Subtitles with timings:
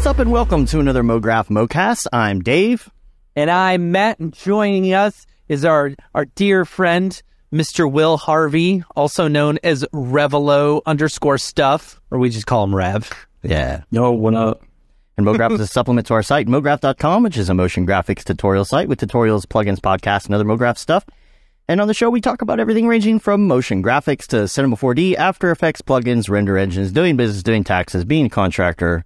[0.00, 2.06] What's up, and welcome to another MoGraph MoCast.
[2.10, 2.88] I'm Dave.
[3.36, 7.22] And I'm Matt, and joining us is our, our dear friend,
[7.52, 7.92] Mr.
[7.92, 13.10] Will Harvey, also known as Revelo underscore stuff, or we just call him Rev.
[13.42, 13.82] Yeah.
[13.90, 14.62] Yo, what up?
[15.18, 18.64] And MoGraph is a supplement to our site, MoGraph.com, which is a motion graphics tutorial
[18.64, 21.04] site with tutorials, plugins, podcasts, and other MoGraph stuff.
[21.68, 25.16] And on the show, we talk about everything ranging from motion graphics to Cinema 4D,
[25.16, 29.04] After Effects, plugins, render engines, doing business, doing taxes, being a contractor,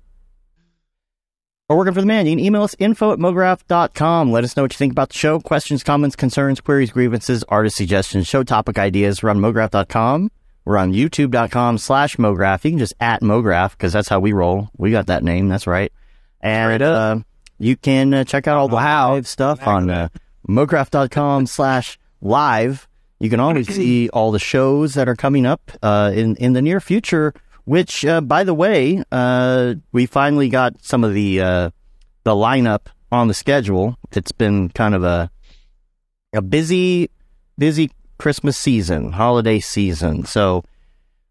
[1.69, 2.27] or working for the man.
[2.27, 4.31] You can email us info at mograph.com.
[4.31, 5.41] Let us know what you think about the show.
[5.41, 9.23] Questions, comments, concerns, queries, grievances, artist suggestions, show topic ideas.
[9.23, 10.31] We're on mograph.com.
[10.65, 12.65] We're on youtube.com slash mograph.
[12.65, 14.71] You can just at mograph because that's how we roll.
[14.77, 15.49] We got that name.
[15.49, 15.93] That's right.
[16.41, 17.19] And uh,
[17.59, 20.09] you can uh, check out all the live stuff on uh,
[20.49, 22.89] mograph.com slash live.
[23.19, 26.61] You can always see all the shows that are coming up uh, in, in the
[26.61, 27.33] near future
[27.65, 31.71] which, uh, by the way, uh, we finally got some of the uh,
[32.25, 33.97] the lineup on the schedule.
[34.13, 35.31] It's been kind of a
[36.33, 37.11] a busy,
[37.59, 40.25] busy Christmas season, holiday season.
[40.25, 40.65] So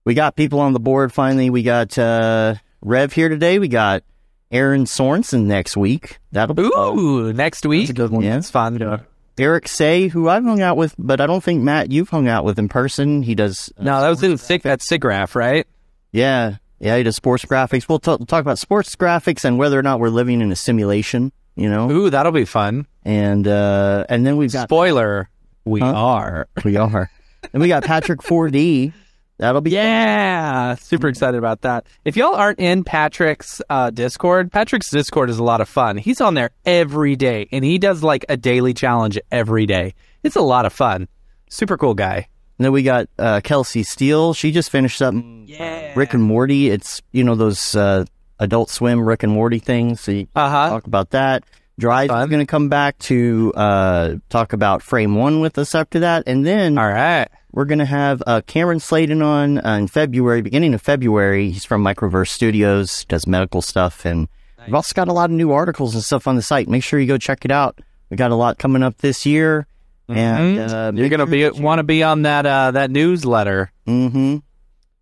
[0.06, 1.50] we got people on the board finally.
[1.50, 3.60] We got uh, Rev here today.
[3.60, 4.04] We got
[4.52, 6.20] Aaron Sorensen next week.
[6.32, 7.88] That'll be Ooh, next week.
[7.88, 8.24] That's a good one.
[8.24, 8.38] Yeah.
[8.38, 8.78] It's fun.
[8.80, 9.00] Yeah.
[9.38, 12.46] Eric Say, who I've hung out with, but I don't think Matt you've hung out
[12.46, 13.24] with in person.
[13.24, 13.74] He does.
[13.80, 15.66] uh, No, that was in Sig- that SIGGRAPH, right?
[16.14, 17.90] Yeah, yeah, he does sports graphics.
[17.90, 21.34] We'll t- talk about sports graphics and whether or not we're living in a simulation.
[21.56, 22.88] You know, Ooh, that'll be fun.
[23.04, 25.30] and uh, and then we've got Spoiler,
[25.66, 25.94] we Huh?
[25.94, 26.48] are.
[26.64, 27.12] we are,
[27.52, 28.94] and we got Patrick 4D.
[29.40, 31.88] That'll be Yeah, super excited about that.
[32.06, 35.98] If y'all aren't in Patrick's uh, Discord, Patrick's Discord is a lot of fun.
[35.98, 39.96] He's on there every day, and he does like a daily challenge every day.
[40.22, 41.08] It's a lot of fun.
[41.50, 42.28] Super cool guy.
[42.58, 44.34] And then we got uh, Kelsey Steele.
[44.34, 45.14] She just finished up
[45.46, 45.94] Yeah.
[45.96, 46.70] Rick and Morty.
[46.70, 48.06] It's you know those uh,
[48.40, 50.02] Adult Swim Rick and Morty things.
[50.02, 50.70] So you Uh huh.
[50.70, 51.44] talk about that.
[51.80, 56.00] Drive is going to come back to uh, talk about Frame One with us after
[56.02, 57.28] that, and then All right.
[57.52, 61.50] We're going to have uh, Cameron Sladen on uh, in February, beginning of February.
[61.52, 64.28] He's from Microverse Studios, does medical stuff, and
[64.66, 66.68] we've also got a lot of new articles and stuff on the site.
[66.68, 67.80] Make sure you go check it out.
[68.10, 69.66] We got a lot coming up this year,
[70.10, 70.98] and uh, Mm-hmm.
[70.98, 73.72] You're gonna be want to be on that uh, that newsletter.
[73.86, 74.38] hmm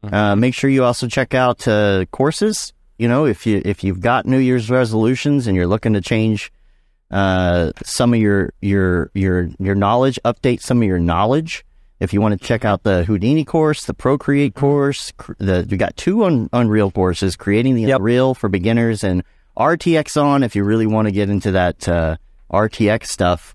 [0.04, 2.74] Uh, make sure you also check out uh, courses.
[2.98, 6.52] You know, if you if you've got New Year's resolutions and you're looking to change
[7.10, 11.66] uh, some of your your your your knowledge, update some of your knowledge.
[12.00, 15.78] If you want to check out the Houdini course, the Procreate course, cr- the we
[15.78, 18.00] got two un- Unreal courses: creating the Yep.
[18.00, 19.24] Unreal for beginners and
[19.58, 20.42] RTX on.
[20.42, 22.18] If you really want to get into that uh,
[22.52, 23.54] RTX stuff,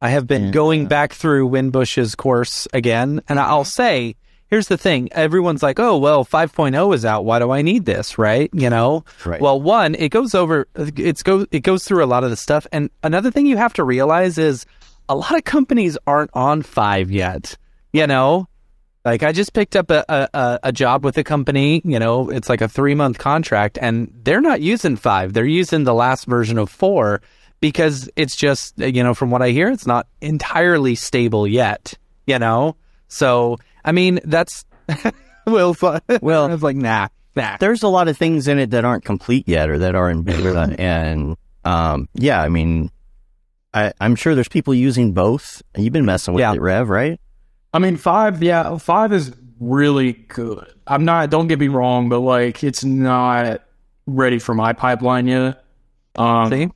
[0.00, 3.68] I have been And, going back through Winbush's course again, and I'll mm-hmm.
[3.68, 4.16] say,
[4.48, 7.24] here's the thing: everyone's like, "Oh, well, 5.0 is out.
[7.24, 8.50] Why do I need this?" Right?
[8.52, 9.04] You know.
[9.24, 9.40] Right.
[9.40, 10.66] Well, one, it goes over.
[10.74, 11.46] It's go.
[11.50, 14.38] It goes through a lot of the stuff, and another thing you have to realize
[14.38, 14.64] is
[15.08, 17.56] a lot of companies aren't on five yet.
[17.92, 18.46] You know.
[19.02, 22.28] Like I just picked up a, a, a- a job with a company, you know,
[22.28, 25.32] it's like a three month contract and they're not using five.
[25.32, 27.22] They're using the last version of four
[27.60, 31.94] because it's just, you know, from what I hear, it's not entirely stable yet,
[32.26, 32.76] you know?
[33.08, 34.64] So, I mean, that's,
[35.46, 35.76] well,
[36.22, 37.56] well, I was like, nah, nah.
[37.60, 40.22] there's a lot of things in it that aren't complete yet or that are in
[40.22, 40.74] beta.
[40.78, 42.90] and um, yeah, I mean,
[43.74, 45.62] I, I'm sure there's people using both.
[45.76, 46.54] You've been messing with Yeah.
[46.54, 47.20] it, Rev, right?
[47.72, 50.72] I mean, five, yeah, five is really good.
[50.86, 53.62] I'm not, don't get me wrong, but like, it's not
[54.06, 55.62] ready for my pipeline yet.
[56.16, 56.68] Um, See?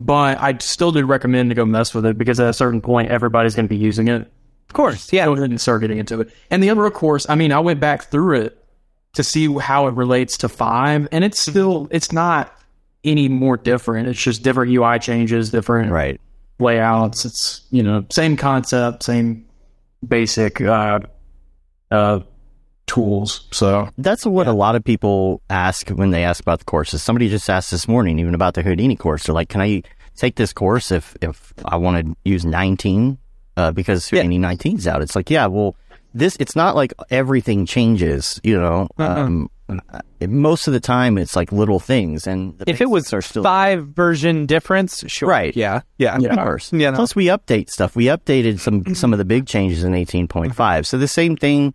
[0.00, 3.10] But I still do recommend to go mess with it because at a certain point,
[3.10, 4.22] everybody's going to be using it.
[4.68, 5.24] Of course, yeah.
[5.24, 6.30] Go ahead and start getting into it.
[6.50, 8.64] And the other course, I mean, I went back through it
[9.14, 12.52] to see how it relates to five, and it's still, it's not
[13.02, 14.08] any more different.
[14.08, 16.20] It's just different UI changes, different Right.
[16.58, 17.24] layouts.
[17.24, 19.46] It's you know same concept, same
[20.06, 21.00] basic uh,
[21.90, 22.20] uh,
[22.86, 23.48] tools.
[23.52, 27.02] So That's what a lot of people ask when they ask about the courses.
[27.02, 29.24] Somebody just asked this morning, even about the Houdini course.
[29.24, 29.82] They're like, "Can I
[30.18, 33.18] take this course if if I want to use 19
[33.56, 34.22] uh, because Yeah.
[34.22, 35.76] Houdini 19's out?" It's like, yeah, well,
[36.14, 38.40] this it's not like everything changes.
[38.42, 39.22] You know, Uh-uh.
[39.24, 39.50] um,
[40.26, 44.46] most of the time it's like little things, and If it was still five version
[44.46, 45.28] difference, sure.
[45.28, 45.54] Right.
[45.54, 45.82] Yeah.
[45.98, 46.16] Yeah.
[46.16, 46.72] Of course.
[46.72, 46.92] You know.
[46.94, 47.94] Plus, we update stuff.
[47.94, 50.86] We updated some some of the big changes in 18.5.
[50.86, 51.74] So the same thing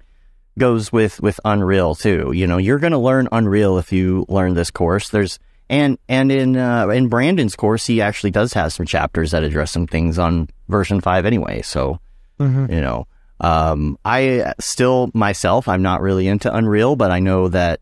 [0.57, 2.31] goes with with Unreal too.
[2.33, 5.09] You know, you're going to learn Unreal if you learn this course.
[5.09, 5.37] There's
[5.69, 9.71] and and in uh, in Brandon's course, he actually does have some chapters that address
[9.71, 11.61] some things on version five anyway.
[11.61, 11.99] So
[12.39, 12.47] you
[12.81, 13.07] know,
[13.39, 17.79] um, I still myself, I'm not really into Unreal, but I know that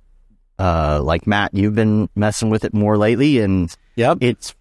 [0.59, 4.17] Uh, like Matt, you've been messing with it more lately, and Yep.
[4.21, 4.53] it's.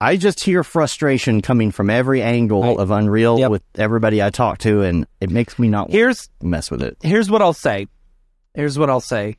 [0.00, 3.50] I just hear frustration coming from every angle of Unreal Yep.
[3.50, 6.96] with everybody I talk to, and it makes me not Here's mess with it.
[7.02, 7.86] here's what I'll say.
[8.54, 9.36] Here's what I'll say.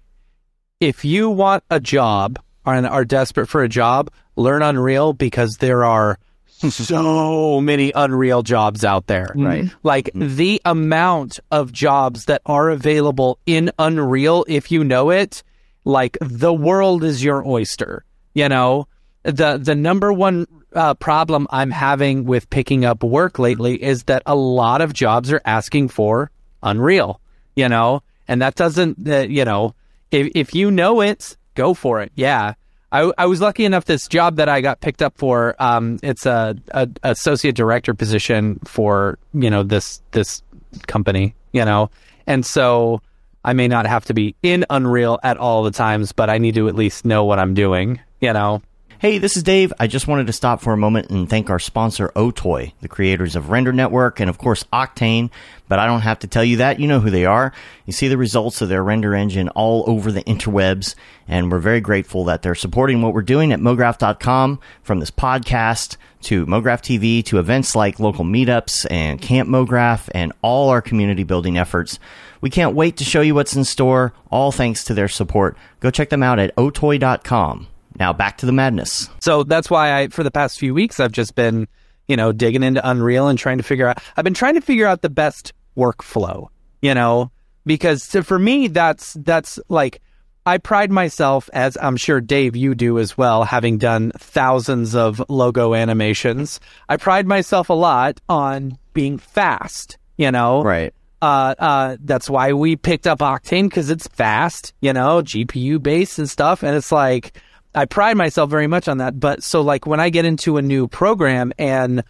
[0.80, 5.86] If you want a job and are desperate for a job, learn Unreal because there
[5.86, 6.20] are
[6.70, 9.32] so many Unreal jobs out there.
[9.36, 9.72] Right.
[9.84, 15.44] Like the amount of jobs that are available in Unreal, if you know it,
[15.86, 18.04] like the world is your oyster.
[18.34, 18.88] You know,
[19.24, 24.24] the the number one uh, problem I'm having with picking up work lately is that
[24.26, 26.30] a lot of jobs are asking for
[26.62, 27.22] Unreal.
[27.56, 29.76] You know, and that doesn't, uh, you know,
[30.12, 32.12] if if you know it, go for it.
[32.16, 32.54] Yeah.
[32.92, 36.26] I, I was lucky enough this job that I got picked up for um it's
[36.26, 40.42] a, a associate director position for you know this this
[40.88, 41.92] company you know
[42.26, 43.02] and so
[43.46, 46.56] I may not have to be in Unreal at all the times but I need
[46.56, 48.62] to at least know what I'm doing you know
[49.00, 49.72] Hey, this is Dave.
[49.80, 53.38] I just wanted to stop for a moment and thank our sponsor, Otoy, the creators
[53.38, 55.30] of Render Network and, of course, Octane.
[55.70, 56.82] But I don't have to tell you that.
[56.82, 57.54] You know who they are.
[57.86, 60.96] You see the results of their render engine all over the interwebs.
[61.30, 65.96] And we're very grateful that they're supporting what we're doing at MoGraph.com from this podcast
[66.24, 71.24] to MoGraph TV to events like local meetups and Camp MoGraph and all our community
[71.24, 72.00] building efforts.
[72.42, 75.56] We can't wait to show you what's in store, all thanks to their support.
[75.80, 77.68] Go check them out at otoy.com.
[77.98, 79.10] Now back to the madness.
[79.20, 81.68] so that's why I for the past few weeks I've just been
[82.08, 84.88] you know digging into Unreal and trying to figure out I've been trying to figure
[84.88, 86.48] out the best workflow
[86.82, 87.32] you know
[87.66, 90.02] because to, for me that's that's like
[90.46, 95.22] I pride myself as I'm sure Dave you do as well having done thousands of
[95.30, 100.94] logo animations I pride myself a lot on being fast you know Right.
[101.22, 106.18] uh, uh, that's why we picked up Octane because it's fast, you know, GPU based
[106.18, 106.64] and stuff.
[106.64, 107.38] And it's like,
[107.76, 109.20] I pride myself very much on that.
[109.20, 112.04] But so, like, when I get into a new program and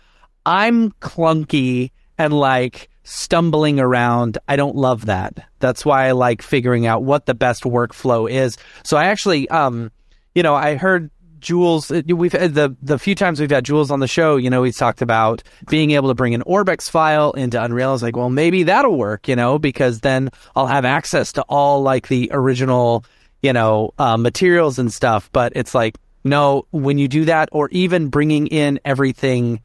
[0.45, 5.39] I'm clunky and like stumbling around, I don't love that.
[5.59, 8.57] That's why I like figuring out what the best workflow is.
[8.83, 9.91] So, I actually, um,
[10.35, 11.89] you know, I heard Jules.
[11.91, 14.35] uh, We've had the the few times we've had Jules on the show.
[14.37, 17.89] You know, he's talked about being able to bring an ORBX file into Unreal.
[17.89, 19.27] I was like, well, maybe that'll work.
[19.27, 23.05] You know, because then I'll have access to all like the original,
[23.41, 25.29] you know, uh, materials and stuff.
[25.31, 29.61] But it's like, no, when you do that, or even bringing in everything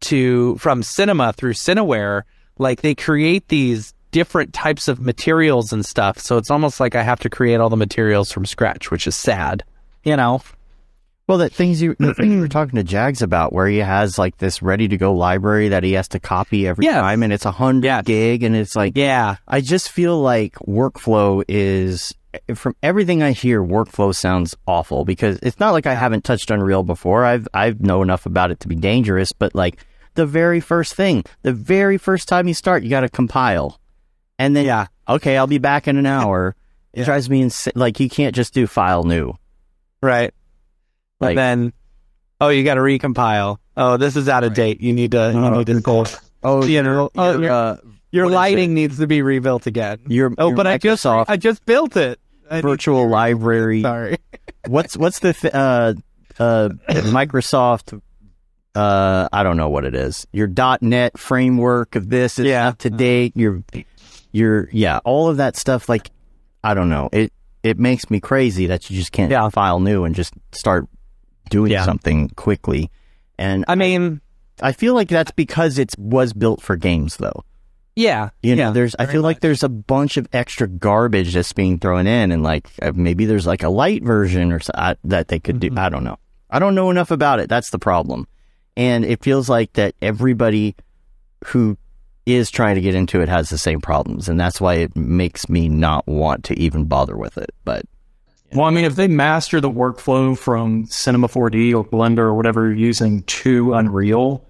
[0.00, 2.22] to from cinema through Cineware,
[2.58, 6.18] like they create these different types of materials and stuff.
[6.18, 9.16] So it's almost like I have to create all the materials from scratch, which is
[9.16, 9.64] sad.
[10.04, 10.42] You know.
[11.28, 14.18] Well, the things you the thing you were talking to Jags about, where he has
[14.18, 17.00] like this ready to go library that he has to copy every Yeah.
[17.02, 18.02] time, and it's a hundred Yeah.
[18.02, 19.36] gig, and it's like Yeah.
[19.46, 22.14] I just feel like workflow is
[22.54, 26.82] from everything I hear, workflow sounds awful because it's not like I haven't touched Unreal
[26.82, 27.24] before.
[27.26, 29.84] I've I've know enough about it to be dangerous, but like
[30.14, 33.78] the very first thing, the very first time you start, you got to compile,
[34.38, 34.86] and then Yeah.
[35.06, 36.56] okay, I'll be back in an hour.
[36.94, 37.74] It drives me insane.
[37.76, 39.34] Like you can't just do file new.
[40.02, 40.32] Right.
[41.20, 41.72] Like- and then,
[42.40, 43.58] oh, you got to recompile.
[43.76, 44.80] Oh, this is out of date.
[44.80, 45.30] You need to.
[45.34, 46.06] You need to
[46.42, 47.76] Oh, you know, oh, your, your, uh,
[48.12, 49.98] your lighting needs to be rebuilt again.
[50.06, 52.20] your oh, your but I just Microsoft I just built it.
[52.50, 53.82] I virtual library.
[53.82, 54.16] sorry.
[54.66, 55.94] what's what's the th- uh
[56.38, 58.00] uh Microsoft
[58.74, 60.26] uh I don't know what it is.
[60.32, 60.48] Your
[60.80, 62.68] .NET framework of this is Yeah.
[62.68, 63.36] up to date.
[63.36, 63.62] Your
[64.32, 66.10] your yeah, all of that stuff like
[66.62, 67.08] I don't know.
[67.12, 67.32] It
[67.62, 69.48] it makes me crazy that you just can't Yeah.
[69.50, 70.86] file new and just start
[71.48, 71.84] doing Yeah.
[71.84, 72.90] something quickly.
[73.38, 74.20] And I mean,
[74.60, 77.44] I feel like that's because it was built for games though.
[77.96, 78.70] yeah, You know, yeah.
[78.70, 82.42] there's I feel like there's a bunch of extra garbage that's being thrown in, and
[82.42, 85.74] like uh, maybe there's like a light version or so, I, that they could Mm-hmm.
[85.74, 85.80] do.
[85.80, 86.18] I don't know.
[86.50, 87.48] I don't know enough about it.
[87.48, 88.26] That's the problem,
[88.76, 90.74] and it feels like that everybody
[91.46, 91.76] who
[92.24, 95.48] is trying to get into it has the same problems, and that's why it makes
[95.48, 97.50] me not want to even bother with it.
[97.64, 97.84] But
[98.52, 102.66] Well, I mean, if they master the workflow from Cinema 4D or Blender or whatever
[102.66, 104.44] you're using to Unreal,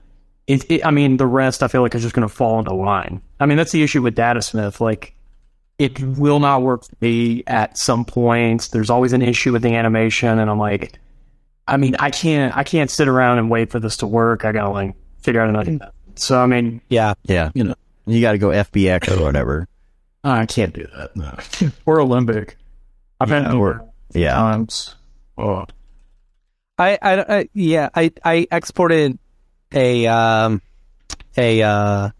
[0.46, 2.72] it, it I mean, the rest I feel like is just going to fall into
[2.74, 3.20] line.
[3.40, 4.80] I mean, that's the issue with Datasmith.
[4.80, 5.14] Like,
[5.78, 8.68] it will not work for me at some points.
[8.68, 10.98] There's always an issue with the animation, and I'm like,
[11.66, 14.44] I mean, I can't, I can't sit around and wait for this to work.
[14.44, 15.72] I gotta like figure out another.
[15.72, 15.78] Mm.
[15.80, 15.92] method.
[16.20, 17.14] So, I mean, yeah.
[17.24, 17.74] yeah, you know,
[18.06, 19.68] you got to go FBX or whatever.
[20.24, 21.14] I can't do that.
[21.16, 21.70] No.
[21.86, 22.56] or Alembic.
[23.20, 24.96] I've had Yeah, to or- work Yeah, times.
[25.36, 25.64] Oh.
[26.78, 29.18] I, I, I yeah, I, I exported
[29.72, 30.62] a, um,
[31.36, 32.10] a, uh,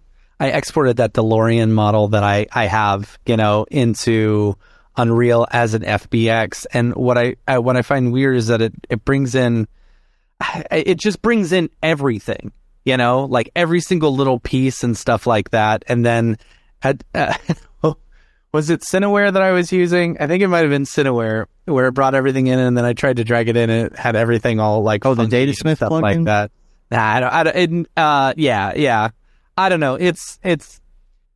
[0.41, 4.57] I exported that DeLorean model that I, I have, you know, into
[4.97, 6.67] Unreal as an FBX.
[6.73, 9.69] And what I, I what I find weird is that it it brings in
[10.71, 12.53] it just brings in everything,
[12.85, 15.85] you know, like every single little piece and stuff like that.
[15.89, 16.37] And then
[16.81, 17.35] had, uh,
[18.53, 20.17] was it Cineware that I was using?
[20.21, 22.93] I think it might have been Cineware where it brought everything in and then I
[22.95, 25.93] tried to drag it in and it had everything all like, Oh, the Datasmith stuff
[25.93, 26.03] plugin?
[26.03, 26.51] like that.
[26.91, 29.11] Nah, I don't, I don't, it, uh, yeah, yeah.
[29.57, 29.97] I don't know.
[29.97, 30.81] It's, it's,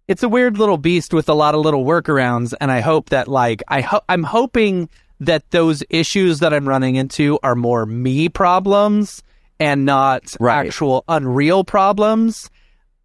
[0.09, 2.55] it's a weird little beast with a lot of little workarounds.
[2.61, 4.89] And I hope that like, I ho- I'm hoping
[5.21, 9.23] that those issues that I'm running into are more me problems
[9.61, 10.67] and not Right.
[10.67, 12.51] actual Unreal problems.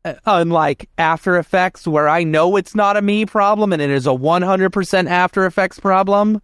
[0.06, 4.06] Uh, Unlike After Effects, where I know it's not a me problem and it is
[4.08, 6.42] a 100% After Effects problem.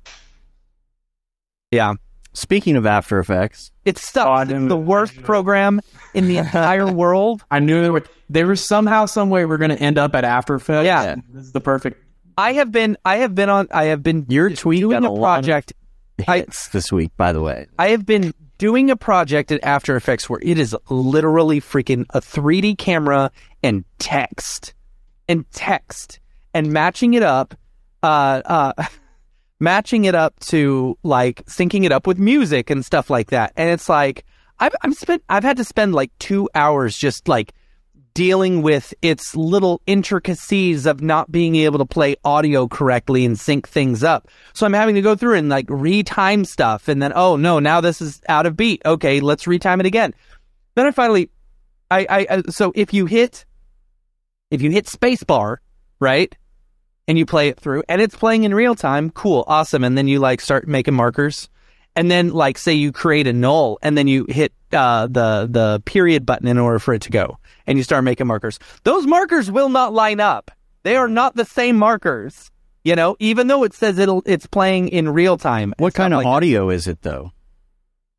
[1.71, 1.93] Yeah.
[2.33, 4.27] Speaking of After Effects, It's stuff.
[4.27, 5.81] Oh, it's the worst program
[6.15, 7.43] in the entire world.
[7.51, 10.23] I knew there were there was somehow, some way we're going to end up at
[10.25, 10.85] After Effects.
[10.85, 11.15] Yeah.
[11.31, 12.03] this is the perfect.
[12.35, 15.09] I have been, I have been on, I have been your tweet doing got a
[15.09, 15.73] a lot of project.
[16.27, 17.67] I- hits this week, by the way.
[17.77, 22.21] I have been doing a project at After Effects where it is literally freaking a
[22.21, 23.31] 3D camera
[23.61, 24.73] and text
[25.27, 26.19] and text
[26.53, 27.55] and matching it up,
[28.03, 28.73] uh, uh,
[29.59, 33.53] matching it up to like syncing it up with music and stuff like that.
[33.55, 34.25] And it's like,
[34.59, 37.53] I've, I've spent, I've had to spend like two hours just like
[38.13, 43.67] dealing with its little intricacies of not being able to play audio correctly and sync
[43.67, 44.27] things up.
[44.53, 47.81] So I'm having to go through and like retime stuff and then, oh no, now
[47.81, 48.81] this is out of beat.
[48.85, 50.13] Okay, let's retime it again.
[50.75, 51.29] Then I finally,
[51.89, 53.45] I, I, I so if you hit,
[54.51, 55.57] if you hit spacebar,
[55.99, 56.35] right?
[57.07, 59.83] And you play it through and it's playing in real time, cool, awesome.
[59.83, 61.49] And then you like start making markers.
[61.95, 65.81] And then like say you create a null and then you hit uh, the the
[65.85, 68.59] period button in order for it to go and you start making markers.
[68.83, 70.51] Those markers will not line up.
[70.83, 72.51] They are not the same markers.
[72.83, 75.73] You know, even though it says it'll it's playing in real time.
[75.77, 77.31] What kind of like audio is it, though?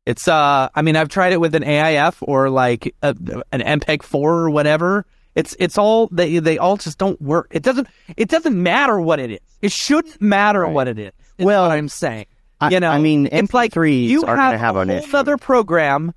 [0.05, 3.15] It's uh I mean I've tried it with an AIF or like a,
[3.51, 5.05] an MPEG 4 or whatever.
[5.35, 7.47] It's it's all they they all just don't work.
[7.51, 7.87] It doesn't
[8.17, 9.39] it doesn't matter what it is.
[9.61, 10.73] It shouldn't matter Right.
[10.73, 11.11] what it is.
[11.37, 12.25] is Well, I'm saying.
[12.61, 14.85] I, You know, I mean, it's like MP3s you aren't have going to have a
[14.85, 15.17] whole issue.
[15.17, 16.13] other program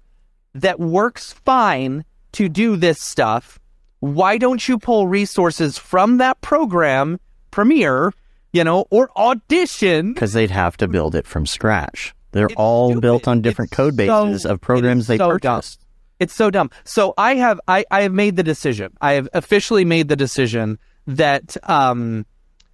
[0.54, 2.04] that works fine
[2.38, 3.59] to do this stuff.
[4.00, 7.18] Why don't you pull resources from that program,
[7.50, 8.12] Premiere,
[8.52, 10.12] you know, or Audition?
[10.14, 12.14] because they'd have to build it from scratch.
[12.33, 13.00] They're It's all stupid.
[13.02, 15.57] built on different It's code bases so- of programs they so dumb.
[15.59, 15.80] purchased.
[16.21, 16.71] It's so dumb.
[16.85, 18.92] So I have I, I have made the decision.
[19.00, 22.26] I have officially made the decision that um,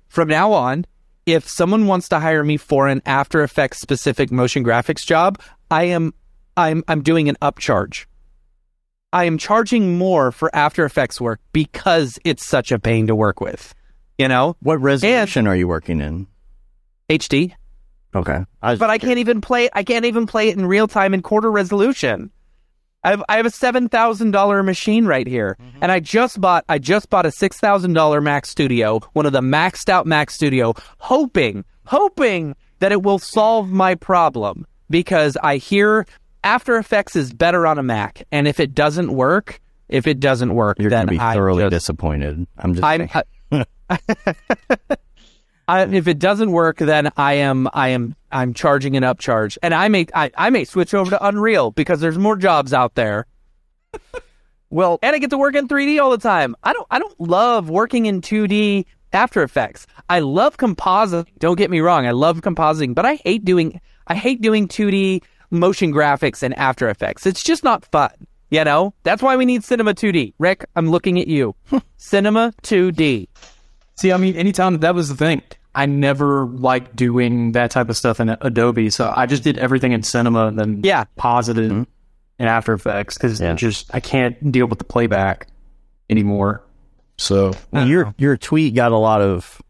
[0.08, 0.86] from now on,
[1.26, 5.40] if someone wants to hire me for an After Effects specific motion graphics job,
[5.70, 6.12] I am
[6.56, 8.06] I'm I'm doing an upcharge.
[9.14, 13.40] I am charging more for After Effects work because it's such a pain to work
[13.40, 13.72] with.
[14.18, 16.26] You know, What resolution are you working in?
[17.08, 17.52] HD.
[18.12, 19.70] Okay, I was But I can't even play it.
[19.72, 22.32] I can't even play it in real time in quarter resolution.
[23.04, 25.78] I have I have a seven thousand dollar machine right here, mm-hmm.
[25.80, 29.32] and I just bought I just bought a six thousand dollar Mac Studio, one of
[29.32, 35.58] the maxed out Mac Studio, hoping hoping that it will solve my problem because I
[35.58, 36.06] hear
[36.44, 40.54] After Effects is better on a Mac, and if it doesn't work, if it doesn't
[40.54, 42.46] work, You're then going to be thoroughly just- disappointed.
[42.58, 43.08] I'm just I'm.
[43.50, 43.64] saying.
[45.66, 49.72] I, if it doesn't work, then I am I am I'm charging an upcharge, and
[49.72, 53.26] I may I, I may switch over to Unreal because there's more jobs out there.
[54.70, 56.54] well, and I get to work in 3D all the time.
[56.64, 58.84] I don't I don't love working in 2D
[59.14, 59.86] After Effects.
[60.10, 61.28] I love compositing.
[61.38, 65.22] Don't get me wrong, I love compositing, but I hate doing I hate doing 2D
[65.54, 67.26] motion graphics and After Effects.
[67.26, 68.10] It's just not fun.
[68.50, 68.94] You know?
[69.02, 70.34] That's why we need Cinema 2D.
[70.38, 71.54] Rick, I'm looking at you.
[71.96, 73.28] Cinema 2D.
[73.96, 75.42] See, I mean, anytime that was the thing.
[75.74, 79.90] I never liked doing that type of stuff in Adobe, so I just did everything
[79.90, 81.04] in Cinema and then Yeah.
[81.16, 81.82] posited mm-hmm.
[82.38, 83.54] in After Effects because Yeah.
[83.54, 85.48] just I can't deal with the playback
[86.08, 86.62] anymore.
[87.16, 89.60] So well, your your tweet got a lot of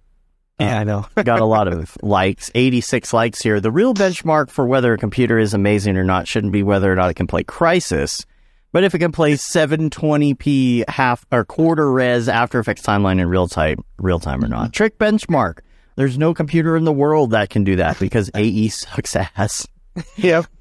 [0.60, 1.06] Yeah, I know.
[1.24, 3.60] got a lot of likes, 86 likes here.
[3.60, 6.94] The real benchmark for whether a computer is amazing or not shouldn't be whether or
[6.96, 8.24] not it can play Crysis,
[8.72, 13.48] but if it can play 720p half or quarter res After Effects timeline in real
[13.48, 14.72] time, real time or not.
[14.72, 15.58] Trick benchmark.
[15.96, 19.66] There's no computer in the world that can do that because AE sucks ass.
[20.16, 20.46] yep.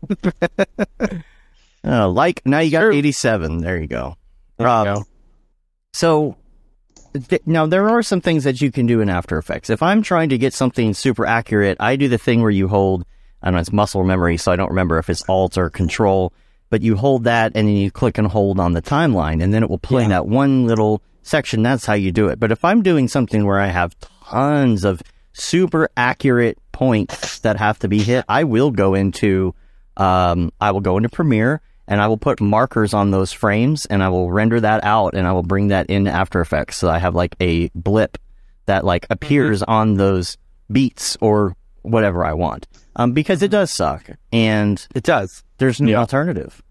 [1.86, 2.94] Uh, like now you got Sure.
[2.94, 3.58] 87.
[3.58, 4.16] There you go.
[4.58, 5.04] There you Um, go.
[5.92, 6.38] So
[7.14, 9.70] th- now there are some things that you can do in After Effects.
[9.70, 13.06] If I'm trying to get something super accurate, I do the thing where you hold,
[13.42, 16.34] I don't know, it's muscle memory, so I don't remember if it's Alt or Control,
[16.70, 19.64] but you hold that and then you click and hold on the timeline, and then
[19.64, 21.64] it will play that one little section.
[21.64, 22.40] That's how you do it.
[22.40, 25.02] But if I'm doing something where I have tons of
[25.34, 29.56] super accurate points that have to be hit, I will go into
[29.98, 34.02] um, I will go into Premiere and I will put markers on those frames and
[34.04, 36.98] I will render that out and I will bring that into After Effects so I
[37.00, 38.18] have like a blip
[38.66, 39.72] that like appears Mm-hmm.
[39.72, 40.38] on those
[40.72, 42.68] beats or whatever I want.
[42.96, 45.44] Um, because it does suck and It does.
[45.58, 46.00] there's no Yeah.
[46.00, 46.62] alternative.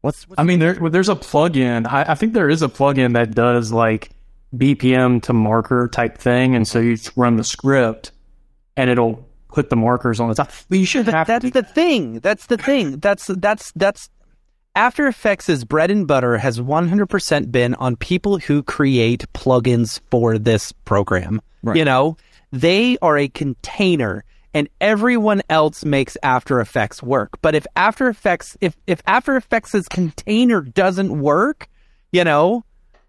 [0.00, 1.86] What's, what's I mean, there, well, there's a plugin.
[1.86, 4.10] I, I think there is a plugin that does like
[4.54, 8.12] BPM to marker type thing, and so you just run the script,
[8.76, 10.50] and it'll put the markers on the top.
[10.68, 11.50] But you should have That's to.
[11.50, 12.20] the thing.
[12.20, 12.98] That's the thing.
[12.98, 14.08] That's that's that's
[14.76, 20.70] After Effects' bread and butter has 100% been on people who create plugins for this
[20.84, 21.40] program.
[21.62, 21.78] Right.
[21.78, 22.18] You know,
[22.52, 27.38] they are a container and everyone else makes After Effects work.
[27.40, 31.68] But if After Effects if if After Effects' container doesn't work,
[32.12, 32.62] you know,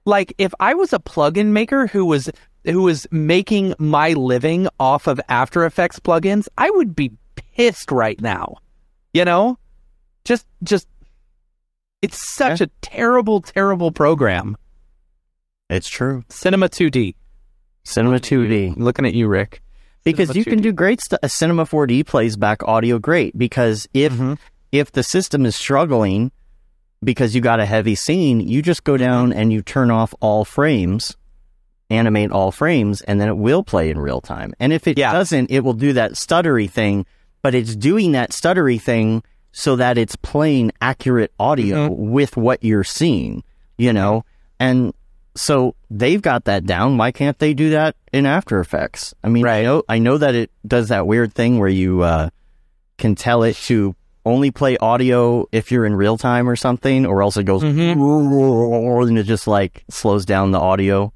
[0.06, 2.30] like if I was a plugin maker who was
[2.64, 8.20] who was making my living off of After Effects plugins, I would be pissed right
[8.22, 8.56] now.
[9.14, 9.60] You know?
[10.24, 10.88] Just just
[12.02, 14.56] it's such a terrible terrible program.
[15.70, 16.24] it's true.
[16.30, 17.16] Cinema 2D.
[17.84, 18.76] Cinema 2D.
[18.78, 19.62] Looking at you, Rick.
[20.04, 20.64] because Cinema you can 2D.
[20.64, 21.20] do great stuff.
[21.24, 24.34] A Cinema 4D plays back audio great because if Mm-hmm.
[24.72, 26.32] if the system is struggling
[27.04, 28.92] because you got a heavy scene, you just Mm-hmm.
[28.92, 31.16] go down and you turn off all frames,
[31.90, 34.54] animate all frames, and then it will play in real time.
[34.60, 35.12] And if it Yeah.
[35.14, 37.06] doesn't, it will do that stuttery thing.
[37.42, 42.12] But it's doing that stuttery thing so that it's playing accurate audio Mm-hmm.
[42.12, 43.44] with what you're seeing.
[43.78, 44.26] You know,
[44.60, 44.94] and
[45.36, 46.98] so they've got that down.
[46.98, 49.14] Why can't they do that in After Effects?
[49.24, 52.30] I mean, I know I know that it does that weird thing where you uh,
[52.98, 57.22] can tell it to only play audio if you're in real time or something, or
[57.22, 58.02] else it goes Mm-hmm.
[59.10, 61.14] and it just like slows down the audio.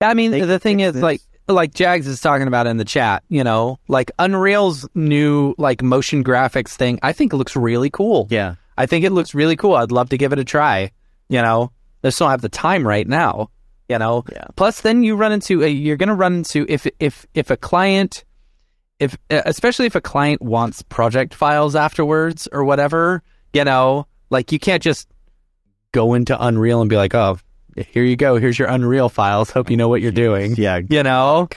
[0.00, 1.02] I mean, They the thing is, this.
[1.02, 1.20] like,
[1.52, 6.24] like Jags is talking about in the chat, you know, like Unreal's new like motion
[6.24, 6.98] graphics thing.
[7.02, 8.26] I think it looks really cool.
[8.30, 9.74] Yeah, I think it looks really cool.
[9.74, 10.90] I'd love to give it a try.
[11.28, 13.50] You know, I just don't have the time right now.
[13.88, 14.24] You know.
[14.30, 14.44] Yeah.
[14.56, 17.56] Plus, then you run into a, you're going to run into if if if a
[17.56, 18.24] client,
[18.98, 23.22] if especially if a client wants project files afterwards or whatever.
[23.52, 25.08] You know, like you can't just
[25.92, 27.38] go into Unreal and be like, oh,
[27.76, 28.36] here you go.
[28.36, 29.50] Here's your Unreal files.
[29.50, 30.54] Hope you know what you're doing.
[30.56, 30.80] yeah.
[30.88, 31.48] You know,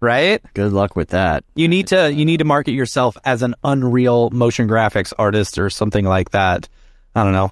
[0.00, 0.40] right?
[0.54, 1.44] Good luck with that.
[1.54, 5.70] You need to you need to market yourself as an Unreal motion graphics artist or
[5.70, 6.68] something like that.
[7.14, 7.50] I don't know.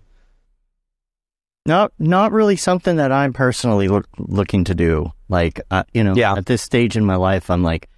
[1.65, 5.13] Not not really something that I'm personally look, looking to do.
[5.29, 6.35] Like, uh, you know, Yeah.
[6.35, 7.89] at this stage in my life, I'm like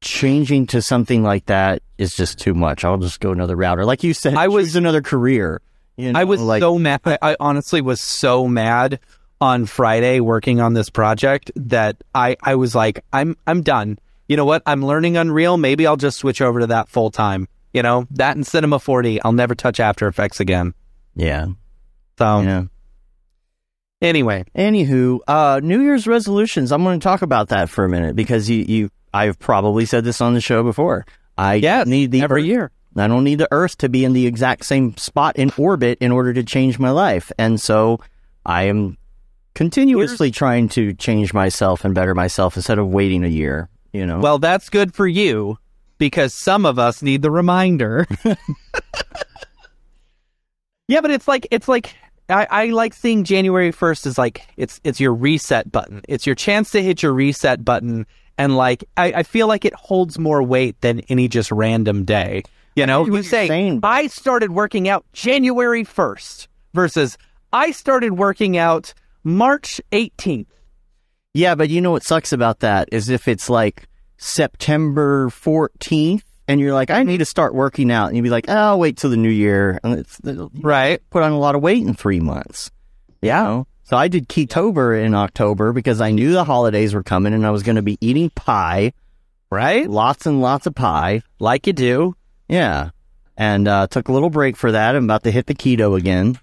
[0.00, 2.84] changing to something like that is just too much.
[2.84, 5.60] I'll just go another route, or like you said, I was- another career.
[5.98, 7.00] You know, I was like, so mad.
[7.06, 9.00] I, I honestly was so mad
[9.40, 13.98] on Friday working on this project that I, I was like, I'm I'm done.
[14.28, 14.62] You know what?
[14.66, 15.56] I'm learning Unreal.
[15.56, 17.48] Maybe I'll just switch over to that full time.
[17.72, 19.20] You know that and Cinema 4D.
[19.24, 20.72] I'll never touch After Effects again.
[21.14, 21.46] yeah,
[22.18, 22.64] So yeah.
[24.00, 26.72] anyway, Anywho, uh, New Year's resolutions.
[26.72, 30.04] I'm going to talk about that for a minute because you, you, I've probably said
[30.04, 31.04] this on the show before.
[31.36, 32.70] I yeah, need the every year.
[32.96, 36.12] I don't need the Earth to be in the exact same spot in orbit in
[36.12, 38.00] order to change my life, and so
[38.46, 38.96] I am
[39.56, 43.68] continuously trying to change myself and better myself instead of waiting a year.
[43.92, 45.58] You know, Well, that's good for you
[45.98, 48.06] because some of us need the reminder.
[50.88, 51.94] yeah, but it's like it's like
[52.28, 56.02] I, I like seeing January first as like it's it's your reset button.
[56.08, 59.74] It's your chance to hit your reset button, and like I, I feel like it
[59.74, 62.42] holds more weight than any just random day.
[62.74, 67.16] You know, you say saying, I started working out January first versus
[67.54, 68.92] I started working out
[69.26, 70.48] March eighteenth.
[71.34, 76.60] Yeah, but you know what sucks about that is if it's like September 14th and
[76.60, 78.06] you're like, I need to start working out.
[78.06, 79.80] And you'd be like, oh, I'll wait till the new year.
[79.82, 80.20] And it's
[80.62, 81.02] Right.
[81.10, 82.70] put on a lot of weight in three months.
[83.20, 83.42] Yeah.
[83.42, 83.66] You know?
[83.82, 87.50] So I did Ketober in October because I knew the holidays were coming and I
[87.50, 88.92] was going to be eating pie,
[89.50, 89.90] Right.
[89.90, 91.22] lots and lots of pie.
[91.40, 92.14] Like you do.
[92.48, 92.90] Yeah.
[93.36, 94.94] And uh, took a little break for that.
[94.96, 96.38] I'm about to hit the keto again.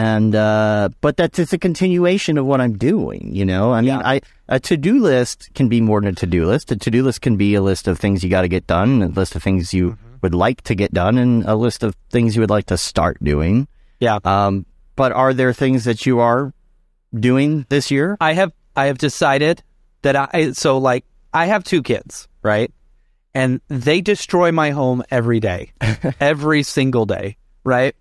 [0.00, 3.72] And uh, but that's it's a continuation of what I'm doing, you know.
[3.74, 4.00] I mean, Yeah.
[4.02, 6.72] I a to do list can be more than a to do list.
[6.72, 9.02] A to do list can be a list of things you got to get done,
[9.02, 12.34] a list of things you would like to get done, and a list of things
[12.34, 13.68] you would like to start doing.
[13.98, 14.20] Yeah.
[14.24, 14.64] Um,
[14.96, 16.54] but are there things that you are
[17.12, 18.16] doing this year?
[18.22, 19.62] I have I have decided
[20.00, 22.72] that I so like I have two kids, right?
[23.34, 25.72] And they destroy my home every day.
[26.20, 27.94] every single day, right?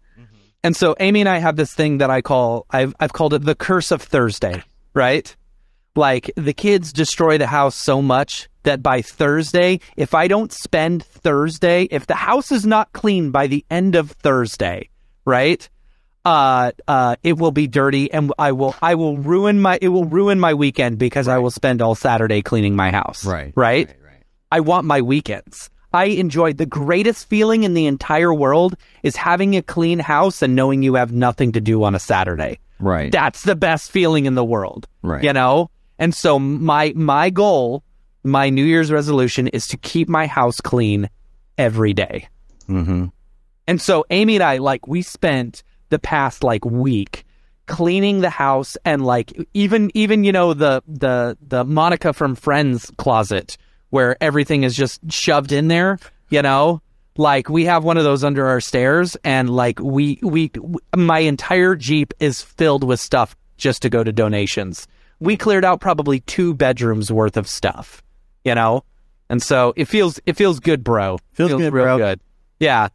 [0.64, 3.44] And so Amy and I have this thing that I call I've I've called it
[3.44, 5.36] the curse of Thursday, right?
[5.96, 11.04] Like the kids destroy the house so much that by Thursday, if I don't spend
[11.04, 14.90] Thursday, if the house is not clean by the end of Thursday,
[15.26, 15.68] right?
[16.26, 20.06] Uh, uh, it will be dirty, and I will, I will ruin my, it will
[20.06, 23.26] ruin my weekend because I will spend all Saturday cleaning my house.
[23.26, 23.54] Right.
[23.56, 23.88] Right.
[23.88, 23.98] Right.
[24.04, 24.24] right.
[24.52, 25.70] I want my weekends.
[25.92, 30.56] I enjoy the greatest feeling in the entire world is having a clean house and
[30.56, 32.60] knowing you have nothing to do on a Saturday.
[32.80, 33.12] Right.
[33.12, 34.88] That's the best feeling in the world.
[35.02, 35.24] Right.
[35.24, 35.70] You know?
[35.98, 37.84] And so my my goal,
[38.24, 41.10] my New Year's resolution is to keep my house clean
[41.58, 42.30] every day.
[42.68, 43.08] mm-hmm.
[43.68, 47.26] And so Amy and I like we spent the past like week
[47.68, 52.92] cleaning the house and like even even you know the the the Monica from Friends
[52.98, 53.58] closet
[53.90, 56.00] where everything is just shoved in there,
[56.30, 56.82] you know?
[57.18, 60.52] Like we have one of those under our stairs and like we we
[60.96, 64.88] my entire Jeep is filled with stuff just to go to donations.
[65.20, 68.02] We cleared out probably 2 bedrooms worth of stuff,
[68.46, 68.86] you know?
[69.30, 71.20] And so it feels it feels good, bro.
[71.34, 71.98] Feels good, real bro.
[71.98, 72.20] good.
[72.60, 72.88] Yeah.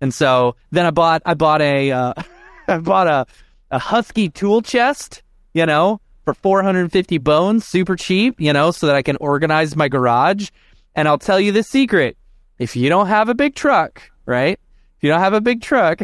[0.00, 2.14] And so then I bought I bought a uh,
[2.68, 3.26] I bought a
[3.70, 5.22] a husky tool chest,
[5.54, 9.88] you know, for 450 bones, super cheap, you know, so that I can organize my
[9.88, 10.50] garage.
[10.94, 12.18] And I'll tell you the secret.
[12.58, 14.60] If you don't have a big truck, right?
[14.98, 16.00] If you don't have a big truck,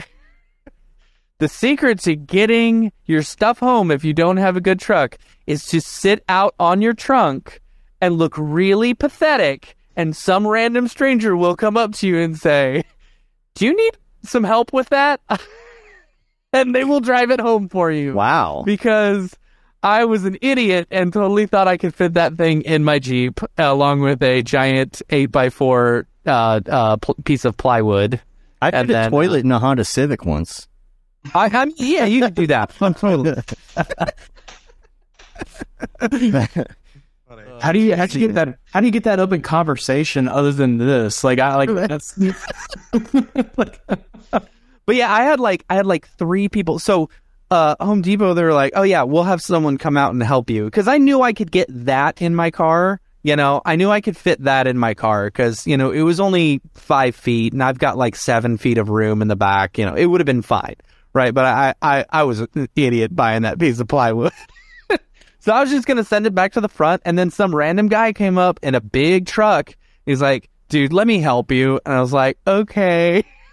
[1.40, 5.66] the secret to getting your stuff home if you don't have a good truck is
[5.66, 7.60] to sit out on your trunk
[8.00, 12.82] and look really pathetic and some random stranger will come up to you and say,
[13.56, 15.20] "Do you need some help with that?"
[16.54, 18.62] and they will drive it home for you Wow.
[18.64, 19.36] because
[19.84, 23.38] I was an idiot and totally thought I could fit that thing in my Jeep
[23.58, 28.18] along with a giant 8x4 uh, uh, pl- piece of plywood.
[28.62, 30.68] I and put a then, uh, toilet in a Honda Civic once.
[31.34, 32.72] I, I mean, yeah, you could do that.
[37.60, 38.58] How do you how do you get that?
[38.72, 41.24] How do you get that up in conversation other than this?
[41.24, 42.16] Like I like that's
[43.56, 43.80] like,
[44.86, 46.78] But yeah, I had like I had like three people.
[46.78, 47.10] So
[47.54, 50.64] uh, Home Depot, they're like, "Oh yeah, we'll have someone come out and help you,"
[50.64, 53.00] because I knew I could get that in my car.
[53.22, 56.02] You know, I knew I could fit that in my car because you know it
[56.02, 59.78] was only five feet, and I've got like seven feet of room in the back.
[59.78, 60.74] You know, it would have been fine,
[61.12, 61.32] right?
[61.32, 64.32] But I I I was an idiot buying that piece of plywood.
[65.44, 67.88] So I was just gonna send it back to the front, and then some random
[67.88, 69.76] guy came up in a big truck.
[70.06, 73.24] He's like, "Dude, let me help you," and I was like, "Okay."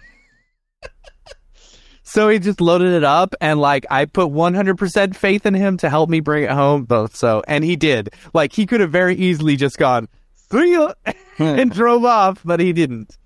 [2.12, 5.88] so he just loaded it up, and like I put 100% faith in him to
[5.88, 6.84] help me bring it home.
[6.84, 8.12] Both so, and he did.
[8.34, 11.42] Like he could have very easily just gone, "See hmm.
[11.42, 13.16] and drove off, but he didn't.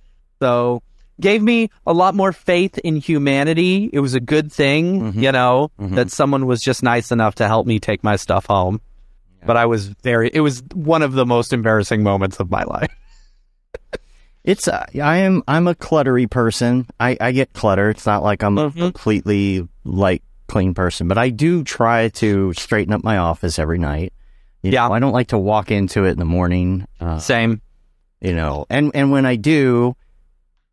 [0.40, 0.84] So
[1.20, 3.90] gave me a lot more faith in humanity.
[3.92, 5.20] It was a good thing, mm-hmm.
[5.20, 5.96] you know, mm-hmm.
[5.96, 8.80] that someone was just nice enough to help me take my stuff home.
[9.44, 12.90] But I was very, it was one of the most embarrassing moments of my life.
[14.46, 16.86] It's uh, I am I'm a cluttery person.
[17.00, 17.90] I I get clutter.
[17.90, 18.78] It's not like I'm a Mhm.
[18.78, 24.12] completely like clean person, but I do try to straighten up my office every night.
[24.62, 24.86] You Yeah.
[24.88, 26.86] know, I don't like to walk into it in the morning.
[27.00, 27.60] Uh, Same.
[28.20, 29.96] you know, and and when I do,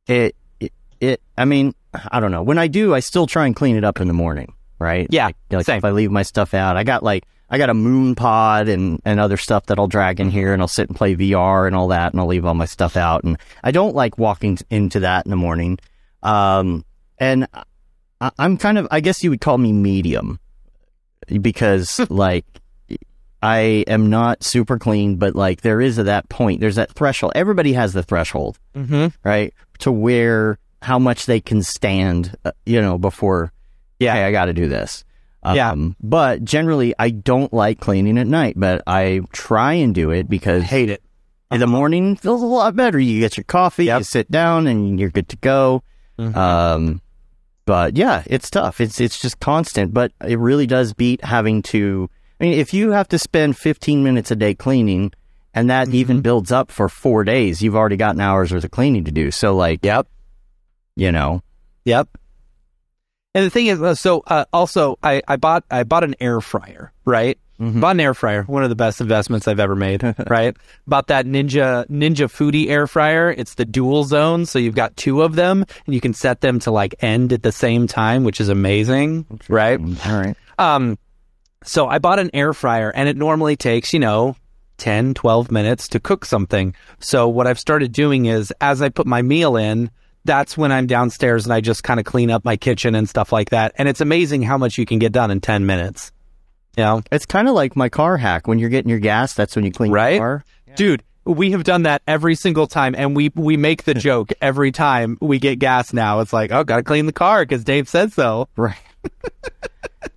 [0.07, 1.73] it it, it I mean
[2.12, 2.43] I don't know.
[2.43, 5.07] When I do, I still try and clean it up in the morning, right?
[5.09, 5.77] Yeah, Like, like same.
[5.79, 8.99] if I leave my stuff out, I got like I got a moon pod and
[9.05, 11.75] and other stuff that I'll drag in here, and I'll sit and play VR and
[11.75, 15.01] all that, and I'll leave all my stuff out, and I don't like walking into
[15.01, 15.77] that in the morning.
[16.23, 16.83] Um,
[17.19, 17.47] and
[18.19, 20.39] I, I'm kind of I guess you would call me medium
[21.41, 22.45] because like.
[23.45, 26.61] I am not super clean, but like there is a, that point.
[26.61, 27.33] There's that threshold.
[27.35, 29.07] Everybody has the threshold, Mm-hmm.
[29.21, 29.53] right?
[29.79, 33.51] To where how much they can stand, uh, you know, before,
[33.99, 34.13] Yeah.
[34.13, 35.03] hey, I got to do this.
[35.43, 35.75] Um, Yeah.
[36.01, 40.63] But generally, I don't like cleaning at night, but I try and do it because
[40.63, 41.03] I Hate it.
[41.51, 42.99] in the morning feels a lot better.
[42.99, 43.99] You get your coffee, Yep.
[43.99, 45.84] you sit down, and you're good to go.
[46.19, 46.36] Mhm.
[46.36, 47.01] Um,
[47.65, 48.79] but yeah, it's tough.
[48.82, 52.10] It's it's just constant, but it really does beat having to.
[52.39, 55.12] I mean, if you have to spend 15 minutes a day cleaning,
[55.53, 58.71] and that even builds up for four days, you've already got an hour's worth of
[58.71, 59.29] cleaning to do.
[59.32, 60.08] So, like, Yep.
[60.95, 61.41] you know,
[61.86, 62.10] Yep.
[63.36, 66.39] And the thing is, uh, so uh, also, I, I bought I bought an air
[66.41, 67.38] fryer, right?
[67.60, 67.82] Mhm.
[67.82, 70.56] Bought an air fryer, one of the best investments I've ever made, right?
[70.88, 73.32] Bought that Ninja Ninja Foodi air fryer.
[73.32, 76.60] It's the dual zone, so you've got two of them, and you can set them
[76.62, 79.80] to like end at the same time, which is amazing, right?
[79.80, 80.36] all right.
[80.60, 80.98] Um,
[81.63, 84.36] so I bought an air fryer and it normally takes, you know,
[84.78, 86.76] 10, 12 minutes to cook something.
[87.00, 89.89] So what I've started doing is as I put my meal in,
[90.25, 93.31] that's when I'm downstairs and I just kind of clean up my kitchen and stuff
[93.31, 93.73] like that.
[93.77, 96.12] And it's amazing how much you can get done in 10 minutes.
[96.77, 97.01] Yeah.
[97.12, 98.47] It's kind of like my car hack.
[98.47, 100.13] When you're getting your gas, that's when you clean Right?
[100.15, 100.45] your car.
[100.75, 104.71] Dude, we have done that every single time, and we we make the joke every
[104.71, 105.93] time we get gas.
[105.93, 108.49] Now it's like, oh, gotta clean the car because Dave said so.
[108.57, 108.75] Right.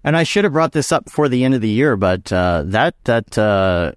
[0.02, 2.62] and I should have brought this up before the end of the year, but uh,
[2.66, 3.92] that that uh,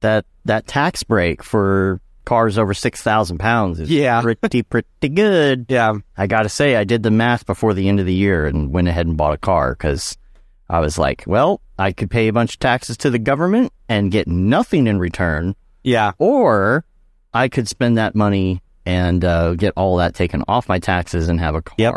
[0.00, 4.20] that that tax break for cars over six thousand pounds is Yeah.
[4.40, 5.66] pretty pretty good.
[5.68, 8.46] Yeah, I got to say, I did the math before the end of the year
[8.46, 10.16] and went ahead and bought a car because
[10.68, 14.10] I was like, well, I could pay a bunch of taxes to the government and
[14.12, 16.84] get nothing in return, yeah, or
[17.34, 21.40] I could spend that money and uh, get all that taken off my taxes and
[21.40, 21.76] have a car.
[21.78, 21.94] Yep.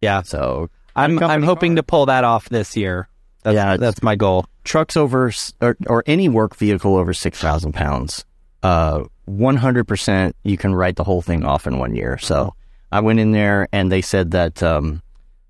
[0.00, 0.22] yeah.
[0.22, 3.08] So I'm I'm hoping to pull that off this year.
[3.42, 4.46] That's, Yeah, that's my goal.
[4.64, 8.24] trucks over or, or any work vehicle over 6,000 pounds,
[8.62, 12.18] uh, 100% you can write the whole thing off in one year.
[12.18, 12.54] So
[12.90, 15.02] I went in there and they said that um,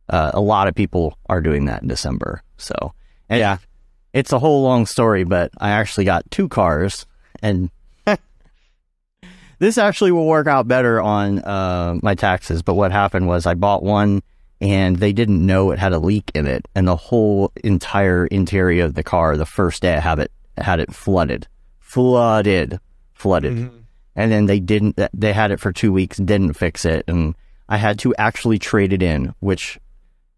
[0.08, 2.42] uh, a lot of people are doing that in December.
[2.56, 2.92] So,
[3.28, 3.58] and Yeah.
[4.12, 7.06] it's a whole long story, but I actually got two cars
[7.40, 7.70] and
[9.58, 12.62] this actually will work out better on uh, my taxes.
[12.62, 14.22] But what happened was I bought one
[14.60, 18.86] and they didn't know it had a leak in it, and the whole entire interior
[18.86, 21.46] of the car, the first day I have it, had it flooded,
[21.78, 22.80] flooded,
[23.18, 23.70] flooded.
[24.16, 24.98] And then they didn't.
[25.12, 27.34] They had it for two weeks, didn't fix it, and
[27.68, 29.78] I had to actually trade it in, which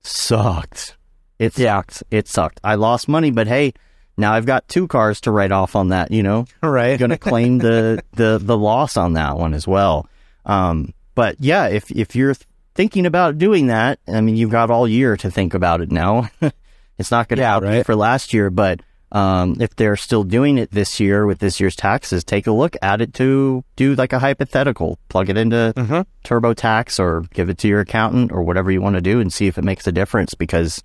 [0.03, 0.97] sucked.
[1.39, 2.03] It sucked.
[2.11, 2.61] It sucked.
[2.63, 3.73] I lost money, but hey,
[4.19, 6.11] now I've got two cars to write off on that.
[6.11, 6.99] You know, Right.
[6.99, 10.07] going to claim the, the the loss on that one as well.
[10.45, 12.35] Um, but yeah, if if you're
[12.75, 16.29] thinking about doing that, I mean, you've got all year to think about it now.
[16.99, 17.87] it's not going to Yeah, help you right.
[17.87, 18.81] for last year, but
[19.13, 22.77] um, if they're still doing it this year with this year's taxes, take a look
[22.83, 26.07] at it to do like a hypothetical, plug it into Mhm.
[26.25, 29.47] TurboTax or give it to your accountant or whatever you want to do and see
[29.49, 30.83] if it makes a difference because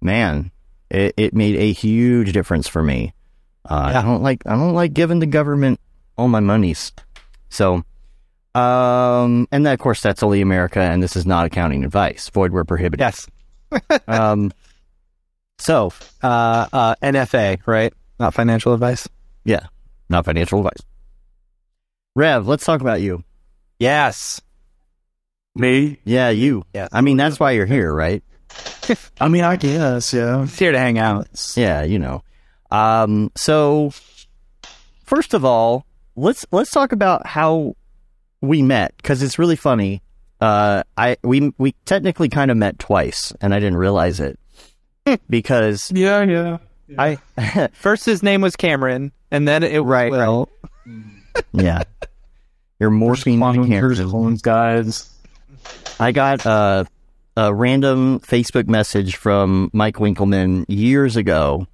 [0.00, 0.50] man,
[0.90, 3.12] it, it made a huge difference for me.
[3.68, 3.98] Uh, Yeah.
[4.00, 5.80] I don't like I don't like giving the government
[6.16, 6.92] all my monies.
[7.48, 7.82] So,
[8.54, 12.28] um, and then of course that's only America, and this is not accounting advice.
[12.30, 13.00] Void where prohibited.
[13.00, 13.26] Yes.
[14.06, 14.52] Um,
[15.58, 17.92] so Uh, uh, NFA, right?
[18.18, 19.08] Not financial advice.
[19.44, 19.66] yeah,
[20.08, 20.82] not financial advice.
[22.16, 23.24] Rev, let's talk about you.
[23.78, 24.40] Yes.
[25.56, 25.98] Me?
[26.04, 26.64] Yeah, you.
[26.74, 26.88] Yeah.
[26.92, 28.22] I mean that's why you're here, right?
[29.20, 30.42] I mean, I guess, yeah.
[30.44, 31.26] It's here to hang out.
[31.56, 32.22] Yeah, you know.
[32.70, 33.92] Um, so
[35.04, 35.86] first of all,
[36.16, 37.76] let's let's talk about how
[38.40, 40.02] we met because it's really funny.
[40.40, 44.38] Uh, I we we technically kind of met twice, and I didn't realize it
[45.30, 46.58] because Yeah, yeah.
[46.98, 50.48] I First, his name was Cameron, and then it Right, Will.
[51.52, 51.82] yeah.
[52.80, 54.04] You're morphine Clones, cancer.
[54.06, 55.10] clones, guys.
[55.98, 56.86] I got a,
[57.36, 61.66] a random Facebook message from Mike Winkelmann years ago,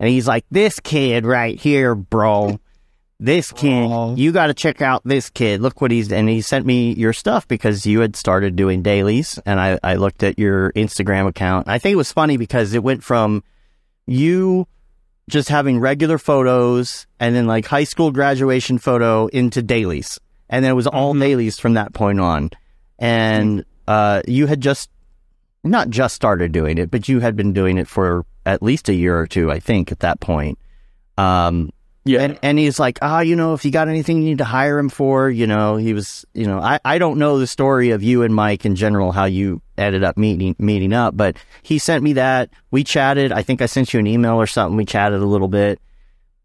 [0.00, 2.58] and he's like, "This kid right here, bro,
[3.24, 4.14] this kid, Aw.
[4.14, 5.60] you got to check out this kid.
[5.60, 9.38] Look what he's." And he sent me your stuff because you had started doing dailies,
[9.46, 11.68] and I I looked at your Instagram account.
[11.68, 13.42] I think it was funny because it went from
[14.06, 14.66] you
[15.28, 20.18] just having regular photos and then like high school graduation photo into dailies.
[20.50, 22.50] And then it was all dailies from that point on.
[22.98, 24.90] And uh, you had just
[25.62, 28.94] not just started doing it, but you had been doing it for at least a
[28.94, 30.58] year or two, I think, at that point.
[31.16, 31.70] Um,
[32.06, 32.20] Yeah.
[32.20, 34.78] and, and he's like, ah, you know, if you got anything you need to hire
[34.78, 38.02] him for, you know, he was, you know, I, I don't know the story of
[38.02, 42.04] you and Mike in general, how you ended up meeting, meeting up, but he sent
[42.04, 42.50] me that.
[42.70, 43.32] We chatted.
[43.32, 44.76] I think I sent you an email or something.
[44.76, 45.80] We chatted a little bit,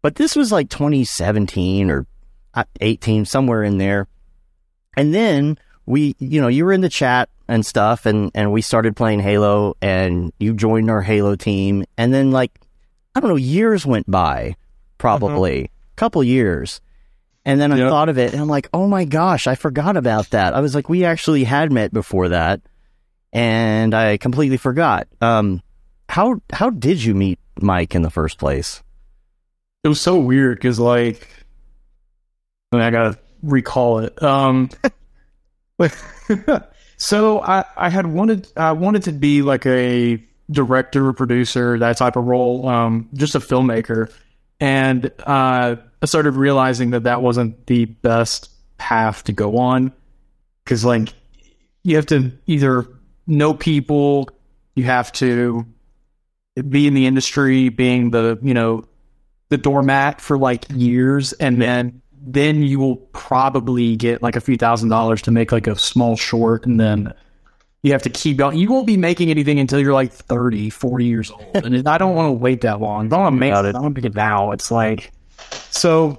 [0.00, 2.06] but this was like 2017 or
[2.54, 4.08] uh, 18, somewhere in there.
[4.96, 8.62] And then we, you know, you were in the chat and stuff and, and we
[8.62, 11.84] started playing Halo and you joined our Halo team.
[11.98, 12.58] And then like,
[13.14, 14.56] I don't know, years went by,
[15.00, 16.80] probably a couple years.
[17.44, 17.90] And then I Yep.
[17.90, 20.54] thought of it and I'm like, oh my gosh, I forgot about that.
[20.54, 22.60] I was like, we actually had met before that
[23.32, 25.08] and I completely forgot.
[25.20, 25.62] Um,
[26.08, 28.82] how, how did you meet Mike in the first place?
[29.82, 31.26] It was so weird because, like,
[32.70, 34.22] I, mean, I gotta recall it.
[34.22, 34.68] Um,
[36.98, 42.16] so I, I had wanted, I wanted to be like a director, producer, that type
[42.16, 44.12] of role, um, just a filmmaker,
[44.60, 49.92] and uh, I started realizing that that wasn't the best path to go on.
[50.64, 51.14] Because, like,
[51.82, 52.86] you have to either
[53.26, 54.28] know people,
[54.74, 55.66] you have to
[56.68, 58.84] be in the industry, being the you know
[59.48, 61.32] the doormat for like years.
[61.34, 65.66] And then then you will probably get like a few thousand dollars to make like
[65.66, 66.66] a small short.
[66.66, 67.14] And then
[67.82, 68.58] you have to keep going.
[68.58, 71.40] You won't be making anything until you're like 30, 40 years old.
[71.54, 73.06] And I don't want to wait that long.
[73.06, 73.74] I don't want to make it.
[73.74, 74.52] I want to make it now.
[74.52, 75.12] It's like,
[75.70, 76.18] so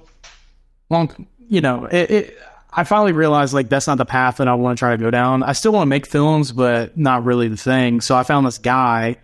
[0.90, 2.38] long, you know, it, it,
[2.72, 5.12] I finally realized like that's not the path that I want to try to go
[5.12, 5.44] down.
[5.44, 8.02] I still want to make films, but not really the thing.
[8.02, 9.18] So I found this guy,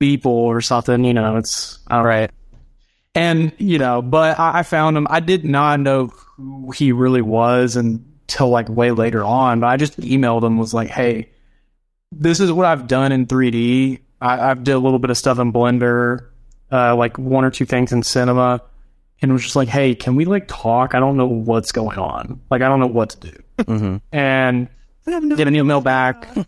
[0.00, 2.30] Beeple or something, you know, it's, all right.
[3.14, 5.06] and you know, but I, I found him.
[5.10, 9.60] I did not know who he really was until like way later on.
[9.60, 11.28] But I just emailed him, was like, "Hey,
[12.12, 14.00] this is what I've done in 3D.
[14.20, 16.28] I, I've did a little bit of stuff in Blender,
[16.72, 18.62] uh, like one or two things in Cinema,
[19.20, 20.94] and was just like, "Hey, can we like talk?
[20.94, 22.40] I don't know what's going on.
[22.50, 24.68] Like, I don't know what to do." hmm and
[25.06, 26.28] get an email back.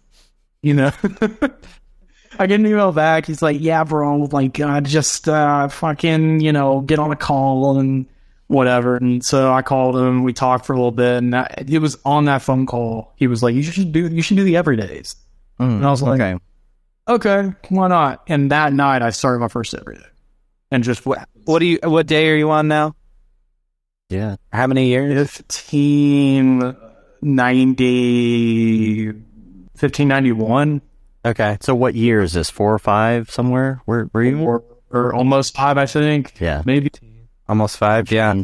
[0.62, 0.90] You know,
[2.40, 3.26] I get an email back.
[3.26, 7.78] He's like, "Yeah, bro, like, uh, just uh, fucking, you know, get on a call
[7.78, 8.06] and
[8.48, 10.24] whatever." And so I called him.
[10.24, 13.12] We talked for a little bit, and I, it was on that phone call.
[13.14, 15.14] He was like, "You should do, you should do the everydays."
[15.60, 16.38] Mm, I was like- okay.
[17.08, 18.22] Okay, why not?
[18.26, 20.02] And that night, I started my first everyday,
[20.72, 21.78] and just What, what do you?
[21.84, 22.96] What day are you on now?
[24.08, 24.36] Yeah.
[24.52, 25.30] How many years?
[25.30, 26.76] 15,
[27.22, 30.80] 90, 1591.
[31.24, 31.58] Okay.
[31.60, 32.50] So what year is this?
[32.50, 33.80] Four or five somewhere?
[33.84, 34.38] Where were you?
[34.40, 36.40] or, or almost five, I think.
[36.40, 36.62] Yeah.
[36.64, 36.90] Maybe.
[37.48, 38.10] Almost five.
[38.10, 38.34] Yeah.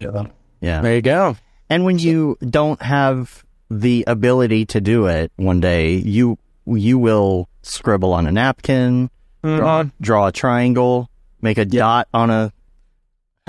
[0.00, 0.26] Yeah.
[0.60, 0.80] Yeah.
[0.80, 1.36] There you go.
[1.70, 7.48] And when you don't have the ability to do it one day, you you will
[7.62, 9.10] scribble on a napkin,
[9.42, 12.52] draw, draw a triangle, make a dot on a,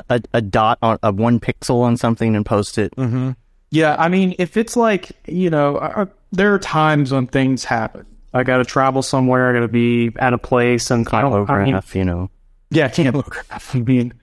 [0.10, 2.96] a a dot on a one pixel on something and post it.
[2.96, 3.32] Mm-hmm.
[3.72, 3.96] Yeah.
[3.98, 8.06] I mean, if it's like, you know, uh, there are times when things happen.
[8.34, 9.50] I got to travel somewhere.
[9.50, 12.32] I got to be at a place and I don't, I mean, you know.
[12.72, 13.76] Yeah, can't camograph.
[13.76, 14.14] I mean,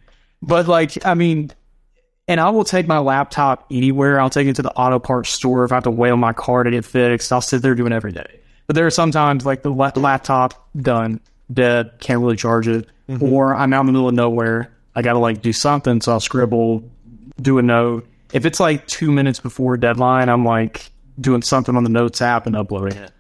[0.43, 1.53] but like, I mean,
[2.27, 4.21] and I will take my laptop anywhere.
[4.21, 6.33] I'll take it to the auto parts store if I have to wait on my
[6.33, 7.33] car to get fixed.
[7.33, 8.41] I'll sit there doing it every day.
[8.71, 11.19] But there are sometimes like the la- laptop done,
[11.53, 13.21] dead, can't really charge it, mm-hmm.
[13.21, 14.71] or I'm out in the middle of nowhere.
[14.95, 16.89] I got to like do something, so I'll scribble,
[17.43, 18.07] do a note.
[18.33, 20.89] If it's like two minutes before deadline, I'm like
[21.21, 23.11] doing something on the notes app and uploading it.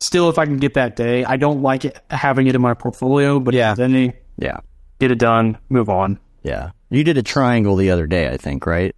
[0.00, 2.72] Still, if I can get that day, I don't like it having it in my
[2.72, 3.74] portfolio, but Yeah.
[3.74, 4.60] then Yeah.
[4.98, 6.18] get it done, move on.
[6.42, 6.70] Yeah.
[6.88, 8.96] You did a triangle the other day, I think, right?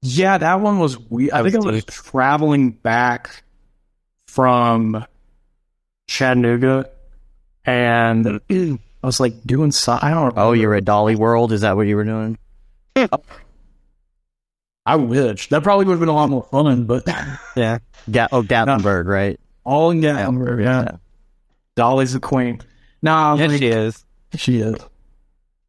[0.00, 1.32] Yeah, that one was weird.
[1.32, 3.42] I think I was traveling back
[4.30, 5.04] from
[6.08, 6.88] Chattanooga,
[7.64, 9.98] and I was like doing so.
[10.00, 10.34] I don't.
[10.36, 11.52] Oh, you're at Dolly World.
[11.52, 12.38] Is that what you were doing?
[12.96, 13.06] Hmm.
[14.86, 17.04] I wish that probably would have been a lot more fun, but
[17.56, 17.78] Yeah.
[18.10, 19.38] Ga- oh, Gatlinburg, right?
[19.64, 20.82] all in Gatlinburg, yeah.
[20.82, 20.96] Yeah.
[21.76, 22.60] Dolly's the queen.
[23.02, 24.04] Nah, Yes, like, she is.
[24.36, 24.76] she is.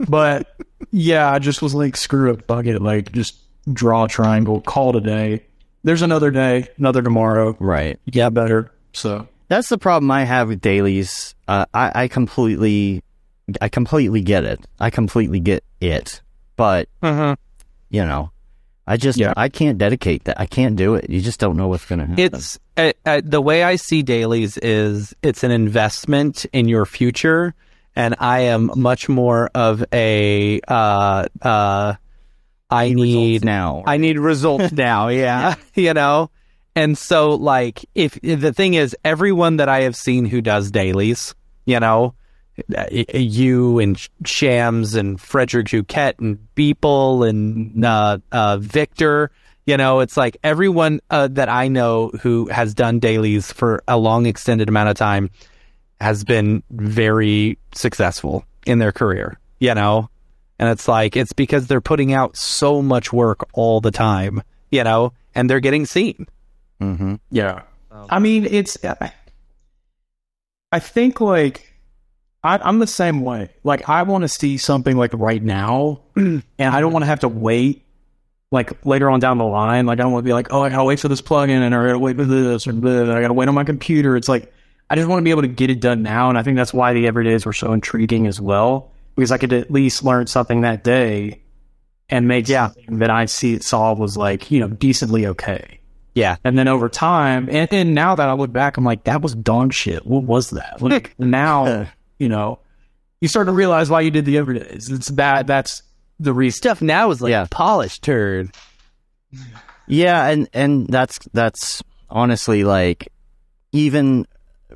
[0.07, 0.47] But
[0.91, 2.81] yeah, I just was like, screw it, fuck it.
[2.81, 3.35] Like, just
[3.71, 5.45] draw a triangle, call it a day.
[5.83, 7.55] There's another day, another tomorrow.
[7.59, 7.99] Right.
[8.05, 8.71] Yeah, better.
[8.93, 11.33] So That's the problem I have with dailies.
[11.47, 13.03] Uh, I, I completely,
[13.61, 14.59] I completely get it.
[14.79, 16.21] I completely get it.
[16.55, 17.33] But Mm-hmm.
[17.89, 18.31] you know,
[18.87, 19.33] I just, Yeah.
[19.37, 20.39] I can't dedicate that.
[20.39, 21.09] I can't do it.
[21.09, 22.23] You just don't know what's going to happen.
[22.23, 27.53] It's uh, uh, the way I see dailies is it's an investment in your future,
[27.95, 31.93] and I am much more of a uh, uh,
[32.71, 33.83] I need now.
[33.85, 35.09] I need results now.
[35.09, 36.31] Yeah, you know.
[36.75, 41.35] And so, like, if the thing is, everyone that I have seen who does dailies,
[41.65, 42.15] you know,
[43.13, 49.31] you and Shams and Frederick Duquette and Beeple and uh, uh, Victor,
[49.65, 53.97] you know, it's like everyone uh, that I know who has done dailies for a
[53.97, 55.29] long, extended amount of time
[55.99, 60.09] has been very successful in their career, you know?
[60.61, 64.83] And it's like, it's because they're putting out so much work all the time, you
[64.83, 66.27] know, and they're getting seen.
[66.79, 67.63] hmm Yeah.
[68.09, 68.77] I mean, it's.
[70.71, 71.73] I think like
[72.43, 73.49] I, I'm the same way.
[73.63, 77.19] Like I want to see something like right now, and I don't want to have
[77.21, 77.83] to wait
[78.51, 79.85] like later on down the line.
[79.85, 81.75] Like I don't want to be like, oh, I gotta wait for this plugin, and
[81.75, 84.15] I gotta wait for this, or blah, and I gotta wait on my computer.
[84.15, 84.53] It's like
[84.89, 86.73] I just want to be able to get it done now, and I think that's
[86.73, 90.61] why the everydays were so intriguing as well, because I could at least learn something
[90.61, 91.41] that day
[92.09, 95.79] and make something that I see it saw was like you know decently okay.
[96.13, 96.35] Yeah.
[96.43, 99.33] And then over time, and, and now that I look back, I'm like, that was
[99.33, 100.05] dog shit.
[100.05, 100.81] What was that?
[100.81, 101.87] Like now,
[102.19, 102.59] you know,
[103.21, 104.91] you start to realize why you did the everydays.
[104.91, 105.83] It's that that's
[106.19, 106.57] the reason.
[106.57, 107.47] Stuff now is like Yeah.
[107.49, 108.51] polished turd.
[109.87, 113.11] Yeah, and and that's that's honestly like
[113.71, 114.27] even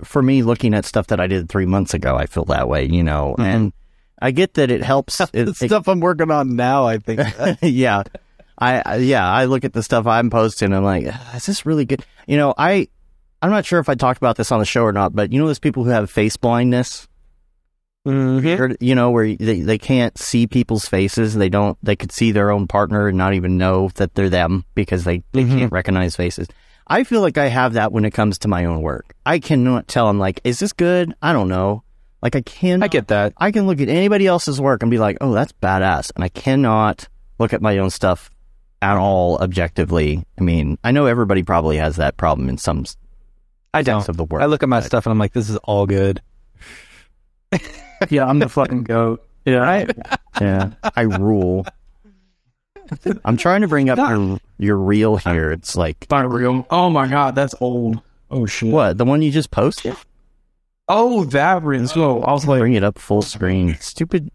[0.04, 2.86] for me looking at stuff that I did three months ago, I feel that way,
[2.86, 3.36] you know.
[3.38, 3.85] And mm-hmm.
[4.26, 5.18] I get that it helps.
[5.20, 7.22] The it- stuff I'm working on now, I think.
[7.62, 8.04] yeah.
[8.58, 10.74] I, yeah, I look at the stuff I'm posting.
[10.74, 12.06] I'm like, "Ah, is this really good?
[12.26, 12.88] You know, I
[13.42, 15.40] I'm not sure if I talked about this on the show or not, but you
[15.40, 17.08] know those people who have face blindness,
[18.08, 18.60] Mhm.
[18.60, 21.36] or, you know, where they they can't see people's faces.
[21.36, 21.78] They don't.
[21.84, 25.24] They could see their own partner and not even know that they're them because they
[25.34, 25.58] they Mhm.
[25.60, 26.48] can't recognize faces.
[26.88, 29.16] I feel like I have that when it comes to my own work.
[29.26, 30.08] I cannot tell.
[30.08, 31.14] I'm like, is this good?
[31.22, 31.84] I don't know.
[32.26, 32.82] Like I can.
[32.82, 33.34] I get that.
[33.38, 36.12] I can look at anybody else's work and be like, oh, that's badass.
[36.16, 37.08] And I cannot
[37.38, 38.32] look at my own stuff
[38.82, 40.26] at all objectively.
[40.40, 42.84] I mean, I know everybody probably has that problem in some
[43.76, 44.10] I sense don't.
[44.10, 44.42] of the work.
[44.42, 46.20] I look at my stuff and I'm like, this is all good.
[48.10, 49.26] Yeah, I'm the fucking goat.
[49.46, 49.86] Yeah.
[50.42, 51.66] yeah, I rule.
[53.24, 55.52] I'm trying to bring up your, your reel here.
[55.52, 56.66] It's like, Not real.
[56.72, 58.02] Oh my god, that's old.
[58.32, 58.74] Oh shit.
[58.74, 58.98] what?
[58.98, 59.96] The one you just posted?
[60.88, 61.94] Oh, that rings.
[61.96, 63.76] Oh, I was like, Bring it up full screen.
[63.80, 64.32] Stupid.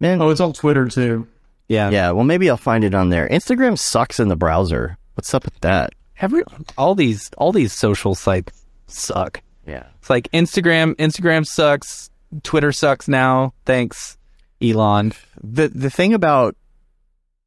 [0.00, 0.22] Man.
[0.22, 1.26] oh, it's on Twitter too.
[1.68, 1.90] Yeah.
[1.90, 3.28] Yeah, well, maybe I'll find it on there.
[3.28, 4.96] Instagram sucks in the browser.
[5.14, 5.92] What's up with that?
[6.20, 6.42] Every
[6.76, 9.42] all these all these social sites suck.
[9.66, 9.84] Yeah.
[9.98, 10.94] It's like Instagram.
[10.96, 12.10] Instagram sucks.
[12.42, 13.52] Twitter sucks now.
[13.66, 14.16] Thanks,
[14.62, 15.12] Elon.
[15.42, 16.56] the the thing about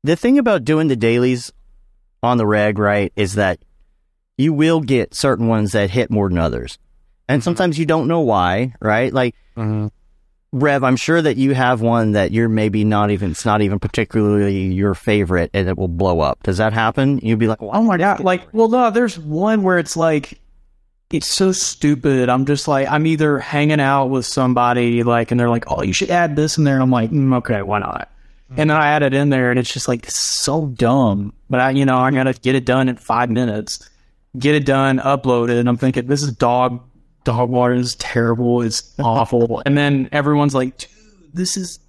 [0.04, 1.52] the thing about doing the dailies
[2.22, 3.60] on the reg right is that
[4.38, 6.78] you will get certain ones that hit more than others
[7.28, 7.44] and mm-hmm.
[7.44, 9.88] sometimes you don't know why right like mm-hmm.
[10.52, 13.80] rev i'm sure that you have one that you're maybe not even it's not even
[13.80, 17.82] particularly your favorite and it will blow up does that happen you'd be like Oh
[17.82, 18.20] my god!
[18.20, 20.40] Like, well, no, there's one where it's like,
[21.12, 22.30] it's so stupid.
[22.30, 25.94] I'm just like, I'm either hanging out with somebody, like, and they're like, oh, you
[25.94, 26.76] should add this in there.
[26.76, 28.12] And I'm like, mm, okay, why not?
[28.52, 28.62] Mm-hmm.
[28.62, 31.34] And then I add it in there, and it's just like it's so dumb.
[31.50, 33.90] But I, you know, I gotta get it done in five minutes.
[34.38, 36.82] Get it done, upload it, and I'm thinking this is dog
[37.24, 38.62] dog water is terrible.
[38.62, 39.62] It's awful.
[39.66, 40.90] and then everyone's like, dude,
[41.34, 41.80] this is.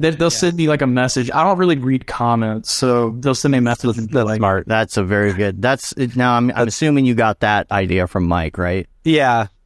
[0.00, 1.30] They, they'll send me like a message.
[1.30, 3.94] I don't really read comments, so they'll send me a message.
[3.94, 4.66] That's like, smart.
[4.66, 8.58] that's a very good that's now i'm, I'm assuming you got that idea from mike
[8.58, 9.46] right Yeah.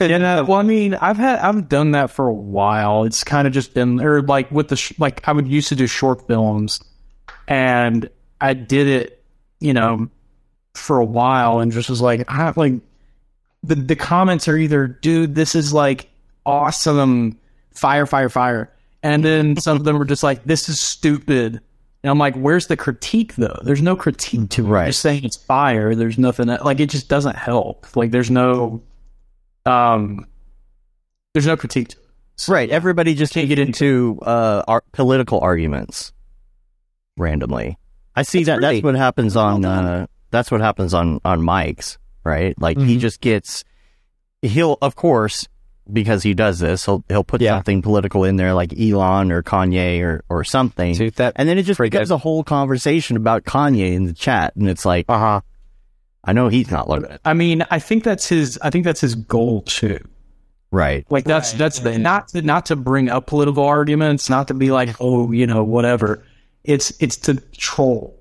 [0.00, 3.02] Yeah, no, well, I mean, I've had I've done that for a while.
[3.02, 5.74] It's kind of just been or like with the sh- like I would used to
[5.74, 6.80] do short films,
[7.48, 8.08] and
[8.40, 9.24] I did it,
[9.58, 10.08] you know,
[10.74, 12.74] for a while, and just was like, I have like
[13.62, 16.08] the the comments are either, dude, this is like
[16.44, 17.38] awesome,
[17.72, 21.60] fire, fire, fire, and then some of them are just like, this is stupid.
[22.04, 23.58] And I'm like, where's the critique though?
[23.62, 24.68] There's no critique to it.
[24.68, 24.86] Right.
[24.86, 25.94] Just saying it's fire.
[25.94, 27.96] There's nothing like it just doesn't help.
[27.96, 28.82] Like there's no
[29.66, 30.26] um
[31.32, 32.48] there's no critique to it.
[32.48, 32.70] Right.
[32.70, 36.12] Everybody just can't get into uh, ar- political arguments
[37.16, 37.78] randomly.
[38.16, 38.58] I see that.
[38.58, 39.64] really That's what happens on.
[39.64, 41.98] Uh, that's what happens on on Mike's.
[42.24, 42.54] Right.
[42.60, 43.00] Like he Mhm.
[43.00, 43.64] just gets.
[44.42, 45.48] He'll of course
[45.92, 46.84] because he does this.
[46.84, 47.56] He'll he'll put Yeah.
[47.56, 51.58] something political in there like Elon or Kanye or or something, Dude, that and then
[51.58, 55.06] it just Freak becomes a whole conversation about Kanye in the chat, and it's like,
[55.08, 55.40] uh huh.
[56.24, 57.20] I know he's not looking at it.
[57.24, 59.98] I mean, I think that's his I think that's his goal too.
[60.70, 61.04] Right.
[61.10, 64.70] Like that's that's the not to, not to bring up political arguments, not to be
[64.70, 66.22] like, oh, you know, whatever.
[66.64, 68.16] It's it's to troll.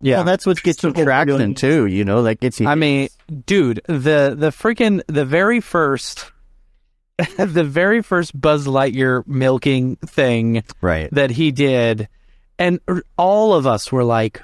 [0.00, 0.16] Yeah.
[0.16, 1.86] Well, that's what gets you traction too.
[1.86, 2.68] You know, that gets you.
[2.68, 3.08] I mean,
[3.46, 6.30] dude, the the freaking the very first
[7.36, 11.08] the very first Buzz Lightyear milking thing right.
[11.12, 12.08] that he did
[12.58, 12.80] and
[13.16, 14.42] all of us were like,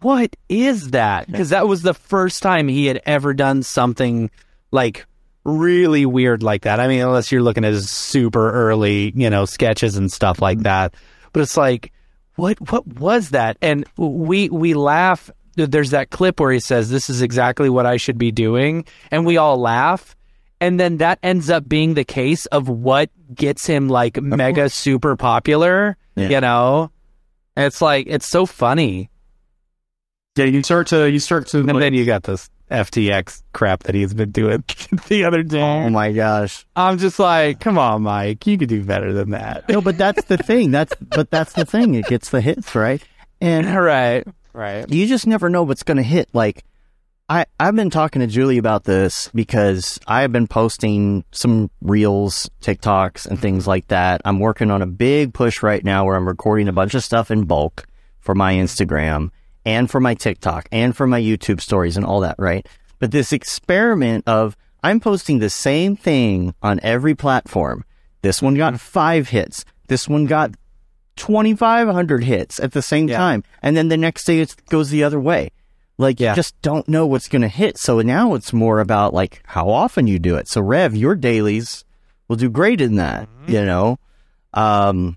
[0.00, 4.30] "What is that?" Because that was the first time he had ever done something
[4.70, 5.06] like
[5.44, 6.78] really weird like that.
[6.80, 10.58] I mean, unless you're looking at his super early, you know, sketches and stuff like
[10.58, 10.64] mm-hmm.
[10.64, 10.94] that.
[11.32, 11.92] But it's like,
[12.36, 13.56] what what was that?
[13.62, 15.30] And we we laugh.
[15.56, 19.24] There's that clip where he says, "This is exactly what I should be doing," and
[19.24, 20.16] we all laugh.
[20.60, 25.16] And then that ends up being the case of what gets him like mega super
[25.16, 25.96] popular.
[26.16, 26.28] Yeah.
[26.28, 26.90] You know,
[27.56, 29.10] And it's like it's so funny.
[30.36, 33.84] Yeah, you start to you start to And like, then you got this FTX crap
[33.84, 34.64] that he's been doing
[35.08, 35.60] the other day.
[35.62, 36.66] Oh my gosh.
[36.76, 39.68] I'm just like, come on, Mike, you could do better than that.
[39.68, 40.70] No, but that's the thing.
[40.70, 41.94] That's but that's the thing.
[41.94, 43.02] It gets the hits right,
[43.40, 44.88] and right, right.
[44.90, 46.28] you just never know what's going to hit.
[46.32, 46.64] Like,
[47.28, 52.50] I I've been talking to Julie about this because I have been posting some reels,
[52.60, 54.20] TikToks, and things like that.
[54.24, 57.30] I'm working on a big push right now where I'm recording a bunch of stuff
[57.30, 57.86] in bulk
[58.20, 59.30] for my Instagram
[59.64, 62.36] and for my TikTok and for my YouTube stories and all that.
[62.38, 62.66] Right,
[62.98, 67.84] but this experiment of I'm posting the same thing on every platform.
[68.22, 69.64] This one got five hits.
[69.88, 70.50] This one got
[71.16, 73.18] 2,500 hits at the same Yeah.
[73.18, 73.44] time.
[73.62, 75.50] And then the next day it goes the other way.
[75.96, 76.30] Like, Yeah.
[76.30, 77.78] you just don't know what's going to hit.
[77.78, 80.48] So now it's more about like how often you do it.
[80.48, 81.84] So, Rev, your dailies
[82.28, 83.98] will do great in that, you know?
[84.52, 85.16] Um,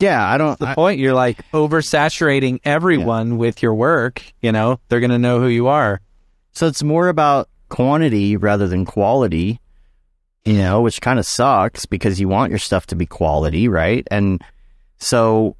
[0.00, 0.58] yeah, I don't.
[0.58, 0.98] the I- point.
[0.98, 4.22] You're like oversaturating everyone with your work.
[4.40, 6.00] You know, they're gonna know who you are.
[6.52, 9.60] so it's more about quantity rather than quality,
[10.44, 14.06] you know, which kind of sucks because you want your stuff to be quality, right?
[14.10, 14.42] And
[14.98, 15.54] so,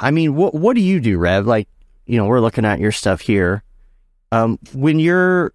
[0.00, 1.46] I mean, what what do you do, Rev?
[1.46, 1.68] Like,
[2.06, 3.62] you know, we're looking at your stuff here.
[4.32, 5.52] Um, when you're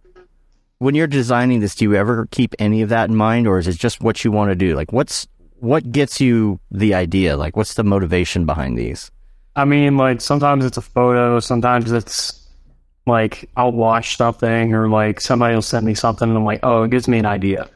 [0.80, 3.68] when you're designing this, do you ever keep any of that in mind, or is
[3.68, 4.76] it just what you want to do?
[4.76, 5.28] Like, what's
[5.64, 7.38] what gets you the idea?
[7.38, 9.09] Like, what's the motivation behind these?
[9.55, 12.39] I mean, like sometimes it's a photo, sometimes it's
[13.05, 16.84] like I'll watch something or like somebody will send me something and I'm like, oh,
[16.84, 17.70] it gives me an idea.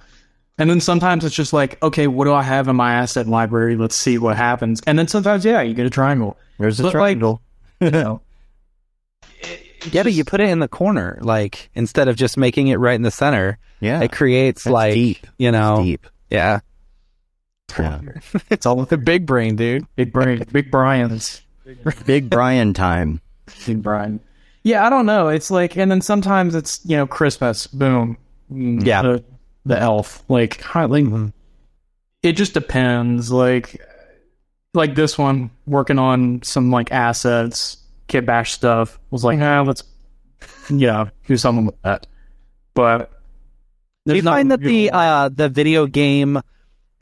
[0.58, 3.76] And then sometimes it's just like, okay, what do I have in my asset library?
[3.76, 4.82] Let's see what happens.
[4.88, 6.36] And then sometimes, yeah, you get a triangle.
[6.58, 7.42] There's a But, like, triangle.
[7.80, 8.22] You know,
[9.92, 12.96] Yeah, but you put it in the corner, like instead of just making it right
[12.96, 13.60] in the center.
[13.80, 15.28] yeah, It creates That's like deep.
[15.38, 16.08] you know, deep.
[16.30, 16.60] yeah.
[17.78, 18.02] Yeah.
[18.50, 19.86] it's all with The big brain, dude.
[19.96, 21.42] big brain, big Brian's.
[22.06, 23.20] Big Brian time.
[23.66, 24.20] Big Brian.
[24.64, 25.28] Yeah, I don't know.
[25.28, 28.18] It's like, and then sometimes it's you know Christmas, boom,
[28.52, 29.02] Mm, Yeah.
[29.02, 29.24] the,
[29.66, 30.24] the elf.
[30.30, 31.06] Like, hi- like
[32.24, 33.32] it just depends.
[33.32, 33.82] Like,
[34.74, 38.98] like this one, working on some like assets, kit bash stuff.
[39.12, 39.84] Was like, ah, let's
[40.70, 42.08] yeah, do something with that.
[42.74, 43.12] But
[44.06, 46.42] Do you find that the uh, the video game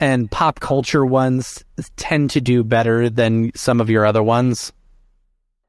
[0.00, 1.64] and pop culture ones
[1.96, 4.72] tend to do better than some of your other ones?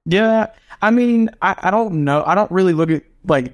[0.05, 0.47] Yeah,
[0.81, 2.23] I mean, I, I don't know.
[2.25, 3.53] I don't really look at like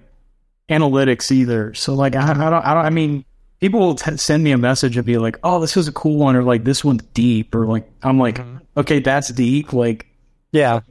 [0.69, 1.73] analytics either.
[1.73, 2.53] So like, I, I don't.
[2.65, 2.85] I don't.
[2.85, 3.25] I mean,
[3.59, 6.17] people will t- send me a message and be like, "Oh, this was a cool
[6.17, 8.57] one," or like, "This one's deep," or like, I'm like, mm-hmm.
[8.77, 10.07] "Okay, that's deep." Like,
[10.51, 10.81] Yeah.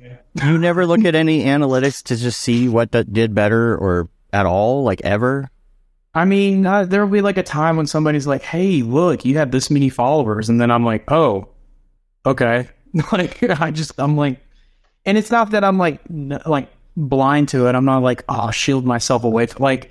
[0.43, 4.47] You never look at any analytics to just see what that did better or at
[4.47, 5.51] all, like ever.
[6.15, 9.51] I mean, uh, there'll be like a time when somebody's like, "Hey, look, you have
[9.51, 11.49] this many followers," and then I'm like, "Oh,
[12.27, 12.69] okay."
[13.13, 14.39] like, I just, I'm like,
[15.07, 17.75] and it's not that I'm like, n- like blind to it.
[17.75, 19.91] I'm not like, oh, I'll shield myself away from like.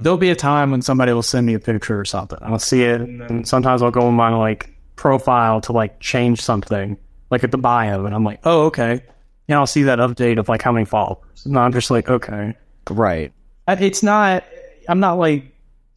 [0.00, 2.38] There'll be a time when somebody will send me a picture or something.
[2.42, 6.96] I'll see it, and sometimes I'll go in my like profile to like change something,
[7.30, 9.00] like at the bio, and I'm like, oh, okay.
[9.48, 12.56] And I'll see that update of like how many followers, and I'm just like, okay.
[12.90, 13.32] Right.
[13.68, 14.44] It's not
[14.88, 15.44] i'm not like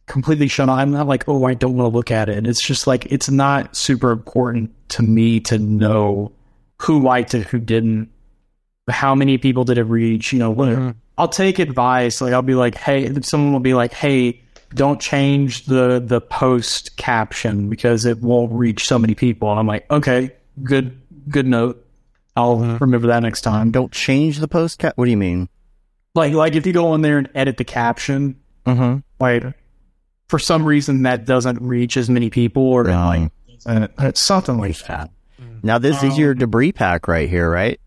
[0.06, 0.78] completely shut off.
[0.78, 2.46] I'm not like oh i don't want to look at it.
[2.46, 6.32] It's just like it's not super important to me to know
[6.80, 8.10] who liked it who didn't
[8.90, 12.20] how many people did it reach you know whatever i'll take advice.
[12.20, 14.40] Like i'll be like hey someone will be like hey
[14.74, 19.50] don't change the the post caption because it won't reach so many people.
[19.50, 20.30] And i'm like okay
[20.62, 21.78] good good note.
[22.34, 23.70] I'll remember that next time.
[23.70, 24.94] Don't change the post cap.
[24.96, 25.48] What do you mean?
[26.14, 28.36] like like if you go in there and edit the caption
[28.66, 28.98] Mm-hmm.
[29.18, 29.42] like
[30.32, 33.30] for some reason that doesn't reach as many people or Um,
[33.66, 35.10] uh, it's something like that.
[35.62, 37.78] now this is your debris pack right here, right?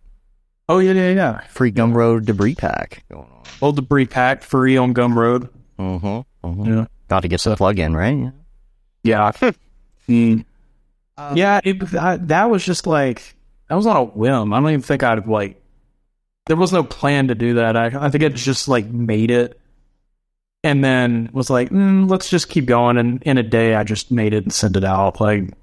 [0.69, 1.39] Oh yeah, yeah, yeah.
[1.47, 3.41] Free Gumroad debris pack going on.
[3.63, 5.49] Old debris pack free on Gumroad.
[5.79, 6.47] Mm-hmm.
[6.47, 6.65] mm-hmm.
[6.71, 8.31] Yeah, Got to get the plug in, right?
[9.03, 9.31] yeah.
[10.07, 10.45] Mm.
[11.33, 13.35] yeah, it, I, that was just like
[13.69, 14.53] that was on a whim.
[14.53, 15.59] I don't even think I'd like.
[16.45, 17.75] There was no plan to do that.
[17.75, 19.59] I, I think it just like made it,
[20.65, 22.97] and then was like, mm, let's just keep going.
[22.97, 25.21] And in a day, I just made it and sent it out.
[25.21, 25.53] Like,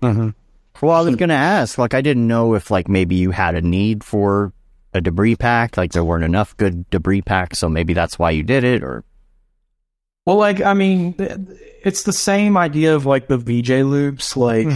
[0.80, 1.76] Well, I was gonna ask.
[1.76, 4.52] Like, I didn't know if like maybe you had a need for
[4.94, 5.76] a debris pack.
[5.76, 8.82] Like, there weren't enough good debris packs, so maybe that's why you did it.
[8.82, 9.04] Or
[10.24, 14.36] Well, like I mean, it's the same idea of like the VJ loops.
[14.36, 14.68] Like,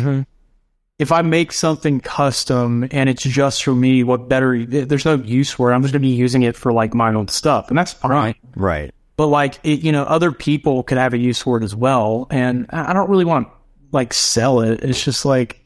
[0.98, 4.64] if I make something custom and it's just for me, what better?
[4.64, 5.74] There's no use for it.
[5.74, 8.10] I'm just gonna be using it for like my own stuff, and that's fine.
[8.56, 8.92] right.
[9.16, 12.26] But like, it, you know, other people could have a use for it as well,
[12.30, 13.54] and I I don't really want to
[13.92, 14.82] like sell it.
[14.84, 15.64] It's just like,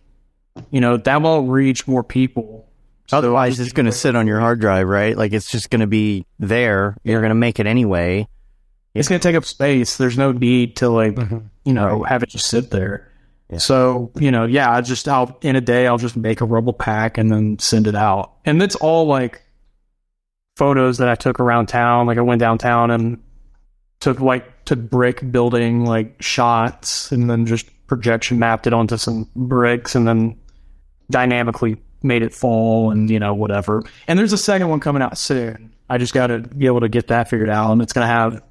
[0.70, 2.68] you know, that won't reach more people.
[3.12, 5.16] Otherwise, it's gonna sit on your hard drive, right?
[5.16, 6.96] Like, it's just gonna be there.
[7.02, 8.28] You're gonna make it anyway.
[8.94, 9.96] it's going to take up space.
[9.96, 11.38] There's no need to like, mm-hmm.
[11.64, 13.06] you know, have it just sit there.
[13.58, 16.72] So, you know, yeah, I just, I'll, in a day, I'll just make a rubble
[16.72, 18.34] pack and then send it out.
[18.44, 19.42] And it's all like
[20.56, 22.06] photos that I took around town.
[22.06, 23.20] Like I went downtown and
[24.00, 29.28] took like, took brick building like shots and then just projection mapped it onto some
[29.36, 30.38] bricks and then
[31.10, 33.82] dynamically made it fall and, you know, whatever.
[34.06, 35.74] And there's a second one coming out soon.
[35.88, 38.12] I just got to be able to get that figured out and it's going to
[38.12, 38.42] have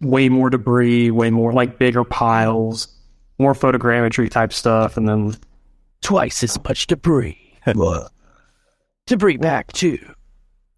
[0.00, 2.88] way more debris, way more like bigger piles,
[3.38, 5.36] more photogrammetry type stuff, and then
[6.02, 7.38] Twice as much debris.
[9.06, 9.98] debris back too.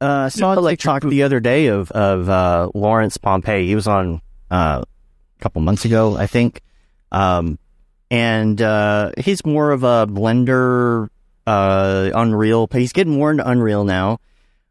[0.03, 3.68] Uh, I saw a TikTok the other day of of uh, Lawrence Pompey.
[3.68, 6.61] He was on uh, a couple months ago, I think.
[7.12, 7.57] Um,
[8.11, 11.09] and uh, he's more of a Blender,
[11.46, 12.68] uh, Unreal.
[12.72, 14.18] He's getting more into Unreal now.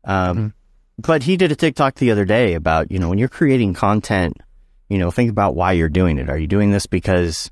[0.03, 0.53] Um,
[0.97, 4.35] But he did a TikTok the other day about you know when you're creating content,
[4.89, 6.29] You know, think about why you're doing it.
[6.29, 7.49] Are you doing this because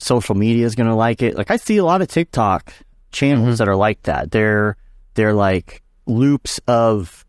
[0.00, 1.36] social media is going to like it?
[1.36, 2.72] Like I see a lot of TikTok
[3.12, 4.32] channels that are like that.
[4.32, 4.76] They're
[5.14, 7.24] they're like loops of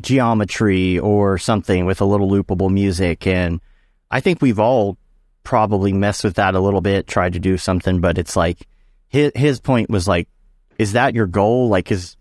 [0.00, 3.60] geometry or something with a little loopable music and
[4.10, 4.98] I think we've all
[5.44, 8.66] probably messed with that a little bit, tried to do something, but it's like
[9.08, 10.28] his his point was like
[10.78, 11.68] is that your goal?
[11.68, 12.16] Like is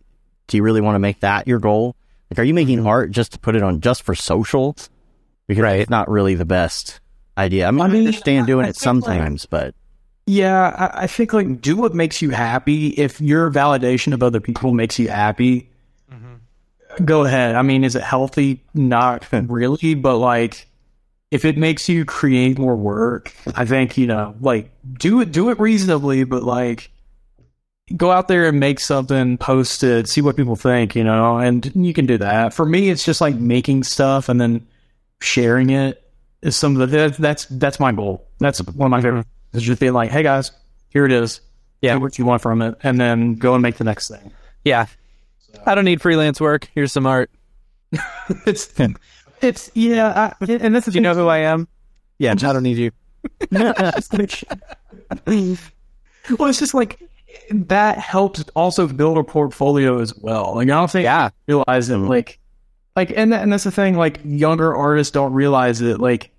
[0.47, 1.95] do you really want to make that your goal?
[2.29, 2.87] Like are you making mm-hmm.
[2.87, 4.75] art just to put it on just for social?
[5.47, 5.79] Because Right.
[5.81, 6.99] it's not really the best
[7.37, 7.67] idea.
[7.67, 9.75] I mean, I, I understand doing I it think, like- sometimes, but
[10.25, 12.89] Yeah, I, I think like do what makes you happy.
[12.89, 15.69] If your validation of other people makes you happy,
[17.03, 17.55] go ahead.
[17.55, 18.63] I mean, is it healthy?
[18.73, 20.67] Not really, but like
[21.31, 25.49] if it makes you create more work, I think you know, like do it, do
[25.49, 26.91] it reasonably, but like
[27.95, 31.71] go out there and make something, post it, see what people think, you know, and
[31.75, 32.53] you can do that.
[32.53, 34.65] For me, it's just like making stuff and then
[35.21, 36.03] sharing it
[36.43, 38.27] is some of the that, that's that's my goal.
[38.39, 39.25] That's one of my favorite.
[39.53, 40.51] Is just being like, hey guys,
[40.89, 41.41] here it is.
[41.81, 41.95] Yeah.
[41.95, 44.31] Do what you want from it, and then go and make the next thing.
[44.63, 44.87] Yeah.
[45.65, 46.69] I don't need freelance work.
[46.75, 47.29] Here's some art.
[48.45, 48.73] It's
[49.41, 51.67] it's yeah, I, and this is Do you know who I am?
[52.17, 52.91] Yeah, I don't need you.
[53.51, 53.73] well,
[56.49, 56.99] it's just like
[57.51, 60.55] that helps also build a portfolio as well.
[60.55, 61.29] Like I don't think Yeah.
[61.47, 62.39] realize it like
[62.95, 66.31] like and that, and that's the thing like younger artists don't realize it like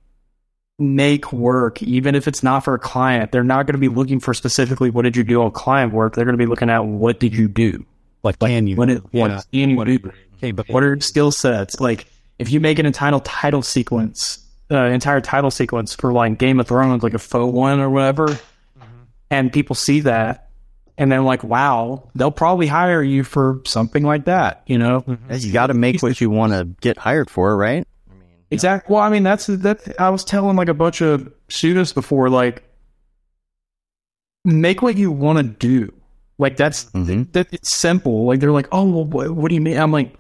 [0.79, 4.19] make work even if it's not for a client they're not going to be looking
[4.19, 6.85] for specifically what did you do on client work they're going to be looking at
[6.85, 7.87] what did you do
[8.25, 8.75] Like, can you?
[8.77, 9.29] what it Yeah.
[9.29, 12.07] what can you do Okay, but what are skill sets like
[12.39, 14.39] if you make an entire title sequence
[14.71, 18.39] uh, entire title sequence for like game of thrones like a faux one or whatever
[19.31, 20.49] and people see that
[20.99, 25.53] and then like wow they'll probably hire you for something like that you know you
[25.53, 27.87] got to make what you want to get hired for, right?
[28.11, 31.33] I mean, exactly well i mean that's that i was telling like a bunch of
[31.49, 32.65] students before like
[34.45, 35.93] make what you want to do
[36.39, 37.31] like that's Mhm.
[37.33, 38.27] that it's simple.
[38.27, 39.79] Like they're like oh well what, what do you mean?
[39.79, 40.19] I'm like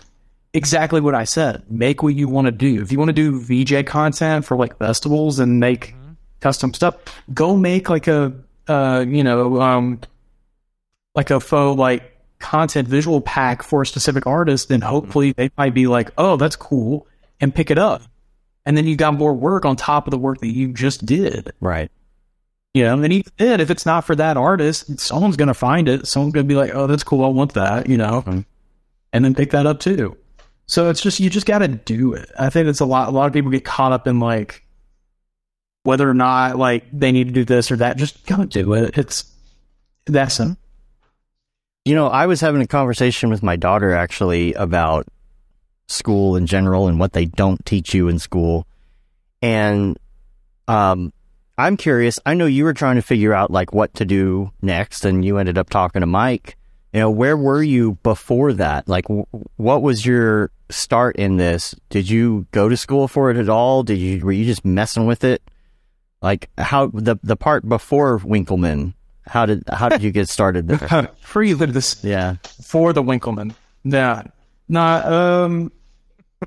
[0.53, 1.63] exactly what i said.
[1.69, 2.81] Make what you want to do.
[2.81, 5.95] If you want to do vj content for like festivals and make
[6.41, 6.97] custom stuff
[7.33, 8.33] go make like a
[8.69, 9.99] uh you know um
[11.15, 15.73] like a faux like content visual pack for a specific artist then hopefully they might
[15.73, 17.07] be like oh that's cool
[17.41, 18.03] and pick it up.
[18.67, 21.53] And then you got more work on top of the work that you just did.
[21.61, 21.91] Right.
[22.75, 25.89] You know, and even then, if it's not for that artist, someone's going to find
[25.89, 26.07] it.
[26.07, 27.25] Someone's going to be like, oh, that's cool.
[27.25, 28.45] I want that, you know, Mhm.
[29.13, 30.17] and then pick that up too.
[30.67, 32.31] So it's just, you just got to do it.
[32.39, 34.67] I think it's a lot, a lot of people get caught up in like
[35.85, 37.97] whether or not like they need to do this or that.
[37.97, 38.97] Just go do it.
[38.99, 39.31] It's
[40.07, 40.57] that's it.
[41.85, 45.07] You know, I was having a conversation with my daughter actually about
[45.87, 48.67] school in general and what they don't teach you in school.
[49.43, 49.99] And
[50.67, 51.13] um
[51.57, 55.05] I'm curious, I know you were trying to figure out like what to do next
[55.05, 56.57] and you ended up talking to Mike.
[56.93, 58.89] You know, where were you before that?
[58.89, 59.27] Like w-
[59.57, 61.75] what was your start in this?
[61.91, 63.83] Did you go to school for it at all?
[63.83, 65.43] Did you were you just messing with it?
[66.23, 68.95] Like how the the part before Winkelmann,
[69.27, 71.09] how did how did you get started there?
[71.21, 72.37] Free this Yeah.
[72.63, 73.55] for the Winkelmann.
[73.85, 74.23] Yeah.
[74.69, 75.03] Nah,
[75.45, 75.71] um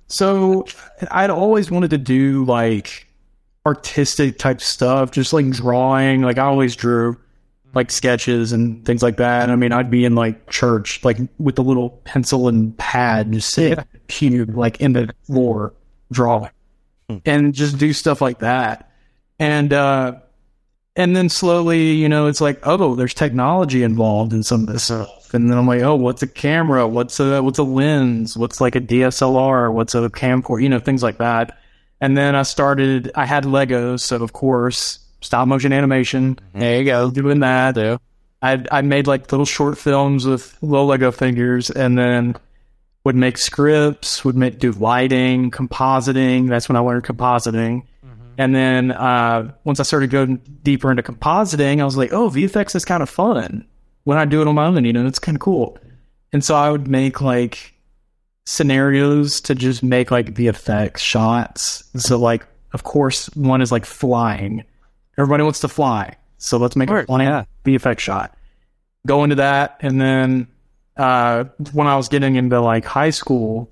[0.07, 0.65] so
[1.11, 3.06] I'd always wanted to do like
[3.67, 6.21] artistic type stuff, just like drawing.
[6.21, 7.17] Like I always drew
[7.73, 9.49] like sketches and things like that.
[9.49, 13.51] I mean, I'd be in like church, like with the little pencil and pad, just
[13.51, 15.73] sit cube like in the floor
[16.11, 16.49] drawing
[17.25, 18.89] and just do stuff like that.
[19.39, 20.15] And uh
[20.95, 24.85] and then slowly, you know, it's like, oh, there's technology involved in some of this
[24.85, 25.31] stuff.
[25.31, 26.87] And then I'm like, oh, what's a camera?
[26.87, 28.35] What's a what's a lens?
[28.35, 29.71] What's like a DSLR?
[29.71, 30.63] What's a camcorder?
[30.63, 31.59] You know, things like that.
[31.99, 33.11] And then I started.
[33.15, 36.39] I had Legos, so of course, stop motion animation.
[36.53, 37.09] there you go.
[37.09, 37.75] Doing that.
[37.75, 37.99] Do.
[38.41, 42.35] I I made like little short films with little Lego figures, and then
[43.03, 44.23] would make scripts.
[44.23, 46.49] Would make do lighting, compositing.
[46.49, 47.83] That's when I learned compositing.
[48.37, 52.75] And then uh, once I started going deeper into compositing, I was like, oh, VFX
[52.75, 53.65] is kind of fun
[54.03, 54.85] when I do it on my own.
[54.85, 55.77] You know, it's kind of cool.
[56.31, 57.73] And so I would make like
[58.47, 61.83] scenarios to just make like VFX shots.
[61.97, 64.63] So like, of course, one is like flying.
[65.17, 67.43] Everybody wants to fly, so let's make a Sure, flying yeah.
[67.65, 68.37] VFX shot.
[69.05, 70.47] Go into that, and then
[70.95, 73.69] uh, when I was getting into like high school,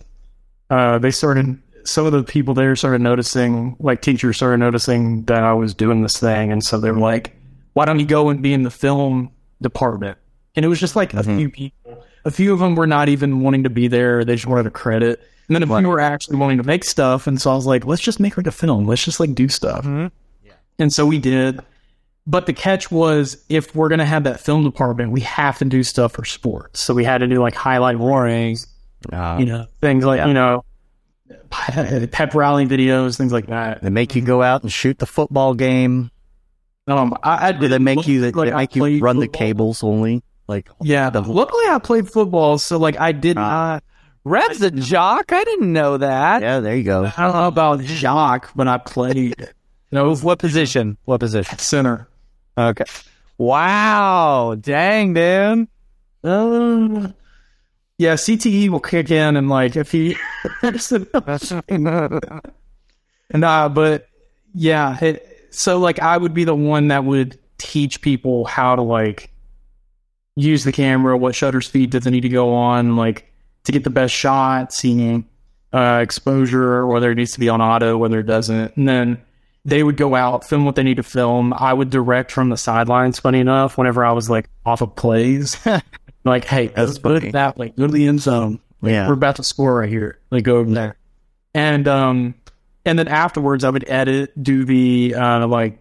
[0.69, 1.61] uh, they started.
[1.85, 6.01] Some of the people there started noticing, like teachers started noticing that I was doing
[6.01, 7.35] this thing, and so they were like,
[7.73, 9.29] "Why don't you go and be in the film
[9.61, 10.17] department?"
[10.55, 11.84] And it was just like a few people.
[12.25, 14.71] A few of them were not even wanting to be there; they just wanted a
[14.71, 15.21] credit.
[15.47, 17.85] And then if we were actually wanting to make stuff, and so I was like,
[17.85, 18.85] let's just make like a film.
[18.87, 19.85] Let's just like do stuff.
[20.79, 21.59] And so we did.
[22.27, 25.83] But the catch was, if we're gonna have that film department, we have to do
[25.83, 26.81] stuff for sports.
[26.81, 28.65] So we had to do like highlight warnings,
[29.13, 30.65] Uh, you know, things like you know,
[31.51, 33.83] pep rally videos, things like that.
[33.83, 36.09] they make you go out and shoot the football game.
[36.87, 38.21] Um, I, I Do they make you?
[38.21, 40.23] They like I make you played run the cables only.
[40.47, 43.83] Like Yeah, The, luckily I played football, so like I did not.
[44.23, 45.31] Rev's a jock.
[45.31, 46.41] I didn't know that.
[46.41, 47.11] yeah, there you go.
[47.15, 49.35] I don't know about jock, but I played.
[49.39, 49.47] You
[49.91, 50.97] know, What position?
[51.05, 51.57] What position?
[51.59, 52.07] center.
[52.57, 52.85] Okay.
[53.37, 54.55] Wow.
[54.59, 55.67] Dang, dude.
[56.23, 57.09] Uh,
[57.97, 60.17] yeah, CTE will kick in and like if he.
[60.63, 61.87] and
[63.43, 64.07] uh, but
[64.53, 68.81] yeah, it, so like I would be the one that would teach people how to
[68.81, 69.29] like
[70.35, 73.31] use the camera, what shutter speed does it need to go on, like
[73.65, 75.27] to get the best shot, seeing
[75.73, 79.21] uh, exposure, whether it needs to be on auto, whether it doesn't, and then
[79.65, 81.51] they would go out, film what they need to film.
[81.53, 83.19] I would direct from the sidelines.
[83.19, 85.57] Funny enough, whenever I was like off of plays,
[86.23, 87.29] like, hey, let's put funny.
[87.29, 88.59] it that way, go to the end zone.
[88.81, 89.07] Like, Yeah.
[89.07, 90.19] we're about to score right here.
[90.29, 90.97] Like, go over there,
[91.55, 92.35] and um,
[92.85, 95.79] and then afterwards, I would edit, do the uh, like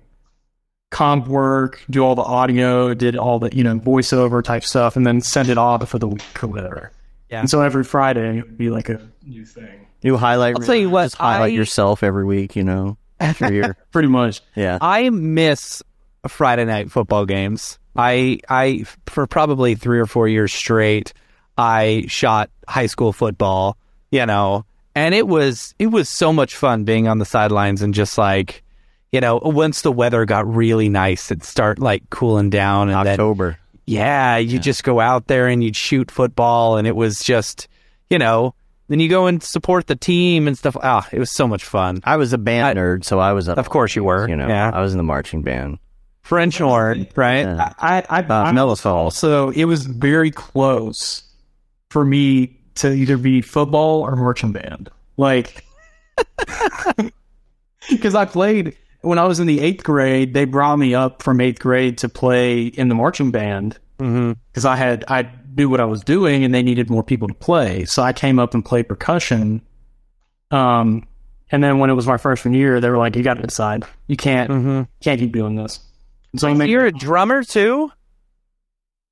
[0.95, 5.05] comp work, do all the audio, did all the you know voiceover type stuff, and
[5.07, 6.93] then send it off for the week or whatever.
[7.29, 7.41] Yeah.
[7.41, 9.87] And so every Friday it would be like a new thing.
[10.03, 10.55] You highlight.
[10.57, 12.55] I'll tell you what, Just highlight I- yourself every week.
[12.57, 14.41] You know, after your Pretty much.
[14.55, 14.79] yeah.
[14.81, 15.83] I miss
[16.29, 17.79] Friday night football games.
[17.97, 21.13] I I for probably 3 or 4 years straight
[21.57, 23.77] I shot high school football,
[24.11, 24.65] you know,
[24.97, 28.64] and it was it was so much fun being on the sidelines and just like
[29.15, 33.13] you know, once the weather got really nice, it'd start like cooling down and then
[33.13, 33.57] October.
[33.87, 37.69] yeah, you just go out there and you'd shoot football, and it was just,
[38.11, 38.55] you know,
[38.89, 40.77] then you go and support the team and stuff.
[40.83, 42.01] Ah, it was so much fun.
[42.05, 43.57] I was a band I- nerd, so I was up.
[43.57, 44.71] Of course you were, You know, yeah.
[44.75, 45.79] I was in the marching band.
[46.23, 47.43] French horn, right?
[47.47, 47.73] Yeah.
[47.79, 49.17] I, I, Uh, I mellophones.
[49.17, 51.23] So it was very close
[51.91, 54.91] for me to either be football or marching band.
[55.17, 55.65] Like,
[57.91, 61.41] because I played when I was in the eighth grade, they brought me up from
[61.41, 64.33] eighth grade to play in the marching band Mm-hmm.
[64.51, 67.35] because I had I knew what I was doing and they needed more people to
[67.35, 67.85] play.
[67.85, 69.63] So I came up and played percussion.
[70.51, 71.07] Um,
[71.53, 73.85] and then when it was my freshman year, they were like, "You got to decide.
[74.09, 74.83] You can't Mm-hmm.
[75.01, 75.79] can't keep doing this."
[76.37, 77.93] So I made, You're a drummer too.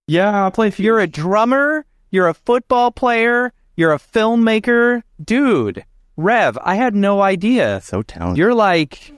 [0.08, 0.68] yeah, I play.
[0.68, 1.86] a few- You're a drummer.
[2.10, 3.52] You're a football player.
[3.76, 5.84] You're a filmmaker, dude.
[6.16, 7.80] Rev, I had no idea.
[7.82, 8.36] So talented.
[8.38, 9.12] You're like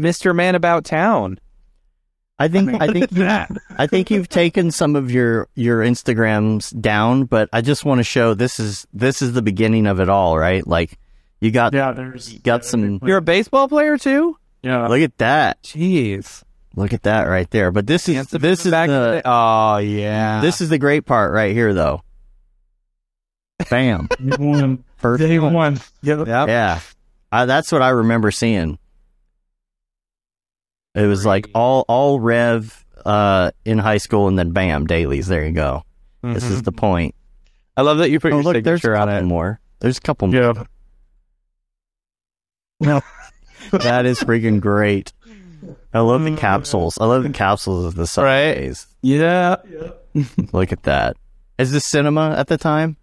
[0.00, 0.34] Mr.
[0.34, 1.38] Man About Town.
[2.38, 2.80] I think.
[2.80, 3.10] I think.
[3.10, 3.50] that.
[3.76, 8.02] I think you've taken some of your your Instagrams down, but I just want to
[8.04, 10.66] show this is this is the beginning of it all, right?
[10.66, 10.98] Like
[11.40, 14.38] you got Yeah, there's got some- You're a baseball player too.
[14.62, 14.86] yeah.
[14.88, 15.62] look at that.
[15.62, 16.42] Jeez.
[16.76, 17.70] Look at that right there.
[17.72, 20.40] But this is this is Back the the- oh yeah.
[20.40, 22.02] this is the great part right here though.
[23.68, 24.08] Bam.
[24.96, 25.52] First Day one.
[25.52, 25.80] one.
[26.02, 26.24] Yeah.
[26.24, 26.48] Yep.
[26.48, 26.80] Yeah.
[27.32, 28.78] I, that's what I remember seeing.
[30.94, 35.26] It was like all all rev uh in high school and then bam dailies.
[35.28, 35.84] There you go.
[36.22, 37.14] This is the point.
[37.76, 39.22] I love that you put Oh your look, signature on it.
[39.22, 39.58] more.
[39.78, 40.40] There's a couple more.
[40.54, 40.64] Yeah.
[42.80, 43.00] No.
[43.72, 45.12] That is freaking great.
[45.92, 46.96] I love the capsules.
[46.98, 48.86] I love the capsules of the Sundays.
[49.02, 49.56] Yeah.
[49.68, 50.24] Yeah.
[50.52, 51.16] Look at that.
[51.58, 52.96] Is this cinema at the time?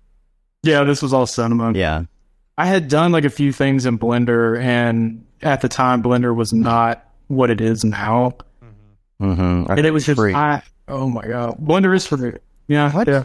[0.63, 1.73] Yeah, this was all cinema.
[1.73, 2.03] Yeah.
[2.57, 6.51] I had done like a few things in Blender, and at the time, Blender was
[6.53, 8.35] not what it is now.
[9.21, 9.71] Mm-hmm.
[9.71, 10.19] And it was just.
[10.19, 12.33] I, oh my god, Blender is free.
[12.67, 13.23] Yeah, yeah.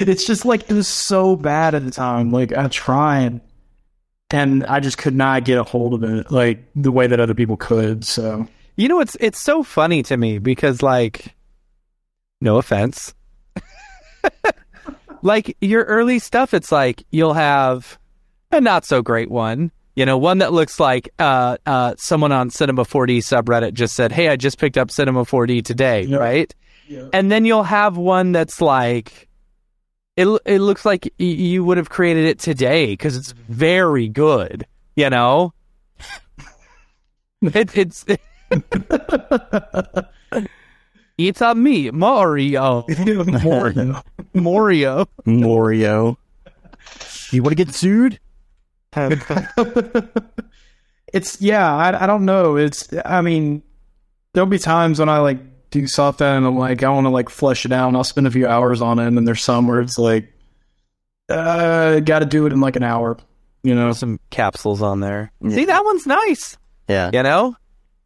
[0.00, 2.30] it's just like it was so bad at the time.
[2.30, 3.40] Like I tried,
[4.30, 7.34] and I just could not get a hold of it like the way that other
[7.34, 8.04] people could.
[8.04, 8.48] So
[8.78, 11.34] You know, it's it's so funny to me because, like,
[12.40, 13.12] no offense,
[15.22, 17.98] like your early stuff, it's like you'll have
[18.52, 22.50] a not so great one, you know, one that looks like uh, uh, someone on
[22.50, 26.18] Cinema 4D subreddit just said, "Hey, I just picked up Cinema 4D today," Yeah.
[26.18, 26.54] right?
[27.12, 29.28] And then you'll have one that's like.
[30.16, 34.66] It, it looks like y- you would have created it today because it's very good,
[34.96, 35.52] you know.
[37.42, 38.04] It, it's
[41.18, 42.84] it's a me, Mario.
[43.44, 44.02] Mario.
[44.34, 45.06] Mario.
[45.24, 46.18] Morio.
[47.30, 48.18] You want to get sued?
[51.12, 53.62] it's yeah I, I don't know it's i mean
[54.32, 55.38] there'll be times when i like
[55.70, 58.26] do something and i'm like i want to like flesh it out and i'll spend
[58.26, 60.32] a few hours on it and then there's some where it's like
[61.28, 63.18] Uh, got to do it in like an hour.
[63.62, 65.30] You know, Some capsules on there.
[65.46, 66.56] See, that one's nice.
[66.88, 67.10] Yeah.
[67.12, 67.54] You know,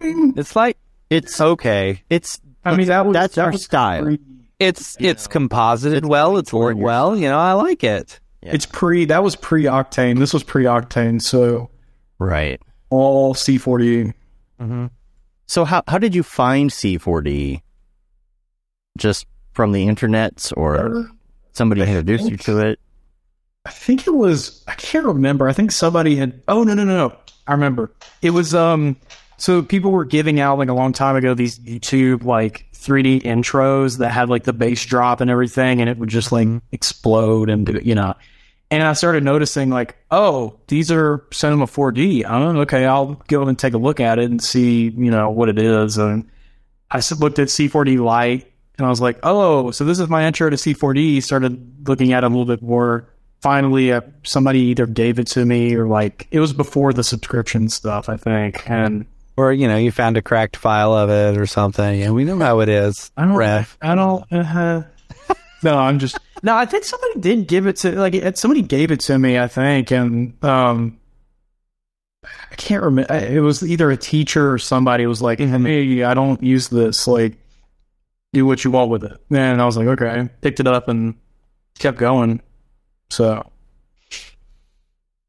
[0.01, 0.77] it's like
[1.09, 2.03] It's okay.
[2.11, 4.03] it's I mean that was that's that our was style.
[4.03, 4.19] pre-
[4.59, 6.37] It's it's composited well.
[6.39, 7.17] It's toward worked well.
[7.17, 8.19] You know, I like it.
[8.43, 8.53] Yeah.
[8.55, 9.05] It's pre.
[9.05, 10.19] That was pre octane.
[10.19, 11.21] This was pre octane.
[11.23, 11.71] So
[12.19, 12.61] Right.
[12.91, 14.13] all C4D.
[15.47, 17.61] So how how did you find C4D?
[18.99, 21.11] Just from the internets or
[21.53, 22.79] somebody introduced you to it?
[23.65, 24.65] I think it was.
[24.67, 25.49] I can't remember.
[25.49, 26.43] I think somebody had.
[26.49, 27.17] Oh no no no no!
[27.47, 27.91] I remember.
[28.23, 28.97] It was um.
[29.37, 33.99] So people were giving out like a long time ago these YouTube like 3D intros
[33.99, 37.69] that had like the bass drop and everything, and it would just like explode and
[37.85, 38.15] you know.
[38.73, 42.25] And I started noticing like, oh, these are Cinema 4D.
[42.27, 45.51] Oh, okay, I'll go and take a look at it and see you know what
[45.51, 45.99] it is.
[45.99, 46.27] And
[46.91, 50.49] I looked at C4D Lite and I was like, oh, so this is my intro
[50.49, 51.23] to C4D.
[51.23, 53.07] Started looking at it a little bit more.
[53.43, 57.69] Finally, uh, somebody either gave it to me or like it was before the subscription
[57.69, 58.71] stuff, I think.
[58.71, 59.05] And
[59.37, 62.01] Or you know, you found a cracked file of it or something.
[62.01, 63.11] Yeah, we know how it is.
[63.19, 63.77] I don't, Rev.
[63.83, 64.33] I don't.
[64.33, 64.85] Uh,
[65.63, 66.19] no, I'm just.
[66.43, 69.39] No, I think somebody did give it to like somebody gave it to me.
[69.39, 70.99] I think, and um,
[72.25, 73.15] I can't remember.
[73.15, 77.07] It was either a teacher or somebody was like, "Hey, I don't use this.
[77.07, 77.37] Like,
[78.33, 81.15] do what you want with it." And I was like, "Okay." Picked it up and
[81.79, 82.41] kept going.
[83.11, 83.49] So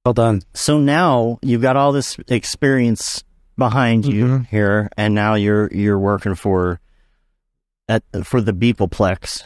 [0.05, 0.41] Well done.
[0.53, 3.23] So now you've got all this experience
[3.57, 4.47] behind you Mhm.
[4.47, 6.79] here, and now you're you're working for
[7.87, 9.43] at for the Beepleplex.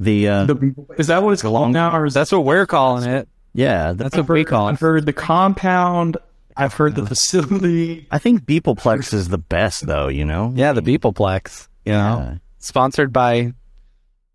[0.00, 2.66] The uh, the, is that what it's called now, or is that That's what we're
[2.66, 3.28] calling it.
[3.52, 6.16] yeah, the, That's what we call I've heard the compound.
[6.56, 8.06] I've heard the facility.
[8.10, 10.06] I think Beepleplex is the best though.
[10.08, 11.66] You know, Yeah, the Beepleplex.
[11.84, 12.34] You know, Yeah.
[12.58, 13.52] sponsored by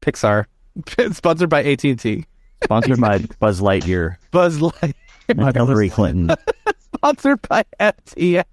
[0.01, 0.45] Pixar.
[1.14, 2.26] sponsored by AT and T.
[2.64, 4.93] sponsored by Buzz Lightyear, Buzz Lightyear.
[5.30, 6.36] and Hillary Clinton.
[6.95, 8.43] Sponsored by FTX.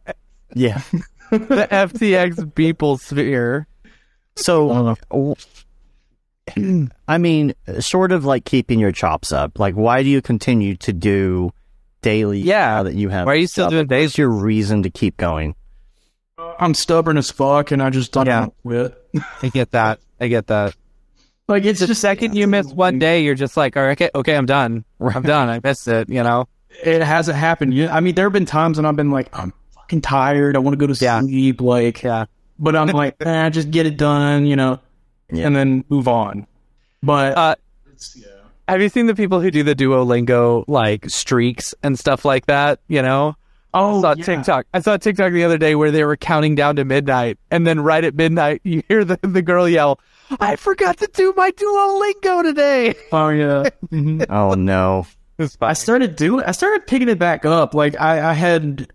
[0.54, 0.80] Yeah.
[1.30, 3.68] The FTX Beeple Sphere.
[4.34, 4.96] So,
[7.08, 9.58] I mean, sort of like keeping your chops up.
[9.58, 11.52] Like, why do you continue to do
[12.02, 12.40] daily?
[12.40, 12.82] Yeah.
[12.82, 13.26] that you have.
[13.26, 13.70] Why are you still stuff?
[13.72, 14.10] doing days?
[14.10, 15.54] What's your reason to keep going?
[16.58, 18.46] I'm stubborn as fuck, and I just don't Yeah.
[18.62, 18.96] quit.
[19.42, 20.00] I get that.
[20.20, 20.74] I get that.
[21.48, 24.10] Like it's The just second you miss one day, you're just like, all right, okay,
[24.14, 24.84] okay, I'm done.
[25.00, 25.48] I'm done.
[25.48, 26.08] I missed it.
[26.08, 26.48] You know.
[26.84, 27.92] it hasn't happened yet.
[27.92, 30.54] I mean, there have been times when I've been like, I'm fucking tired.
[30.56, 31.20] I want to go to Yeah.
[31.20, 31.60] sleep.
[31.60, 32.26] Like, Yeah.
[32.58, 34.78] but I'm like, nah, just get it done, you know,
[35.32, 35.46] Yeah.
[35.46, 36.46] and then move on.
[37.02, 37.54] But Uh,
[37.92, 38.26] it's, yeah.
[38.68, 42.80] Have you seen the people who do the Duolingo like streaks and stuff like that?
[42.88, 43.34] You know.
[43.74, 44.24] oh, I saw yeah.
[44.24, 44.66] TikTok.
[44.74, 47.80] I saw TikTok the other day where they were counting down to midnight, and then
[47.80, 49.98] right at midnight, you hear the, the girl yell,
[50.40, 53.70] "I forgot to do my Duolingo today." Oh yeah.
[53.90, 54.26] Mhm.
[54.30, 55.06] Oh no.
[55.62, 56.44] I started doing.
[56.44, 57.74] I started picking it back up.
[57.74, 58.92] Like I, I had,